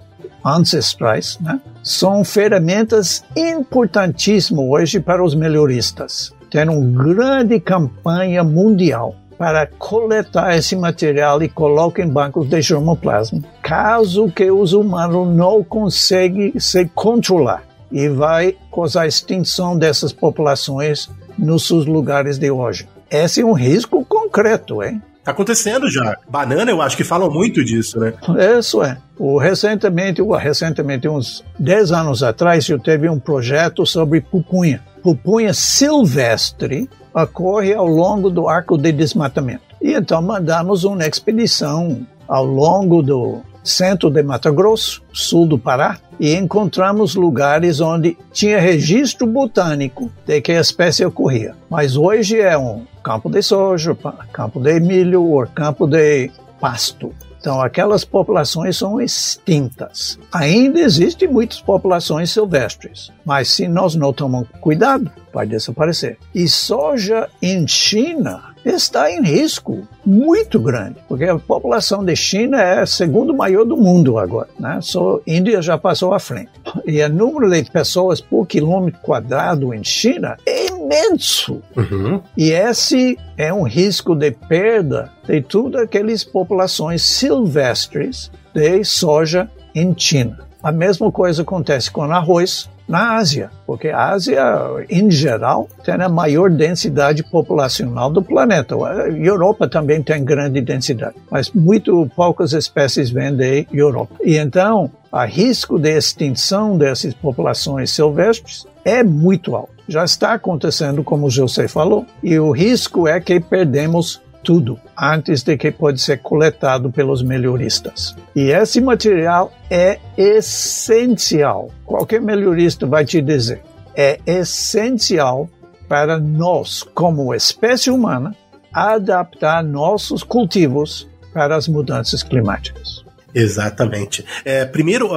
ancestrais 0.46 1.38
né, 1.42 1.60
são 1.84 2.24
ferramentas 2.24 3.26
importantíssimas 3.36 4.66
hoje 4.66 5.00
para 5.00 5.24
os 5.24 5.36
melhoristas 5.36 6.34
tem 6.50 6.68
uma 6.68 7.04
grande 7.04 7.60
campanha 7.60 8.44
mundial 8.44 9.16
para 9.38 9.68
coletar 9.68 10.58
esse 10.58 10.76
material 10.76 11.42
e 11.42 11.48
colocar 11.48 12.04
em 12.04 12.10
bancos 12.10 12.50
de 12.50 12.62
germoplasma, 12.62 13.42
caso 13.62 14.30
que 14.30 14.52
os 14.52 14.74
humanos 14.74 15.34
não 15.34 15.64
conseguem 15.64 16.60
se 16.60 16.86
controlar 16.88 17.64
e 17.92 18.10
vai 18.10 18.56
causar 18.74 19.04
a 19.04 19.08
extinção 19.08 19.78
dessas 19.78 20.12
populações 20.12 21.10
nos 21.38 21.68
seus 21.68 21.86
lugares 21.86 22.38
de 22.38 22.52
hoje. 22.52 22.88
Esse 23.10 23.42
é 23.42 23.46
um 23.46 23.54
risco 23.54 24.04
concreto, 24.04 24.84
hein? 24.84 25.02
Tá 25.30 25.34
acontecendo 25.34 25.90
já. 25.92 26.18
Banana, 26.28 26.72
eu 26.72 26.82
acho 26.82 26.98
que 26.98 27.04
falam 27.04 27.30
muito 27.30 27.64
disso, 27.64 28.00
né? 28.00 28.14
Isso 28.58 28.82
é. 28.82 28.98
O, 29.18 29.38
recentemente, 29.38 30.22
recentemente, 30.24 31.08
uns 31.08 31.44
10 31.60 31.92
anos 31.92 32.24
atrás, 32.24 32.68
eu 32.68 32.80
teve 32.80 33.08
um 33.08 33.20
projeto 33.20 33.86
sobre 33.86 34.22
pupunha 34.22 34.82
pupunha 35.00 35.54
silvestre 35.54 36.90
ocorre 37.14 37.74
ao 37.74 37.88
longo 37.88 38.30
do 38.30 38.48
arco 38.48 38.78
de 38.78 38.92
desmatamento. 38.92 39.62
E 39.82 39.94
então 39.94 40.22
mandamos 40.22 40.84
uma 40.84 41.06
expedição 41.06 42.06
ao 42.28 42.46
longo 42.46 43.02
do 43.02 43.42
centro 43.64 44.10
de 44.10 44.22
Mato 44.24 44.52
Grosso, 44.52 45.02
sul 45.14 45.48
do 45.48 45.58
Pará, 45.58 45.98
e 46.20 46.36
encontramos 46.36 47.16
lugares 47.16 47.80
onde 47.80 48.18
tinha 48.34 48.60
registro 48.60 49.26
botânico 49.26 50.12
de 50.26 50.42
que 50.42 50.52
a 50.52 50.60
espécie 50.60 51.06
ocorria. 51.06 51.56
Mas 51.70 51.96
hoje 51.96 52.40
é 52.40 52.58
um 52.58 52.86
campo 53.04 53.30
de 53.30 53.42
soja, 53.42 53.98
campo 54.32 54.60
de 54.60 54.80
milho 54.80 55.24
ou 55.24 55.48
campo 55.48 55.88
de 55.88 56.32
pasto. 56.60 57.14
Então, 57.40 57.62
aquelas 57.62 58.04
populações 58.04 58.76
são 58.78 59.00
extintas. 59.00 60.20
Ainda 60.32 60.80
existem 60.80 61.28
muitas 61.28 61.62
populações 61.62 62.32
silvestres, 62.32 63.12
mas 63.26 63.48
se 63.48 63.68
nós 63.68 63.96
não 63.96 64.12
tomamos 64.12 64.50
cuidado, 64.60 65.10
vai 65.34 65.46
desaparecer. 65.46 66.18
E 66.34 66.48
soja 66.48 67.30
em 67.42 67.68
China 67.68 68.50
está 68.66 69.12
em 69.12 69.24
risco 69.24 69.88
muito 70.06 70.60
grande, 70.60 70.98
porque 71.08 71.24
a 71.24 71.40
população 71.40 72.04
de 72.04 72.16
China 72.16 72.62
é 72.62 72.80
a 72.80 72.86
segunda 72.86 73.32
maior 73.32 73.66
do 73.66 73.78
mundo 73.78 74.18
agora, 74.18 74.50
né? 74.60 74.80
Só 74.82 75.20
Índia 75.26 75.62
já 75.62 75.78
passou 75.78 76.14
à 76.14 76.20
frente. 76.20 76.52
E 76.86 77.02
o 77.02 77.10
número 77.10 77.50
de 77.50 77.70
pessoas 77.72 78.20
por 78.20 78.46
quilômetro 78.46 79.00
quadrado 79.02 79.74
em 79.74 79.84
China 79.84 80.38
é 80.46 80.68
imenso. 80.68 81.62
Uhum. 81.76 82.22
E 82.36 82.52
esse 82.52 83.18
é 83.38 83.54
um 83.54 83.64
risco 83.64 84.16
de 84.16 84.32
perda 84.32 85.12
de 85.26 85.42
todas 85.42 85.84
aquelas 85.84 86.24
populações 86.24 87.04
silvestres 87.04 88.32
de 88.54 88.84
soja 88.84 89.50
em 89.74 89.94
China. 89.98 90.40
A 90.62 90.72
mesma 90.72 91.10
coisa 91.12 91.44
acontece 91.44 91.90
com 91.90 92.04
arroz, 92.04 92.70
na 92.90 93.18
Ásia, 93.18 93.52
porque 93.68 93.90
a 93.90 94.10
Ásia, 94.10 94.44
em 94.90 95.12
geral, 95.12 95.70
tem 95.86 95.94
a 95.94 96.10
maior 96.10 96.50
densidade 96.50 97.22
populacional 97.24 98.10
do 98.10 98.24
planeta. 98.24 98.76
A 98.76 99.10
Europa 99.10 99.70
também 99.70 100.02
tem 100.02 100.26
grande 100.26 100.60
densidade, 100.60 101.16
mas 101.30 101.52
muito 101.52 102.10
poucas 102.16 102.52
espécies 102.52 103.12
vêm 103.12 103.36
da 103.36 103.46
Europa. 103.72 104.16
E 104.24 104.38
então, 104.38 104.90
o 105.12 105.26
risco 105.26 105.78
de 105.78 105.96
extinção 105.96 106.78
dessas 106.80 107.14
populações 107.14 107.92
silvestres 107.92 108.66
é 108.84 109.04
muito 109.04 109.56
alto. 109.56 109.70
Já 109.88 110.04
está 110.04 110.34
acontecendo, 110.34 111.04
como 111.04 111.28
o 111.28 111.32
José 111.32 111.68
falou, 111.68 112.08
e 112.24 112.40
o 112.40 112.52
risco 112.52 113.08
é 113.08 113.20
que 113.20 113.40
perdemos 113.40 114.20
tudo 114.50 114.80
antes 115.00 115.44
de 115.44 115.56
que 115.56 115.70
pode 115.70 116.02
ser 116.02 116.24
coletado 116.24 116.92
pelos 116.92 117.22
melhoristas. 117.22 118.16
E 118.36 118.50
esse 118.50 118.82
material 118.82 119.54
é 119.70 120.00
essencial. 120.18 121.70
Qualquer 121.86 122.20
melhorista 122.20 122.88
vai 122.88 123.06
te 123.06 123.22
dizer, 123.22 123.62
é 123.96 124.20
essencial 124.26 125.48
para 125.88 126.18
nós, 126.18 126.82
como 126.82 127.32
espécie 127.32 127.92
humana, 127.92 128.36
adaptar 128.74 129.64
nossos 129.64 130.24
cultivos 130.24 131.08
para 131.32 131.56
as 131.56 131.68
mudanças 131.68 132.24
climáticas. 132.24 133.06
Exatamente. 133.34 134.26
É, 134.44 134.66
primeiro, 134.66 135.10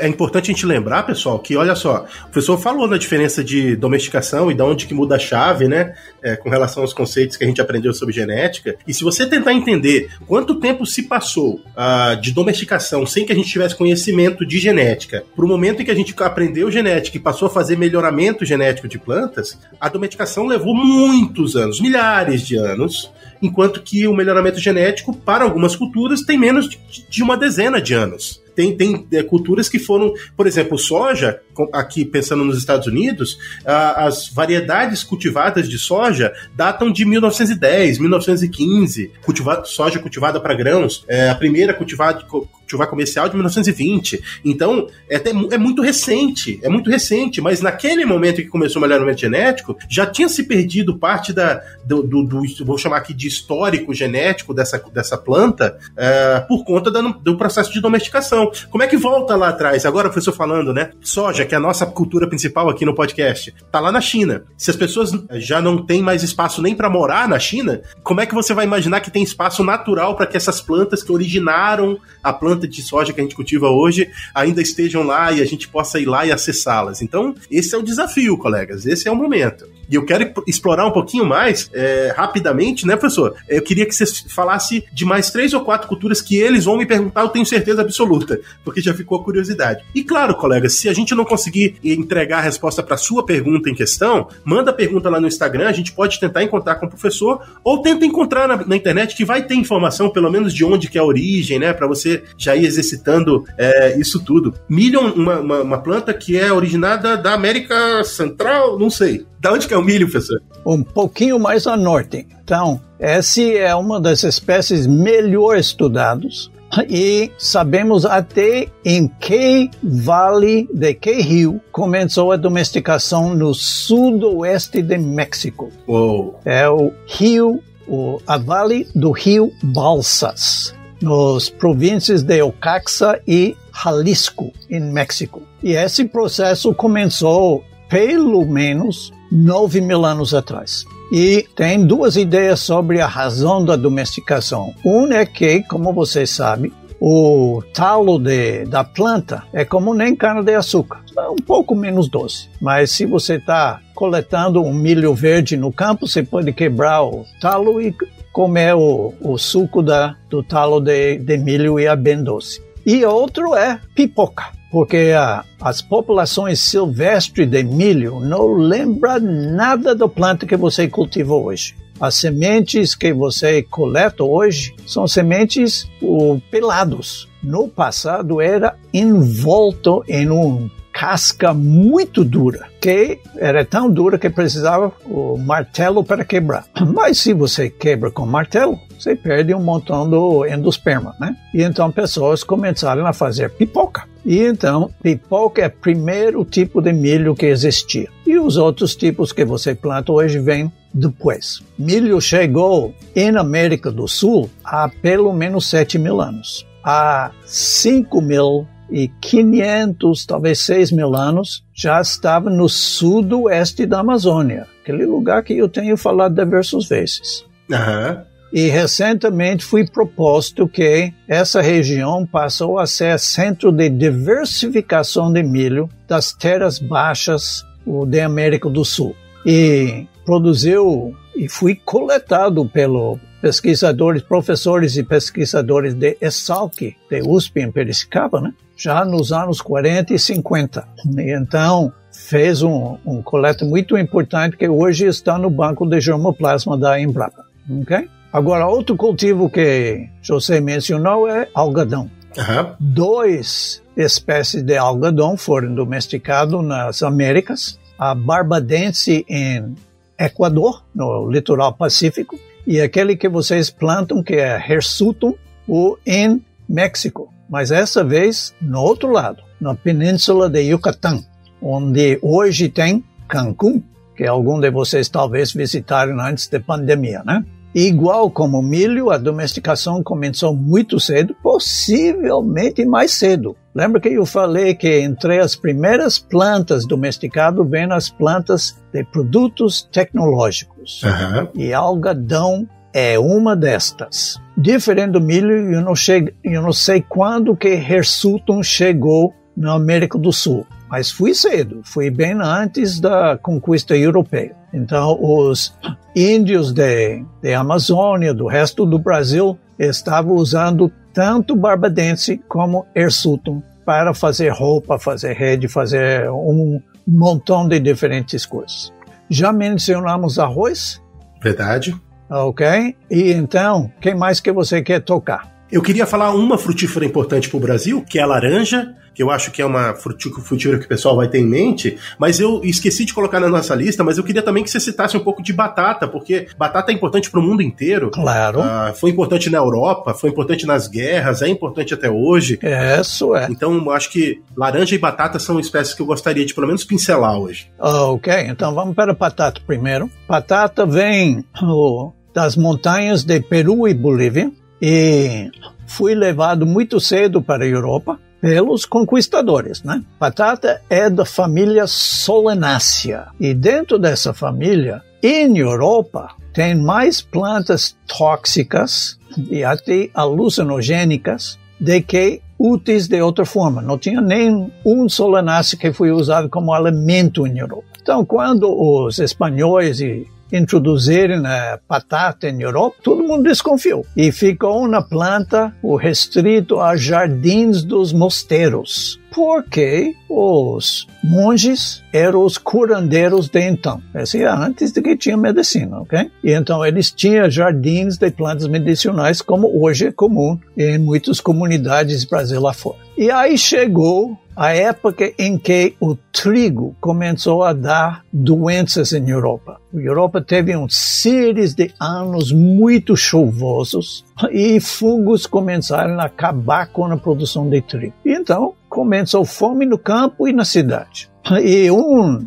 é 0.00 0.08
importante 0.08 0.50
a 0.50 0.54
gente 0.54 0.66
lembrar, 0.66 1.02
pessoal, 1.04 1.38
que 1.38 1.56
olha 1.56 1.74
só, 1.74 2.06
o 2.22 2.30
professor 2.30 2.58
falou 2.58 2.88
da 2.88 2.96
diferença 2.96 3.44
de 3.44 3.76
domesticação 3.76 4.50
e 4.50 4.54
de 4.54 4.62
onde 4.62 4.86
que 4.86 4.94
muda 4.94 5.16
a 5.16 5.18
chave, 5.18 5.68
né? 5.68 5.94
É, 6.22 6.36
com 6.36 6.50
relação 6.50 6.82
aos 6.82 6.92
conceitos 6.92 7.36
que 7.36 7.44
a 7.44 7.46
gente 7.46 7.60
aprendeu 7.60 7.92
sobre 7.94 8.14
genética. 8.14 8.76
E 8.86 8.92
se 8.92 9.02
você 9.02 9.26
tentar 9.26 9.52
entender 9.52 10.10
quanto 10.26 10.60
tempo 10.60 10.84
se 10.84 11.04
passou 11.04 11.54
uh, 11.54 12.20
de 12.20 12.32
domesticação 12.32 13.06
sem 13.06 13.24
que 13.24 13.32
a 13.32 13.34
gente 13.34 13.48
tivesse 13.48 13.74
conhecimento 13.74 14.44
de 14.44 14.58
genética, 14.58 15.24
para 15.34 15.44
o 15.44 15.48
momento 15.48 15.80
em 15.80 15.84
que 15.84 15.90
a 15.90 15.94
gente 15.94 16.14
aprendeu 16.18 16.70
genética 16.70 17.16
e 17.16 17.20
passou 17.20 17.46
a 17.46 17.50
fazer 17.50 17.76
melhoramento 17.76 18.44
genético 18.44 18.86
de 18.86 18.98
plantas, 18.98 19.58
a 19.80 19.88
domesticação 19.88 20.46
levou 20.46 20.74
muitos 20.74 21.56
anos, 21.56 21.80
milhares 21.80 22.46
de 22.46 22.56
anos 22.56 23.10
enquanto 23.42 23.82
que 23.82 24.06
o 24.06 24.14
melhoramento 24.14 24.58
genético, 24.58 25.16
para 25.16 25.44
algumas 25.44 25.74
culturas, 25.74 26.22
tem 26.22 26.38
menos 26.38 26.68
de 27.08 27.22
uma 27.22 27.36
dezena 27.36 27.80
de 27.80 27.94
anos. 27.94 28.42
Tem, 28.54 28.76
tem 28.76 29.06
é, 29.12 29.22
culturas 29.22 29.68
que 29.68 29.78
foram, 29.78 30.12
por 30.36 30.46
exemplo, 30.46 30.76
soja, 30.76 31.40
aqui 31.72 32.04
pensando 32.04 32.44
nos 32.44 32.58
Estados 32.58 32.86
Unidos, 32.86 33.38
as 33.64 34.28
variedades 34.28 35.02
cultivadas 35.02 35.68
de 35.68 35.78
soja 35.78 36.32
datam 36.54 36.92
de 36.92 37.04
1910, 37.04 37.98
1915. 37.98 39.12
Cultiva, 39.24 39.64
soja 39.64 39.98
cultivada 39.98 40.40
para 40.40 40.54
grãos, 40.54 41.04
é, 41.08 41.30
a 41.30 41.34
primeira 41.34 41.72
cultivada 41.72 42.24
cultivar 42.70 42.86
comercial 42.86 43.28
de 43.28 43.34
1920. 43.34 44.22
Então, 44.44 44.86
é, 45.08 45.16
até, 45.16 45.30
é 45.30 45.58
muito 45.58 45.82
recente, 45.82 46.60
é 46.62 46.68
muito 46.68 46.90
recente, 46.90 47.40
mas 47.40 47.60
naquele 47.60 48.04
momento 48.04 48.36
que 48.36 48.48
começou 48.48 48.80
o 48.80 48.82
melhoramento 48.82 49.20
genético, 49.20 49.76
já 49.88 50.06
tinha 50.06 50.28
se 50.28 50.44
perdido 50.44 50.96
parte 50.96 51.32
da, 51.32 51.62
do, 51.84 52.02
do, 52.02 52.24
do 52.24 52.64
vou 52.64 52.78
chamar 52.78 52.98
aqui 52.98 53.12
de 53.12 53.26
histórico 53.26 53.92
genético 53.92 54.54
dessa, 54.54 54.82
dessa 54.92 55.18
planta 55.18 55.78
é, 55.96 56.40
por 56.40 56.64
conta 56.64 56.90
da, 56.90 57.00
do 57.00 57.36
processo 57.36 57.72
de 57.72 57.80
domesticação. 57.80 58.50
Como 58.70 58.82
é 58.82 58.86
que 58.86 58.96
volta 58.96 59.34
lá 59.36 59.48
atrás? 59.48 59.84
Agora 59.84 60.08
o 60.08 60.10
professor 60.10 60.32
falando, 60.32 60.72
né? 60.72 60.90
Soja, 61.00 61.44
que 61.44 61.54
é 61.54 61.58
a 61.58 61.60
nossa 61.60 61.86
cultura 61.86 62.26
principal 62.28 62.68
aqui 62.68 62.84
no 62.84 62.94
podcast, 62.94 63.54
tá 63.70 63.80
lá 63.80 63.90
na 63.90 64.00
China. 64.00 64.44
Se 64.56 64.70
as 64.70 64.76
pessoas 64.76 65.10
já 65.34 65.60
não 65.60 65.84
têm 65.84 66.02
mais 66.02 66.22
espaço 66.22 66.62
nem 66.62 66.74
para 66.74 66.90
morar 66.90 67.28
na 67.28 67.38
China, 67.38 67.82
como 68.02 68.20
é 68.20 68.26
que 68.26 68.34
você 68.34 68.54
vai 68.54 68.64
imaginar 68.64 69.00
que 69.00 69.10
tem 69.10 69.22
espaço 69.22 69.64
natural 69.64 70.16
para 70.16 70.26
que 70.26 70.36
essas 70.36 70.60
plantas 70.60 71.02
que 71.02 71.12
originaram 71.12 71.98
a 72.22 72.32
planta 72.32 72.59
de 72.66 72.82
soja 72.82 73.12
que 73.12 73.20
a 73.20 73.22
gente 73.22 73.34
cultiva 73.34 73.68
hoje 73.68 74.10
ainda 74.34 74.60
estejam 74.62 75.02
lá 75.02 75.32
e 75.32 75.40
a 75.40 75.44
gente 75.44 75.68
possa 75.68 75.98
ir 75.98 76.06
lá 76.06 76.26
e 76.26 76.32
acessá-las? 76.32 77.02
Então, 77.02 77.34
esse 77.50 77.74
é 77.74 77.78
o 77.78 77.82
desafio, 77.82 78.36
colegas. 78.36 78.86
Esse 78.86 79.08
é 79.08 79.10
o 79.10 79.16
momento. 79.16 79.66
E 79.90 79.94
eu 79.94 80.04
quero 80.04 80.32
explorar 80.46 80.86
um 80.86 80.92
pouquinho 80.92 81.26
mais, 81.26 81.68
é, 81.72 82.14
rapidamente, 82.16 82.86
né, 82.86 82.96
professor? 82.96 83.34
Eu 83.48 83.62
queria 83.62 83.84
que 83.84 83.94
você 83.94 84.04
falasse 84.28 84.84
de 84.92 85.04
mais 85.04 85.30
três 85.30 85.52
ou 85.52 85.62
quatro 85.62 85.88
culturas 85.88 86.20
que 86.20 86.36
eles 86.36 86.64
vão 86.64 86.76
me 86.76 86.86
perguntar, 86.86 87.22
eu 87.22 87.28
tenho 87.28 87.44
certeza 87.44 87.82
absoluta, 87.82 88.38
porque 88.64 88.80
já 88.80 88.94
ficou 88.94 89.18
a 89.18 89.24
curiosidade. 89.24 89.84
E 89.94 90.04
claro, 90.04 90.34
colegas, 90.34 90.74
se 90.74 90.88
a 90.88 90.92
gente 90.92 91.14
não 91.14 91.24
conseguir 91.24 91.76
entregar 91.82 92.38
a 92.38 92.42
resposta 92.42 92.82
para 92.82 92.96
sua 92.96 93.24
pergunta 93.24 93.68
em 93.68 93.74
questão, 93.74 94.28
manda 94.44 94.70
a 94.70 94.74
pergunta 94.74 95.10
lá 95.10 95.20
no 95.20 95.26
Instagram, 95.26 95.68
a 95.68 95.72
gente 95.72 95.92
pode 95.92 96.20
tentar 96.20 96.42
encontrar 96.42 96.76
com 96.76 96.86
o 96.86 96.88
professor, 96.88 97.42
ou 97.64 97.82
tenta 97.82 98.06
encontrar 98.06 98.46
na, 98.46 98.64
na 98.64 98.76
internet 98.76 99.16
que 99.16 99.24
vai 99.24 99.42
ter 99.42 99.54
informação, 99.54 100.10
pelo 100.10 100.30
menos 100.30 100.54
de 100.54 100.64
onde 100.64 100.88
que 100.88 100.98
é 100.98 101.00
a 101.00 101.04
origem, 101.04 101.58
né, 101.58 101.72
para 101.72 101.86
você 101.86 102.22
já 102.38 102.54
ir 102.54 102.64
exercitando 102.64 103.44
é, 103.58 103.98
isso 103.98 104.22
tudo. 104.24 104.54
Milho, 104.68 105.00
uma, 105.00 105.40
uma, 105.40 105.60
uma 105.60 105.78
planta 105.82 106.14
que 106.14 106.38
é 106.38 106.52
originada 106.52 107.16
da 107.16 107.34
América 107.34 108.04
Central, 108.04 108.78
não 108.78 108.90
sei. 108.90 109.26
Da 109.40 109.54
onde 109.54 109.66
que 109.66 109.72
é 109.72 109.78
o 109.78 109.82
milho, 109.82 110.06
professor? 110.10 110.42
Um 110.66 110.82
pouquinho 110.82 111.40
mais 111.40 111.66
a 111.66 111.74
norte. 111.74 112.26
Então, 112.44 112.78
essa 112.98 113.40
é 113.40 113.74
uma 113.74 113.98
das 113.98 114.22
espécies 114.22 114.86
melhor 114.86 115.56
estudadas 115.56 116.50
e 116.90 117.30
sabemos 117.38 118.04
até 118.04 118.68
em 118.84 119.08
que 119.08 119.70
vale 119.82 120.68
de 120.74 120.92
que 120.92 121.14
rio 121.22 121.58
começou 121.72 122.32
a 122.32 122.36
domesticação 122.36 123.34
no 123.34 123.54
sudoeste 123.54 124.82
de 124.82 124.98
México. 124.98 125.70
Uou. 125.88 126.38
É 126.44 126.68
o 126.68 126.92
rio, 127.06 127.62
o, 127.88 128.20
a 128.26 128.36
vale 128.36 128.86
do 128.94 129.10
rio 129.10 129.50
Balsas, 129.62 130.74
nos 131.00 131.48
províncias 131.48 132.22
de 132.22 132.42
Oaxaca 132.42 133.22
e 133.26 133.56
Jalisco, 133.82 134.52
em 134.68 134.80
México. 134.80 135.40
E 135.62 135.72
esse 135.72 136.04
processo 136.04 136.74
começou 136.74 137.64
pelo 137.88 138.44
menos 138.44 139.10
9 139.30 139.80
mil 139.80 140.04
anos 140.04 140.34
atrás. 140.34 140.84
E 141.12 141.46
tem 141.56 141.84
duas 141.84 142.16
ideias 142.16 142.60
sobre 142.60 143.00
a 143.00 143.06
razão 143.06 143.64
da 143.64 143.76
domesticação. 143.76 144.72
Uma 144.84 145.16
é 145.16 145.26
que, 145.26 145.62
como 145.64 145.92
você 145.92 146.26
sabe, 146.26 146.72
o 147.00 147.62
talo 147.72 148.18
de, 148.18 148.64
da 148.66 148.84
planta 148.84 149.42
é 149.52 149.64
como 149.64 149.94
nem 149.94 150.14
cana-de-açúcar, 150.14 151.00
é 151.16 151.28
um 151.28 151.36
pouco 151.36 151.74
menos 151.74 152.08
doce. 152.08 152.48
Mas 152.60 152.90
se 152.90 153.06
você 153.06 153.36
está 153.36 153.80
coletando 153.94 154.62
um 154.62 154.72
milho 154.72 155.14
verde 155.14 155.56
no 155.56 155.72
campo, 155.72 156.06
você 156.06 156.22
pode 156.22 156.52
quebrar 156.52 157.02
o 157.02 157.24
talo 157.40 157.80
e 157.80 157.94
comer 158.32 158.74
o, 158.74 159.14
o 159.20 159.38
suco 159.38 159.82
da, 159.82 160.14
do 160.28 160.42
talo 160.42 160.80
de, 160.80 161.18
de 161.18 161.38
milho 161.38 161.80
e 161.80 161.86
é 161.86 161.96
bem 161.96 162.22
doce. 162.22 162.62
E 162.84 163.04
outro 163.04 163.54
é 163.54 163.80
pipoca 163.94 164.59
porque 164.70 165.12
as 165.60 165.82
populações 165.82 166.60
silvestres 166.60 167.48
de 167.48 167.62
milho 167.62 168.20
não 168.20 168.54
lembram 168.54 169.20
nada 169.20 169.94
da 169.94 170.08
planta 170.08 170.46
que 170.46 170.56
você 170.56 170.88
cultiva 170.88 171.34
hoje. 171.34 171.74
As 172.00 172.14
sementes 172.14 172.94
que 172.94 173.12
você 173.12 173.62
coleta 173.62 174.24
hoje 174.24 174.74
são 174.86 175.06
sementes 175.06 175.86
o, 176.00 176.40
pelados. 176.50 177.28
No 177.42 177.68
passado 177.68 178.40
era 178.40 178.74
envolto 178.92 180.02
em 180.08 180.30
um 180.30 180.70
casca 180.92 181.52
muito 181.52 182.24
dura, 182.24 182.68
que 182.80 183.18
era 183.36 183.64
tão 183.64 183.90
dura 183.90 184.18
que 184.18 184.30
precisava 184.30 184.92
o 185.04 185.36
martelo 185.36 186.02
para 186.04 186.24
quebrar. 186.24 186.66
Mas 186.94 187.18
se 187.18 187.32
você 187.32 187.68
quebra 187.68 188.10
com 188.10 188.24
martelo, 188.24 188.78
você 189.00 189.16
perde 189.16 189.54
um 189.54 189.62
montão 189.62 190.08
do 190.08 190.46
endosperma, 190.46 191.14
né? 191.18 191.36
E 191.54 191.62
então 191.62 191.90
pessoas 191.90 192.44
começaram 192.44 193.06
a 193.06 193.12
fazer 193.12 193.50
pipoca. 193.50 194.04
E 194.24 194.38
então, 194.40 194.90
pipoca 195.02 195.62
é 195.62 195.66
o 195.66 195.70
primeiro 195.70 196.44
tipo 196.44 196.82
de 196.82 196.92
milho 196.92 197.34
que 197.34 197.46
existia. 197.46 198.08
E 198.26 198.38
os 198.38 198.56
outros 198.56 198.94
tipos 198.94 199.32
que 199.32 199.44
você 199.44 199.74
planta 199.74 200.12
hoje 200.12 200.38
vêm 200.38 200.70
depois. 200.92 201.62
Milho 201.78 202.20
chegou 202.20 202.94
em 203.14 203.34
América 203.36 203.90
do 203.90 204.06
Sul 204.06 204.50
há 204.62 204.88
pelo 204.88 205.32
menos 205.32 205.68
7 205.70 205.98
mil 205.98 206.20
anos. 206.20 206.66
Há 206.84 207.30
5 207.44 208.20
mil 208.20 208.66
e 208.90 209.08
500, 209.20 210.26
talvez 210.26 210.60
6 210.60 210.90
mil 210.92 211.14
anos, 211.14 211.64
já 211.72 212.00
estava 212.00 212.50
no 212.50 212.68
sudoeste 212.68 213.86
da 213.86 214.00
Amazônia, 214.00 214.66
aquele 214.82 215.06
lugar 215.06 215.42
que 215.44 215.56
eu 215.56 215.68
tenho 215.68 215.96
falado 215.96 216.34
diversas 216.34 216.88
vezes. 216.88 217.44
Uhum. 217.70 218.29
E 218.52 218.68
recentemente 218.68 219.64
foi 219.64 219.86
proposto 219.86 220.66
que 220.66 221.12
essa 221.28 221.60
região 221.60 222.26
passou 222.26 222.78
a 222.78 222.86
ser 222.86 223.18
centro 223.18 223.70
de 223.70 223.88
diversificação 223.88 225.32
de 225.32 225.42
milho 225.42 225.88
das 226.08 226.32
terras 226.32 226.78
baixas 226.78 227.64
da 228.08 228.26
América 228.26 228.68
do 228.68 228.84
Sul. 228.84 229.14
E 229.46 230.06
produziu 230.24 231.14
e 231.34 231.48
foi 231.48 231.74
coletado 231.74 232.66
pelo 232.66 233.18
pesquisadores, 233.40 234.22
professores 234.22 234.96
e 234.96 235.02
pesquisadores 235.02 235.94
de 235.94 236.16
Exalc, 236.20 236.78
de 236.78 237.22
USP 237.24 237.60
em 237.60 237.72
Piracicaba, 237.72 238.40
né? 238.40 238.52
já 238.76 239.04
nos 239.04 239.32
anos 239.32 239.60
40 239.60 240.12
e 240.12 240.18
50. 240.18 240.86
E 241.16 241.34
então, 241.34 241.92
fez 242.12 242.62
um, 242.62 242.98
um 243.06 243.22
coleta 243.22 243.64
muito 243.64 243.96
importante 243.96 244.56
que 244.56 244.68
hoje 244.68 245.06
está 245.06 245.38
no 245.38 245.50
banco 245.50 245.86
de 245.86 246.00
germoplasma 246.00 246.76
da 246.76 247.00
Embrapa. 247.00 247.44
Okay? 247.82 248.08
Agora, 248.32 248.66
outro 248.66 248.96
cultivo 248.96 249.50
que 249.50 250.08
José 250.22 250.60
mencionou 250.60 251.28
é 251.28 251.48
algodão. 251.52 252.10
Uhum. 252.36 252.74
Dois 252.78 253.82
espécies 253.96 254.62
de 254.62 254.76
algodão 254.76 255.36
foram 255.36 255.74
domesticados 255.74 256.64
nas 256.64 257.02
Américas. 257.02 257.78
A 257.98 258.14
barbadense 258.14 259.26
em 259.28 259.74
Equador, 260.18 260.84
no 260.94 261.30
litoral 261.30 261.72
pacífico, 261.72 262.38
e 262.66 262.80
aquele 262.80 263.16
que 263.16 263.28
vocês 263.28 263.68
plantam, 263.68 264.22
que 264.22 264.34
é 264.34 264.58
Hirsutum, 264.58 265.34
o 265.66 265.96
em 266.06 266.44
México. 266.68 267.32
Mas 267.48 267.70
essa 267.70 268.04
vez 268.04 268.54
no 268.60 268.80
outro 268.80 269.10
lado, 269.10 269.42
na 269.60 269.74
península 269.74 270.48
de 270.48 270.60
Yucatán, 270.60 271.24
onde 271.60 272.18
hoje 272.22 272.68
tem 272.68 273.04
Cancún, 273.28 273.82
que 274.16 274.24
algum 274.26 274.60
de 274.60 274.70
vocês 274.70 275.08
talvez 275.08 275.52
visitaram 275.52 276.20
antes 276.20 276.48
da 276.48 276.60
pandemia, 276.60 277.22
né? 277.24 277.44
Igual 277.74 278.30
como 278.30 278.60
milho, 278.60 279.10
a 279.10 279.18
domesticação 279.18 280.02
começou 280.02 280.54
muito 280.54 280.98
cedo, 280.98 281.36
possivelmente 281.42 282.84
mais 282.84 283.12
cedo. 283.12 283.56
Lembra 283.74 284.00
que 284.00 284.08
eu 284.08 284.26
falei 284.26 284.74
que 284.74 285.00
entre 285.00 285.38
as 285.38 285.54
primeiras 285.54 286.18
plantas 286.18 286.84
domesticadas 286.84 287.68
vêm 287.68 287.90
as 287.92 288.10
plantas 288.10 288.76
de 288.92 289.04
produtos 289.04 289.88
tecnológicos. 289.92 291.02
Aham. 291.04 291.48
E 291.54 291.72
algodão 291.72 292.68
é 292.92 293.18
uma 293.18 293.54
destas. 293.54 294.40
Diferente 294.56 295.12
do 295.12 295.20
milho, 295.20 295.52
eu 295.72 295.80
não, 295.80 295.94
chego, 295.94 296.30
eu 296.42 296.60
não 296.60 296.72
sei 296.72 297.00
quando 297.00 297.56
que 297.56 297.68
Hirsutun 297.68 298.62
chegou 298.62 299.32
na 299.56 299.74
América 299.74 300.18
do 300.18 300.32
Sul, 300.32 300.66
mas 300.90 301.08
fui 301.10 301.34
cedo, 301.34 301.82
fui 301.84 302.10
bem 302.10 302.32
antes 302.42 302.98
da 302.98 303.38
conquista 303.38 303.96
europeia. 303.96 304.56
Então, 304.74 305.16
os 305.22 305.72
índios 306.16 306.72
de, 306.72 307.24
de 307.40 307.54
Amazônia, 307.54 308.34
do 308.34 308.48
resto 308.48 308.84
do 308.84 308.98
Brasil, 308.98 309.56
estavam 309.78 310.34
usando 310.34 310.90
tanto 311.14 311.54
barbadense 311.54 312.40
como 312.48 312.86
Hirsutun 312.94 313.62
para 313.84 314.12
fazer 314.12 314.48
roupa, 314.52 314.98
fazer 314.98 315.32
rede, 315.34 315.68
fazer 315.68 316.28
um 316.30 316.80
montão 317.06 317.68
de 317.68 317.78
diferentes 317.78 318.44
coisas. 318.44 318.92
Já 319.28 319.52
mencionamos 319.52 320.38
arroz, 320.40 321.00
Verdade. 321.40 321.94
ok? 322.28 322.96
E 323.08 323.32
então, 323.32 323.90
quem 324.00 324.14
mais 324.14 324.40
que 324.40 324.50
você 324.50 324.82
quer 324.82 325.00
tocar? 325.00 325.48
Eu 325.70 325.82
queria 325.82 326.04
falar 326.04 326.34
uma 326.34 326.58
frutífera 326.58 327.06
importante 327.06 327.48
para 327.48 327.56
o 327.56 327.60
Brasil, 327.60 328.02
que 328.02 328.18
é 328.18 328.22
a 328.22 328.26
laranja, 328.26 328.92
que 329.20 329.22
eu 329.22 329.30
acho 329.30 329.50
que 329.50 329.60
é 329.60 329.66
uma 329.66 329.92
frutífera 329.92 330.78
que 330.78 330.86
o 330.86 330.88
pessoal 330.88 331.14
vai 331.14 331.28
ter 331.28 331.40
em 331.40 331.44
mente, 331.44 331.98
mas 332.18 332.40
eu 332.40 332.62
esqueci 332.64 333.04
de 333.04 333.12
colocar 333.12 333.38
na 333.38 333.50
nossa 333.50 333.74
lista, 333.74 334.02
mas 334.02 334.16
eu 334.16 334.24
queria 334.24 334.40
também 334.40 334.64
que 334.64 334.70
você 334.70 334.80
citasse 334.80 335.14
um 335.14 335.20
pouco 335.20 335.42
de 335.42 335.52
batata, 335.52 336.08
porque 336.08 336.46
batata 336.56 336.90
é 336.90 336.94
importante 336.94 337.30
para 337.30 337.38
o 337.38 337.42
mundo 337.42 337.60
inteiro. 337.60 338.10
Claro, 338.10 338.62
Ah, 338.62 338.94
foi 338.98 339.10
importante 339.10 339.50
na 339.50 339.58
Europa, 339.58 340.14
foi 340.14 340.30
importante 340.30 340.64
nas 340.64 340.88
guerras, 340.88 341.42
é 341.42 341.48
importante 341.48 341.92
até 341.92 342.08
hoje. 342.10 342.58
isso 342.98 343.36
é. 343.36 343.46
Então, 343.50 343.74
eu 343.74 343.90
acho 343.90 344.10
que 344.10 344.40
laranja 344.56 344.94
e 344.94 344.98
batata 344.98 345.38
são 345.38 345.60
espécies 345.60 345.92
que 345.92 346.00
eu 346.00 346.06
gostaria 346.06 346.46
de 346.46 346.54
pelo 346.54 346.66
menos 346.66 346.82
pincelar 346.82 347.38
hoje. 347.38 347.70
Ok, 347.78 348.32
então 348.48 348.74
vamos 348.74 348.94
para 348.94 349.12
a 349.12 349.14
batata 349.14 349.60
primeiro. 349.66 350.10
Batata 350.26 350.86
vem 350.86 351.44
oh, 351.62 352.10
das 352.32 352.56
montanhas 352.56 353.22
de 353.22 353.38
Peru 353.38 353.86
e 353.86 353.92
Bolívia 353.92 354.50
e 354.80 355.50
foi 355.86 356.14
levado 356.14 356.64
muito 356.64 356.98
cedo 356.98 357.42
para 357.42 357.64
a 357.64 357.68
Europa 357.68 358.18
pelos 358.40 358.84
conquistadores, 358.84 359.82
né? 359.82 360.02
Batata 360.18 360.80
é 360.88 361.10
da 361.10 361.24
família 361.24 361.86
Solanaceae 361.86 363.26
e 363.38 363.52
dentro 363.52 363.98
dessa 363.98 364.32
família, 364.32 365.02
em 365.22 365.58
Europa, 365.58 366.30
tem 366.52 366.74
mais 366.74 367.20
plantas 367.20 367.96
tóxicas 368.06 369.18
e 369.50 369.62
até 369.62 370.08
alucinogênicas 370.14 371.58
de 371.78 372.00
que 372.00 372.40
úteis 372.58 373.08
de 373.08 373.20
outra 373.20 373.44
forma. 373.44 373.80
Não 373.80 373.98
tinha 373.98 374.20
nem 374.20 374.72
um 374.84 375.08
solanáceo 375.08 375.78
que 375.78 375.92
foi 375.92 376.10
usado 376.10 376.48
como 376.48 376.72
alimento 376.72 377.46
em 377.46 377.58
Europa. 377.58 377.84
Então, 378.02 378.24
quando 378.24 378.70
os 378.70 379.18
espanhóis 379.18 380.00
e 380.00 380.26
introduziram 380.52 381.44
a 381.46 381.78
batata 381.88 382.48
em 382.48 382.62
Europa, 382.62 382.96
todo 383.02 383.22
mundo 383.22 383.44
desconfiou. 383.44 384.04
E 384.16 384.32
ficou 384.32 384.88
na 384.88 385.02
planta 385.02 385.74
o 385.82 385.96
restrito 385.96 386.80
a 386.80 386.96
jardins 386.96 387.84
dos 387.84 388.12
mosteiros. 388.12 389.19
Porque 389.32 390.14
os 390.28 391.06
monges 391.22 392.02
eram 392.12 392.44
os 392.44 392.58
curandeiros 392.58 393.48
de 393.48 393.60
então. 393.60 394.02
Esse 394.14 394.42
é 394.42 394.48
antes 394.48 394.92
de 394.92 395.00
que 395.00 395.16
tinha 395.16 395.36
medicina, 395.36 396.00
ok? 396.00 396.30
E 396.42 396.52
então 396.52 396.84
eles 396.84 397.10
tinham 397.10 397.48
jardins 397.50 398.16
de 398.16 398.30
plantas 398.30 398.66
medicinais, 398.66 399.40
como 399.40 399.82
hoje 399.82 400.08
é 400.08 400.12
comum 400.12 400.58
em 400.76 400.98
muitas 400.98 401.40
comunidades 401.40 402.24
do 402.24 402.30
Brasil 402.30 402.60
lá 402.60 402.72
fora. 402.72 402.98
E 403.16 403.30
aí 403.30 403.56
chegou 403.56 404.38
a 404.56 404.74
época 404.74 405.32
em 405.38 405.56
que 405.56 405.94
o 406.00 406.16
trigo 406.32 406.94
começou 407.00 407.62
a 407.62 407.72
dar 407.72 408.24
doenças 408.32 409.12
em 409.12 409.28
Europa. 409.30 409.80
A 409.94 409.96
Europa 409.96 410.42
teve 410.42 410.76
um 410.76 410.88
série 410.88 411.66
de 411.68 411.92
anos 411.98 412.52
muito 412.52 413.16
chuvosos 413.16 414.24
e 414.50 414.78
fungos 414.80 415.46
começaram 415.46 416.18
a 416.20 416.24
acabar 416.24 416.88
com 416.88 417.06
a 417.06 417.16
produção 417.16 417.68
de 417.68 417.80
trigo. 417.80 418.14
Então 418.24 418.74
começou 418.90 419.44
fome 419.44 419.86
no 419.86 419.96
campo 419.96 420.46
e 420.48 420.52
na 420.52 420.64
cidade. 420.64 421.30
E 421.62 421.90
um 421.90 422.46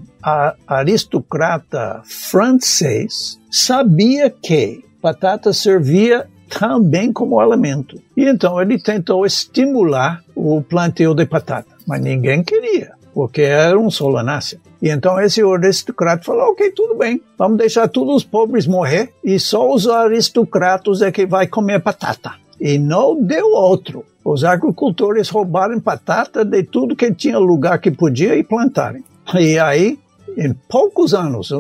aristocrata 0.68 2.02
francês 2.06 3.40
sabia 3.50 4.30
que 4.30 4.84
batata 5.02 5.52
servia 5.52 6.28
também 6.50 7.12
como 7.12 7.40
alimento. 7.40 8.00
E 8.16 8.26
então 8.26 8.62
ele 8.62 8.78
tentou 8.78 9.26
estimular 9.26 10.22
o 10.36 10.62
plantio 10.62 11.16
de 11.16 11.26
batata, 11.26 11.76
mas 11.88 12.02
ninguém 12.02 12.44
queria, 12.44 12.92
porque 13.14 13.42
era 13.42 13.80
um 13.80 13.90
solanáceo. 13.90 14.60
E 14.82 14.90
então 14.90 15.20
esse 15.20 15.42
aristocrata 15.42 16.24
falou, 16.24 16.52
ok, 16.52 16.72
tudo 16.72 16.96
bem, 16.96 17.22
vamos 17.38 17.58
deixar 17.58 17.88
todos 17.88 18.18
os 18.18 18.24
pobres 18.24 18.68
morrer 18.68 19.14
e 19.24 19.40
só 19.40 19.74
os 19.74 19.88
aristocratas 19.88 21.02
é 21.02 21.12
que 21.12 21.26
vai 21.26 21.48
comer 21.48 21.82
batata. 21.82 22.34
E 22.60 22.78
não 22.78 23.20
deu 23.22 23.52
outro. 23.54 24.06
Os 24.24 24.44
agricultores 24.44 25.30
roubaram 25.30 25.80
batata 25.80 26.46
de 26.46 26.64
tudo 26.64 26.96
que 26.96 27.14
tinha 27.14 27.38
lugar 27.38 27.80
que 27.80 27.92
podia 27.92 28.36
e 28.36 28.44
plantarem. 28.44 29.04
E 29.34 29.60
aí, 29.60 30.00
em 30.38 30.54
poucos 30.54 31.14
anos, 31.14 31.52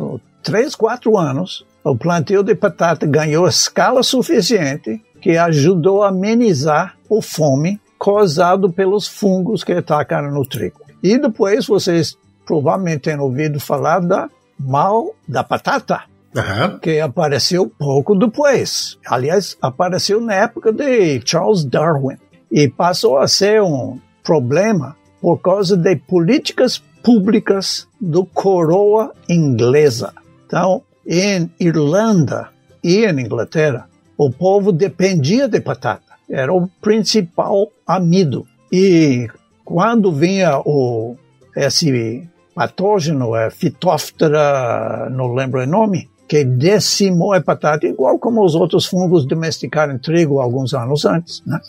três, 0.41 0.75
quatro 0.75 1.17
anos, 1.17 1.65
o 1.83 1.95
plantio 1.95 2.41
de 2.43 2.53
batata 2.53 3.05
ganhou 3.05 3.47
escala 3.47 4.01
suficiente 4.01 5.01
que 5.21 5.37
ajudou 5.37 6.03
a 6.03 6.09
amenizar 6.09 6.95
o 7.09 7.21
fome 7.21 7.79
causado 7.99 8.71
pelos 8.71 9.07
fungos 9.07 9.63
que 9.63 9.73
atacaram 9.73 10.31
no 10.31 10.45
trigo. 10.45 10.81
E 11.01 11.17
depois 11.17 11.65
vocês 11.65 12.17
provavelmente 12.45 13.01
têm 13.01 13.19
ouvido 13.19 13.59
falar 13.59 13.99
da 13.99 14.29
mal 14.59 15.13
da 15.27 15.43
batata, 15.43 16.01
Aham. 16.35 16.79
que 16.79 16.99
apareceu 16.99 17.71
pouco 17.77 18.15
depois. 18.15 18.97
Aliás, 19.05 19.57
apareceu 19.61 20.19
na 20.19 20.33
época 20.33 20.71
de 20.71 21.21
Charles 21.25 21.63
Darwin 21.63 22.17
e 22.53 22.67
passou 22.67 23.17
a 23.17 23.27
ser 23.27 23.63
um 23.63 23.99
problema 24.23 24.95
por 25.19 25.37
causa 25.37 25.75
de 25.75 25.95
políticas 25.95 26.77
públicas 27.01 27.87
do 27.99 28.23
coroa 28.25 29.11
inglesa. 29.27 30.13
Então, 30.45 30.83
em 31.05 31.51
Irlanda 31.59 32.49
e 32.83 33.05
em 33.05 33.19
Inglaterra, 33.19 33.89
o 34.15 34.29
povo 34.29 34.71
dependia 34.71 35.47
de 35.47 35.59
batata. 35.59 36.13
Era 36.29 36.53
o 36.53 36.67
principal 36.79 37.69
amido. 37.87 38.45
E 38.71 39.27
quando 39.65 40.11
vinha 40.11 40.59
o, 40.59 41.15
esse 41.55 42.29
patógeno, 42.53 43.33
a 43.33 43.49
Phytophthora, 43.49 45.09
não 45.09 45.33
lembro 45.33 45.59
o 45.59 45.65
nome, 45.65 46.07
que 46.27 46.45
decimou 46.45 47.33
a 47.33 47.39
batata, 47.39 47.87
igual 47.87 48.19
como 48.19 48.45
os 48.45 48.53
outros 48.53 48.85
fungos 48.85 49.25
domesticaram 49.25 49.97
trigo 49.97 50.39
alguns 50.39 50.73
anos 50.73 51.03
antes. 51.03 51.41
Né? 51.45 51.59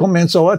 Começou 0.00 0.50
a 0.50 0.58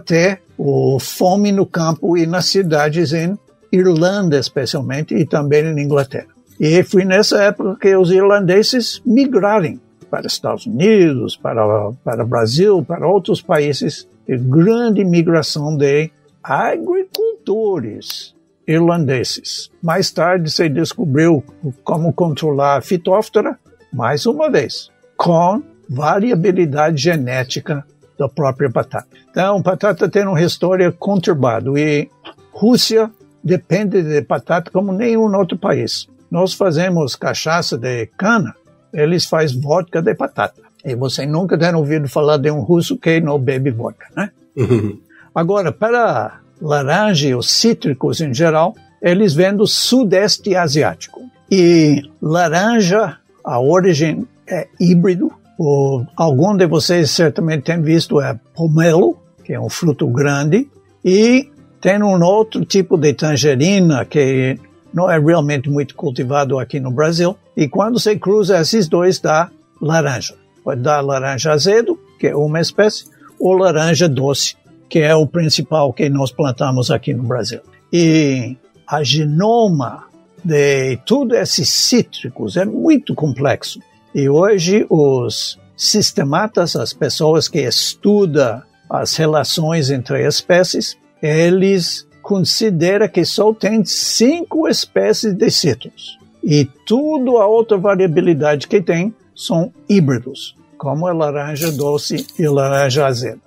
o 0.56 1.00
fome 1.00 1.50
no 1.50 1.66
campo 1.66 2.16
e 2.16 2.28
nas 2.28 2.46
cidades 2.46 3.12
em 3.12 3.36
Irlanda, 3.72 4.38
especialmente, 4.38 5.16
e 5.16 5.26
também 5.26 5.64
em 5.64 5.80
Inglaterra. 5.80 6.28
E 6.60 6.80
foi 6.84 7.04
nessa 7.04 7.42
época 7.42 7.76
que 7.80 7.96
os 7.96 8.12
irlandeses 8.12 9.02
migraram 9.04 9.80
para 10.08 10.28
Estados 10.28 10.64
Unidos, 10.66 11.34
para, 11.36 11.90
para 12.04 12.24
Brasil, 12.24 12.84
para 12.84 13.08
outros 13.08 13.42
países, 13.42 14.08
e 14.28 14.38
grande 14.38 15.04
migração 15.04 15.76
de 15.76 16.08
agricultores 16.40 18.36
irlandeses. 18.64 19.72
Mais 19.82 20.12
tarde 20.12 20.52
se 20.52 20.68
descobriu 20.68 21.42
como 21.82 22.12
controlar 22.12 22.76
a 22.76 22.80
fitóftora, 22.80 23.58
mais 23.92 24.24
uma 24.24 24.48
vez, 24.48 24.88
com 25.16 25.60
variabilidade 25.90 27.02
genética 27.02 27.84
da 28.18 28.28
própria 28.28 28.68
batata. 28.68 29.06
Então, 29.30 29.60
batata 29.62 30.08
tem 30.08 30.26
uma 30.26 30.40
história 30.40 30.90
conturbada 30.92 31.70
e 31.78 32.08
Rússia 32.52 33.10
depende 33.42 34.02
de 34.02 34.20
batata 34.20 34.70
como 34.70 34.92
nenhum 34.92 35.34
outro 35.36 35.58
país. 35.58 36.06
Nós 36.30 36.54
fazemos 36.54 37.16
cachaça 37.16 37.76
de 37.76 38.06
cana, 38.16 38.54
eles 38.92 39.26
fazem 39.26 39.60
vodka 39.60 40.00
de 40.00 40.14
batata. 40.14 40.62
E 40.84 40.94
você 40.94 41.24
nunca 41.26 41.56
tem 41.56 41.74
ouvido 41.74 42.08
falar 42.08 42.38
de 42.38 42.50
um 42.50 42.60
russo 42.60 42.98
que 42.98 43.20
não 43.20 43.38
bebe 43.38 43.70
vodka, 43.70 44.06
né? 44.16 44.30
Uhum. 44.56 44.98
Agora, 45.34 45.72
para 45.72 46.40
laranja 46.60 47.28
e 47.28 47.34
os 47.34 47.50
cítricos 47.50 48.20
em 48.20 48.34
geral, 48.34 48.74
eles 49.00 49.34
vêm 49.34 49.54
do 49.54 49.66
sudeste 49.66 50.54
asiático. 50.54 51.20
E 51.50 52.02
laranja, 52.20 53.18
a 53.44 53.60
origem 53.60 54.26
é 54.46 54.68
híbrido. 54.78 55.32
O, 55.58 56.04
algum 56.16 56.56
de 56.56 56.66
vocês 56.66 57.10
certamente 57.10 57.64
tem 57.64 57.80
visto 57.80 58.20
é 58.20 58.38
pomelo, 58.54 59.18
que 59.44 59.52
é 59.52 59.60
um 59.60 59.68
fruto 59.68 60.06
grande. 60.08 60.68
E 61.04 61.50
tem 61.80 62.02
um 62.02 62.22
outro 62.22 62.64
tipo 62.64 62.96
de 62.96 63.12
tangerina 63.12 64.04
que 64.04 64.58
não 64.92 65.10
é 65.10 65.18
realmente 65.18 65.70
muito 65.70 65.94
cultivado 65.94 66.58
aqui 66.58 66.78
no 66.78 66.90
Brasil. 66.90 67.36
E 67.56 67.68
quando 67.68 67.98
você 67.98 68.16
cruza 68.16 68.60
esses 68.60 68.88
dois, 68.88 69.18
dá 69.18 69.50
laranja. 69.80 70.34
Pode 70.62 70.80
dar 70.80 71.00
laranja 71.00 71.52
azedo, 71.52 71.98
que 72.18 72.28
é 72.28 72.36
uma 72.36 72.60
espécie, 72.60 73.06
ou 73.38 73.56
laranja 73.56 74.08
doce, 74.08 74.56
que 74.88 75.00
é 75.00 75.14
o 75.14 75.26
principal 75.26 75.92
que 75.92 76.08
nós 76.08 76.30
plantamos 76.30 76.90
aqui 76.90 77.12
no 77.12 77.24
Brasil. 77.24 77.60
E 77.92 78.56
a 78.86 79.02
genoma 79.02 80.04
de 80.44 80.96
todos 80.98 81.36
esses 81.36 81.68
cítricos 81.68 82.56
é 82.56 82.64
muito 82.64 83.14
complexo. 83.14 83.80
E 84.14 84.28
hoje 84.28 84.86
os 84.90 85.58
sistematas, 85.76 86.76
as 86.76 86.92
pessoas 86.92 87.48
que 87.48 87.60
estudam 87.60 88.62
as 88.88 89.16
relações 89.16 89.90
entre 89.90 90.26
espécies, 90.26 90.98
eles 91.22 92.06
consideram 92.20 93.08
que 93.08 93.24
só 93.24 93.52
tem 93.54 93.84
cinco 93.84 94.68
espécies 94.68 95.34
de 95.34 95.50
cítricos. 95.50 96.18
E 96.44 96.64
toda 96.86 97.30
a 97.42 97.46
outra 97.46 97.78
variabilidade 97.78 98.68
que 98.68 98.80
tem 98.82 99.14
são 99.34 99.72
híbridos, 99.88 100.54
como 100.76 101.06
a 101.06 101.12
laranja 101.12 101.72
doce 101.72 102.26
e 102.38 102.44
a 102.44 102.50
laranja 102.52 103.06
azeda. 103.06 103.40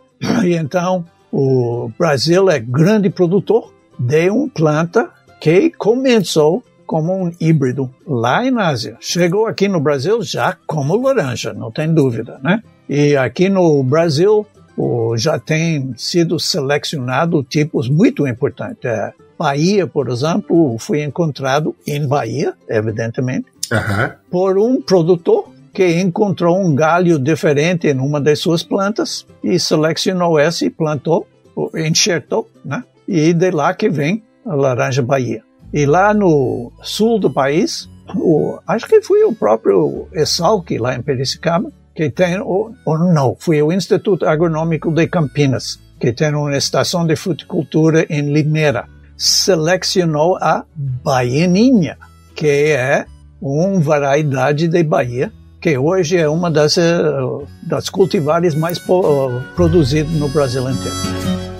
E 0.43 0.55
então, 0.55 1.05
o 1.31 1.91
Brasil 1.97 2.49
é 2.49 2.59
grande 2.59 3.09
produtor 3.09 3.73
de 3.99 4.29
uma 4.29 4.49
planta 4.49 5.09
que 5.39 5.69
começou 5.71 6.63
como 6.85 7.13
um 7.13 7.31
híbrido 7.39 7.89
lá 8.05 8.49
na 8.49 8.67
Ásia. 8.67 8.97
Chegou 8.99 9.47
aqui 9.47 9.67
no 9.67 9.79
Brasil 9.79 10.21
já 10.21 10.55
como 10.67 10.95
laranja, 10.95 11.53
não 11.53 11.71
tem 11.71 11.93
dúvida, 11.93 12.39
né? 12.43 12.61
E 12.87 13.15
aqui 13.17 13.49
no 13.49 13.83
Brasil 13.83 14.45
já 15.17 15.39
tem 15.39 15.93
sido 15.97 16.39
selecionado 16.39 17.43
tipos 17.43 17.89
muito 17.89 18.27
importantes. 18.27 18.85
É, 18.85 19.13
Bahia, 19.37 19.87
por 19.87 20.09
exemplo, 20.09 20.77
foi 20.79 21.03
encontrado 21.03 21.75
em 21.85 22.07
Bahia, 22.07 22.53
evidentemente, 22.69 23.47
uhum. 23.71 24.11
por 24.29 24.57
um 24.57 24.81
produtor 24.81 25.49
que 25.73 25.99
encontrou 25.99 26.57
um 26.57 26.73
galho 26.73 27.19
diferente 27.19 27.87
em 27.87 27.99
uma 27.99 28.21
das 28.21 28.39
suas 28.39 28.63
plantas 28.63 29.25
e 29.43 29.59
selecionou 29.59 30.39
esse, 30.39 30.69
plantou, 30.69 31.27
enxertou, 31.75 32.49
né? 32.63 32.83
E 33.07 33.33
de 33.33 33.51
lá 33.51 33.73
que 33.73 33.89
vem 33.89 34.23
a 34.45 34.55
laranja 34.55 35.01
Bahia. 35.01 35.43
E 35.75 35.85
lá 35.85 36.13
no 36.13 36.71
sul 36.81 37.19
do 37.19 37.29
país, 37.29 37.89
o, 38.15 38.57
acho 38.65 38.87
que 38.87 39.01
foi 39.01 39.25
o 39.25 39.35
próprio 39.35 40.07
Exalc, 40.13 40.71
lá 40.79 40.95
em 40.95 41.01
Piracicaba, 41.01 41.69
que 41.93 42.09
tem, 42.09 42.39
ou, 42.39 42.73
ou 42.85 42.97
não, 42.97 43.35
foi 43.37 43.61
o 43.61 43.73
Instituto 43.73 44.25
Agronômico 44.25 44.89
de 44.89 45.05
Campinas, 45.07 45.77
que 45.99 46.13
tem 46.13 46.33
uma 46.33 46.55
estação 46.55 47.05
de 47.05 47.17
fruticultura 47.17 48.05
em 48.09 48.31
Limeira, 48.31 48.85
selecionou 49.17 50.37
a 50.37 50.63
baianinha, 50.73 51.97
que 52.33 52.71
é 52.71 53.05
uma 53.41 53.77
variedade 53.81 54.69
de 54.69 54.81
Bahia, 54.81 55.29
que 55.61 55.77
hoje 55.77 56.15
é 56.15 56.29
uma 56.29 56.49
das, 56.49 56.77
eh, 56.77 57.03
das 57.63 57.89
cultivares 57.89 58.55
mais 58.55 58.79
produzidas 59.55 60.13
no 60.13 60.29
Brasil 60.29 60.69
inteiro. 60.69 61.54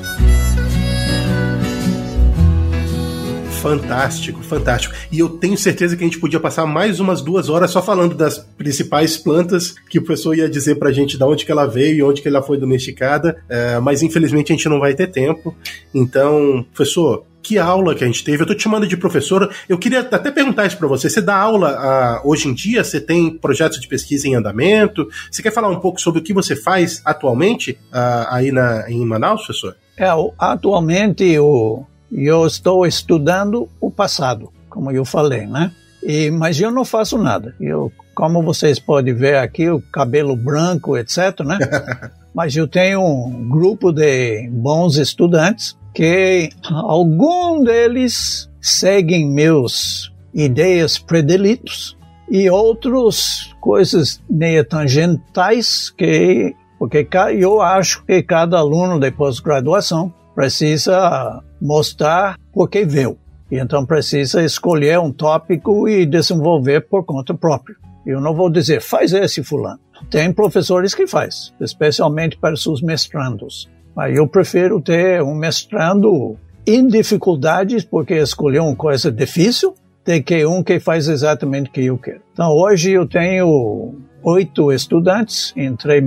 Fantástico, 3.66 4.44
fantástico. 4.44 4.94
E 5.12 5.18
eu 5.18 5.28
tenho 5.28 5.58
certeza 5.58 5.98
que 5.98 6.04
a 6.04 6.06
gente 6.06 6.20
podia 6.20 6.40
passar 6.40 6.68
mais 6.68 7.00
umas 7.00 7.20
duas 7.20 7.50
horas 7.50 7.72
só 7.72 7.82
falando 7.82 8.14
das 8.14 8.38
principais 8.38 9.18
plantas 9.18 9.74
que 9.90 9.98
o 9.98 10.04
professor 10.04 10.38
ia 10.38 10.48
dizer 10.48 10.76
pra 10.76 10.92
gente 10.92 11.18
de 11.18 11.24
onde 11.24 11.44
que 11.44 11.52
ela 11.52 11.66
veio 11.66 11.96
e 11.96 12.04
onde 12.04 12.22
que 12.22 12.28
ela 12.28 12.44
foi 12.44 12.60
domesticada, 12.60 13.44
é, 13.50 13.80
mas 13.80 14.04
infelizmente 14.04 14.54
a 14.54 14.56
gente 14.56 14.70
não 14.70 14.80
vai 14.80 14.94
ter 14.94 15.08
tempo. 15.08 15.56
Então, 15.92 16.64
professor, 16.76 17.26
que 17.42 17.58
aula 17.58 17.96
que 17.96 18.04
a 18.04 18.08
gente 18.08 18.24
teve. 18.24 18.44
Eu 18.44 18.46
tô 18.46 18.54
te 18.54 18.62
chamando 18.62 18.86
de 18.86 18.96
professora. 18.96 19.50
Eu 19.68 19.80
queria 19.80 20.02
até 20.02 20.30
perguntar 20.30 20.68
isso 20.68 20.78
para 20.78 20.88
você. 20.88 21.10
Você 21.10 21.20
dá 21.20 21.36
aula 21.36 22.22
uh, 22.24 22.30
hoje 22.30 22.48
em 22.48 22.54
dia? 22.54 22.84
Você 22.84 23.02
tem 23.02 23.36
projetos 23.36 23.80
de 23.80 23.88
pesquisa 23.88 24.28
em 24.28 24.36
andamento? 24.36 25.08
Você 25.32 25.42
quer 25.42 25.52
falar 25.52 25.70
um 25.70 25.80
pouco 25.80 26.00
sobre 26.00 26.20
o 26.20 26.24
que 26.24 26.34
você 26.34 26.56
faz 26.56 27.02
atualmente 27.04 27.72
uh, 27.72 28.28
aí 28.30 28.52
na, 28.52 28.88
em 28.92 29.04
Manaus, 29.04 29.44
professor? 29.44 29.76
É, 29.98 30.10
atualmente 30.38 31.40
o, 31.40 31.84
eu 32.12 32.46
estou 32.46 32.86
estudando 32.86 33.68
o 33.80 33.90
passado, 33.90 34.52
como 34.70 34.92
eu 34.92 35.06
falei, 35.06 35.46
né? 35.46 35.72
E, 36.04 36.30
mas 36.30 36.60
eu 36.60 36.72
não 36.72 36.86
faço 36.86 37.18
nada. 37.18 37.56
Eu, 37.60 37.92
como 38.14 38.44
vocês 38.44 38.80
podem 38.80 39.14
ver 39.14 39.38
aqui, 39.38 39.70
o 39.70 39.82
cabelo 39.82 40.36
branco, 40.36 40.98
etc, 40.98 41.40
né? 41.44 41.58
mas 42.34 42.56
eu 42.56 42.68
tenho 42.68 43.02
um 43.02 43.50
grupo 43.50 43.92
de 43.92 44.48
bons 44.50 44.98
estudantes 44.98 45.78
que 45.94 46.50
algum 46.70 47.64
deles 47.64 48.50
seguem 48.62 49.30
meus 49.30 50.14
ideias 50.34 51.00
predelitos 51.00 51.98
e 52.30 52.50
outros 52.50 53.56
coisas 53.62 54.22
meio 54.30 54.66
tangentais 54.66 55.90
que 55.90 56.54
porque 56.78 57.08
eu 57.40 57.62
acho 57.62 58.04
que 58.04 58.22
cada 58.22 58.58
aluno 58.58 59.00
de 59.00 59.10
pós-graduação 59.12 60.14
precisa 60.36 61.42
mostrar 61.62 62.38
porque 62.54 62.86
viu. 62.86 63.18
E 63.50 63.58
então 63.58 63.86
precisa 63.86 64.44
escolher 64.44 65.00
um 65.00 65.12
tópico 65.12 65.88
e 65.88 66.06
desenvolver 66.06 66.82
por 66.82 67.04
conta 67.06 67.34
própria. 67.34 67.76
Eu 68.06 68.20
não 68.20 68.36
vou 68.36 68.50
dizer, 68.50 68.82
faz 68.82 69.14
esse 69.14 69.44
fulano. 69.44 69.80
Tem 70.10 70.32
professores 70.32 70.94
que 70.94 71.08
faz, 71.08 71.54
especialmente 71.60 72.38
para 72.38 72.56
seus 72.56 72.82
mestrandos. 72.82 73.70
Mas 73.96 74.16
eu 74.16 74.28
prefiro 74.28 74.82
ter 74.82 75.24
um 75.24 75.34
mestrando 75.34 76.38
em 76.68 76.86
dificuldades, 76.88 77.84
porque 77.84 78.16
escolheu 78.16 78.66
uma 78.66 78.76
coisa 78.76 79.12
difícil, 79.12 79.74
do 80.04 80.24
que 80.24 80.46
um 80.46 80.62
que 80.62 80.80
faz 80.80 81.08
exatamente 81.08 81.70
o 81.70 81.72
que 81.72 81.86
eu 81.86 81.98
quero. 81.98 82.22
Então 82.34 82.52
hoje 82.52 82.92
eu 82.92 83.08
tenho 83.08 83.96
oito 84.24 84.72
estudantes, 84.72 85.54
entre 85.56 86.02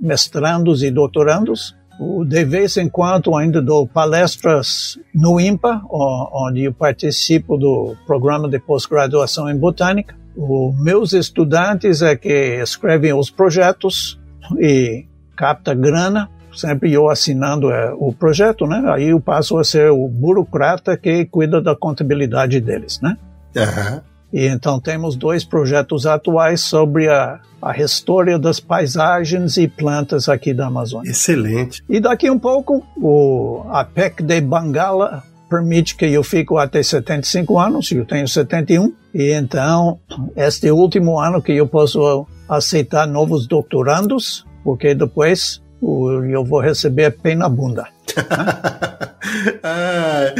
mestrandos 0.00 0.82
e 0.82 0.90
doutorandos, 0.90 1.76
de 2.26 2.44
vez 2.44 2.76
em 2.78 2.88
quando 2.88 3.36
ainda 3.36 3.60
dou 3.60 3.86
palestras 3.86 4.98
no 5.14 5.38
IMPA, 5.38 5.82
onde 5.90 6.64
eu 6.64 6.72
participo 6.72 7.58
do 7.58 7.94
programa 8.06 8.48
de 8.48 8.58
pós-graduação 8.58 9.50
em 9.50 9.56
botânica. 9.56 10.14
Os 10.34 10.80
meus 10.80 11.12
estudantes 11.12 12.00
é 12.00 12.16
que 12.16 12.60
escrevem 12.62 13.12
os 13.12 13.30
projetos 13.30 14.18
e 14.58 15.04
capta 15.36 15.74
grana, 15.74 16.30
sempre 16.54 16.92
eu 16.92 17.10
assinando 17.10 17.70
é, 17.70 17.92
o 17.94 18.12
projeto, 18.12 18.66
né? 18.66 18.82
Aí 18.86 19.08
eu 19.10 19.20
passo 19.20 19.58
a 19.58 19.64
ser 19.64 19.90
o 19.90 20.08
burocrata 20.08 20.96
que 20.96 21.26
cuida 21.26 21.60
da 21.60 21.76
contabilidade 21.76 22.60
deles, 22.60 23.00
né? 23.00 23.16
Uhum. 23.56 24.00
E 24.32 24.46
então 24.46 24.80
temos 24.80 25.16
dois 25.16 25.44
projetos 25.44 26.06
atuais 26.06 26.60
sobre 26.60 27.08
a, 27.08 27.40
a 27.60 27.76
história 27.78 28.38
das 28.38 28.60
paisagens 28.60 29.56
e 29.56 29.66
plantas 29.66 30.28
aqui 30.28 30.54
da 30.54 30.66
Amazônia. 30.66 31.10
Excelente. 31.10 31.82
E 31.88 32.00
daqui 32.00 32.30
um 32.30 32.38
pouco, 32.38 32.86
o, 32.96 33.64
a 33.70 33.84
PEC 33.84 34.22
de 34.22 34.40
Bangala 34.40 35.22
permite 35.48 35.96
que 35.96 36.06
eu 36.06 36.22
fique 36.22 36.56
até 36.56 36.80
75 36.80 37.58
anos, 37.58 37.90
eu 37.90 38.06
tenho 38.06 38.28
71, 38.28 38.94
e 39.12 39.32
então 39.32 39.98
este 40.36 40.70
último 40.70 41.18
ano 41.18 41.42
que 41.42 41.52
eu 41.52 41.66
posso 41.66 42.24
aceitar 42.48 43.06
novos 43.06 43.48
doutorandos, 43.48 44.46
porque 44.62 44.94
depois 44.94 45.60
eu 45.82 46.44
vou 46.44 46.60
receber 46.60 47.10
pena 47.10 47.48
bunda. 47.48 47.88
ah, 49.62 50.34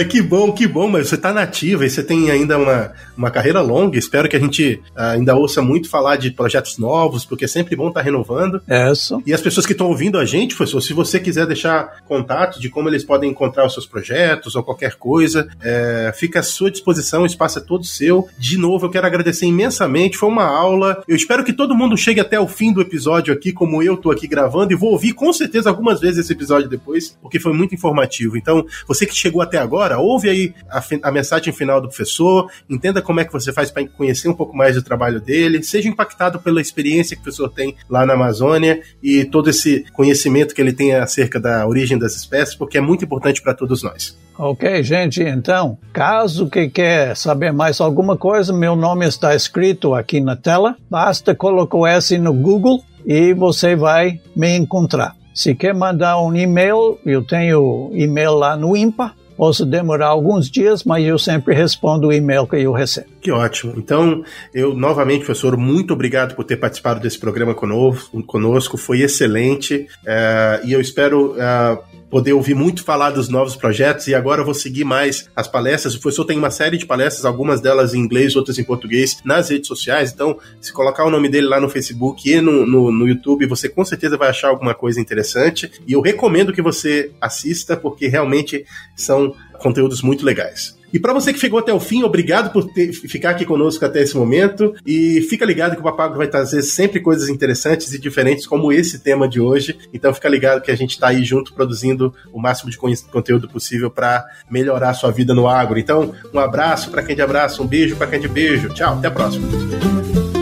ah, 0.00 0.04
que 0.04 0.20
bom, 0.20 0.52
que 0.52 0.66
bom, 0.66 0.88
mas 0.88 1.08
você 1.08 1.14
está 1.14 1.32
nativa 1.32 1.84
e 1.84 1.90
você 1.90 2.02
tem 2.02 2.30
ainda 2.30 2.58
uma, 2.58 2.92
uma 3.16 3.30
carreira 3.30 3.60
longa. 3.60 3.98
Espero 3.98 4.28
que 4.28 4.36
a 4.36 4.40
gente 4.40 4.80
ah, 4.96 5.12
ainda 5.12 5.34
ouça 5.34 5.62
muito 5.62 5.88
falar 5.88 6.16
de 6.16 6.30
projetos 6.30 6.78
novos, 6.78 7.24
porque 7.24 7.44
é 7.44 7.48
sempre 7.48 7.76
bom 7.76 7.88
estar 7.88 8.00
tá 8.00 8.04
renovando. 8.04 8.60
É 8.68 8.90
isso. 8.90 9.22
E 9.26 9.32
as 9.32 9.40
pessoas 9.40 9.66
que 9.66 9.72
estão 9.72 9.88
ouvindo 9.88 10.18
a 10.18 10.24
gente, 10.24 10.54
professor, 10.54 10.80
se 10.80 10.92
você 10.92 11.18
quiser 11.18 11.46
deixar 11.46 12.00
contato 12.06 12.60
de 12.60 12.68
como 12.68 12.88
eles 12.88 13.04
podem 13.04 13.30
encontrar 13.30 13.66
os 13.66 13.72
seus 13.72 13.86
projetos 13.86 14.54
ou 14.54 14.62
qualquer 14.62 14.94
coisa, 14.94 15.48
é, 15.62 16.12
fica 16.14 16.40
à 16.40 16.42
sua 16.42 16.70
disposição, 16.70 17.22
o 17.22 17.26
espaço 17.26 17.58
é 17.58 17.62
todo 17.62 17.84
seu. 17.84 18.28
De 18.38 18.58
novo, 18.58 18.86
eu 18.86 18.90
quero 18.90 19.06
agradecer 19.06 19.46
imensamente, 19.46 20.16
foi 20.16 20.28
uma 20.28 20.44
aula. 20.44 21.02
Eu 21.06 21.16
espero 21.16 21.44
que 21.44 21.52
todo 21.52 21.74
mundo 21.74 21.96
chegue 21.96 22.20
até 22.20 22.38
o 22.38 22.48
fim 22.48 22.72
do 22.72 22.80
episódio 22.80 23.32
aqui, 23.32 23.52
como 23.52 23.82
eu 23.82 23.94
estou 23.94 24.12
aqui 24.12 24.26
gravando, 24.26 24.72
e 24.72 24.76
vou 24.76 24.90
ouvir 24.90 25.12
com 25.12 25.32
certeza 25.32 25.68
algumas 25.68 26.00
vezes 26.00 26.18
esse 26.18 26.32
episódio 26.32 26.68
depois, 26.68 27.16
porque 27.20 27.38
foi 27.38 27.52
muito 27.52 27.74
informativo. 27.74 28.21
Então, 28.36 28.64
você 28.86 29.06
que 29.06 29.14
chegou 29.14 29.42
até 29.42 29.58
agora, 29.58 29.98
ouve 29.98 30.28
aí 30.28 30.54
a, 30.70 30.82
a 31.02 31.12
mensagem 31.12 31.52
final 31.52 31.80
do 31.80 31.88
professor, 31.88 32.50
entenda 32.68 33.02
como 33.02 33.20
é 33.20 33.24
que 33.24 33.32
você 33.32 33.52
faz 33.52 33.70
para 33.70 33.86
conhecer 33.86 34.28
um 34.28 34.34
pouco 34.34 34.56
mais 34.56 34.74
do 34.74 34.82
trabalho 34.82 35.20
dele, 35.20 35.62
seja 35.62 35.88
impactado 35.88 36.40
pela 36.40 36.60
experiência 36.60 37.16
que 37.16 37.20
o 37.20 37.24
professor 37.24 37.48
tem 37.48 37.76
lá 37.88 38.06
na 38.06 38.14
Amazônia 38.14 38.80
e 39.02 39.24
todo 39.24 39.50
esse 39.50 39.84
conhecimento 39.92 40.54
que 40.54 40.60
ele 40.60 40.72
tem 40.72 40.94
acerca 40.94 41.40
da 41.40 41.66
origem 41.66 41.98
das 41.98 42.14
espécies, 42.14 42.54
porque 42.54 42.78
é 42.78 42.80
muito 42.80 43.04
importante 43.04 43.42
para 43.42 43.54
todos 43.54 43.82
nós. 43.82 44.16
Ok, 44.38 44.82
gente, 44.82 45.22
então, 45.22 45.78
caso 45.92 46.48
que 46.48 46.68
quer 46.68 47.14
saber 47.16 47.52
mais 47.52 47.80
alguma 47.80 48.16
coisa, 48.16 48.52
meu 48.52 48.74
nome 48.74 49.06
está 49.06 49.34
escrito 49.34 49.94
aqui 49.94 50.20
na 50.20 50.34
tela, 50.34 50.76
basta 50.90 51.34
colocar 51.34 51.90
S 51.90 52.16
no 52.18 52.32
Google 52.32 52.82
e 53.04 53.34
você 53.34 53.76
vai 53.76 54.20
me 54.34 54.56
encontrar. 54.56 55.14
Se 55.34 55.54
quer 55.54 55.74
mandar 55.74 56.20
um 56.20 56.34
e-mail, 56.36 56.98
eu 57.04 57.22
tenho 57.22 57.90
e-mail 57.92 58.34
lá 58.34 58.56
no 58.56 58.76
IMPA. 58.76 59.12
Posso 59.36 59.64
demorar 59.64 60.08
alguns 60.08 60.50
dias, 60.50 60.84
mas 60.84 61.04
eu 61.04 61.18
sempre 61.18 61.54
respondo 61.54 62.08
o 62.08 62.12
e-mail 62.12 62.46
que 62.46 62.56
eu 62.56 62.72
recebo. 62.72 63.08
Que 63.20 63.32
ótimo. 63.32 63.74
Então, 63.76 64.22
eu 64.52 64.74
novamente, 64.74 65.24
professor, 65.24 65.56
muito 65.56 65.94
obrigado 65.94 66.34
por 66.34 66.44
ter 66.44 66.58
participado 66.58 67.00
desse 67.00 67.18
programa 67.18 67.54
conosco. 67.54 68.76
foi 68.76 69.00
excelente. 69.00 69.86
Uh, 70.04 70.66
e 70.66 70.72
eu 70.72 70.80
espero 70.80 71.32
uh, 71.32 71.82
poder 72.12 72.34
ouvir 72.34 72.54
muito 72.54 72.84
falar 72.84 73.10
dos 73.10 73.30
novos 73.30 73.56
projetos 73.56 74.06
e 74.06 74.14
agora 74.14 74.42
eu 74.42 74.44
vou 74.44 74.52
seguir 74.52 74.84
mais 74.84 75.30
as 75.34 75.48
palestras. 75.48 75.94
O 75.94 76.00
professor 76.00 76.26
tem 76.26 76.36
uma 76.36 76.50
série 76.50 76.76
de 76.76 76.84
palestras, 76.84 77.24
algumas 77.24 77.62
delas 77.62 77.94
em 77.94 78.00
inglês, 78.00 78.36
outras 78.36 78.58
em 78.58 78.64
português, 78.64 79.16
nas 79.24 79.48
redes 79.48 79.66
sociais. 79.66 80.12
Então, 80.12 80.38
se 80.60 80.74
colocar 80.74 81.06
o 81.06 81.10
nome 81.10 81.30
dele 81.30 81.46
lá 81.46 81.58
no 81.58 81.70
Facebook 81.70 82.30
e 82.30 82.38
no, 82.38 82.66
no, 82.66 82.92
no 82.92 83.08
YouTube, 83.08 83.46
você 83.46 83.66
com 83.66 83.82
certeza 83.82 84.18
vai 84.18 84.28
achar 84.28 84.48
alguma 84.48 84.74
coisa 84.74 85.00
interessante. 85.00 85.72
E 85.86 85.94
eu 85.94 86.02
recomendo 86.02 86.52
que 86.52 86.60
você 86.60 87.10
assista, 87.18 87.78
porque 87.78 88.08
realmente 88.08 88.66
são 88.94 89.34
conteúdos 89.58 90.02
muito 90.02 90.22
legais. 90.22 90.76
E 90.92 90.98
para 90.98 91.12
você 91.12 91.32
que 91.32 91.38
ficou 91.38 91.58
até 91.58 91.72
o 91.72 91.80
fim, 91.80 92.02
obrigado 92.02 92.52
por 92.52 92.70
ter, 92.72 92.92
ficar 92.92 93.30
aqui 93.30 93.44
conosco 93.44 93.84
até 93.84 94.02
esse 94.02 94.16
momento. 94.16 94.74
E 94.86 95.22
fica 95.22 95.44
ligado 95.44 95.74
que 95.74 95.80
o 95.80 95.84
Papago 95.84 96.16
vai 96.16 96.28
trazer 96.28 96.62
sempre 96.62 97.00
coisas 97.00 97.28
interessantes 97.28 97.92
e 97.92 97.98
diferentes, 97.98 98.46
como 98.46 98.72
esse 98.72 98.98
tema 98.98 99.28
de 99.28 99.40
hoje. 99.40 99.78
Então 99.92 100.12
fica 100.12 100.28
ligado 100.28 100.62
que 100.62 100.70
a 100.70 100.76
gente 100.76 100.90
está 100.90 101.08
aí 101.08 101.24
junto 101.24 101.54
produzindo 101.54 102.12
o 102.32 102.40
máximo 102.40 102.70
de 102.70 102.78
conteúdo 102.78 103.48
possível 103.48 103.90
para 103.90 104.24
melhorar 104.50 104.90
a 104.90 104.94
sua 104.94 105.10
vida 105.10 105.34
no 105.34 105.48
agro. 105.48 105.78
Então, 105.78 106.14
um 106.32 106.38
abraço 106.38 106.90
para 106.90 107.02
quem 107.02 107.16
de 107.16 107.22
abraço, 107.22 107.62
um 107.62 107.66
beijo 107.66 107.96
para 107.96 108.06
quem 108.06 108.20
de 108.20 108.28
beijo. 108.28 108.68
Tchau, 108.70 108.98
até 108.98 109.08
a 109.08 109.10
próxima. 109.10 110.41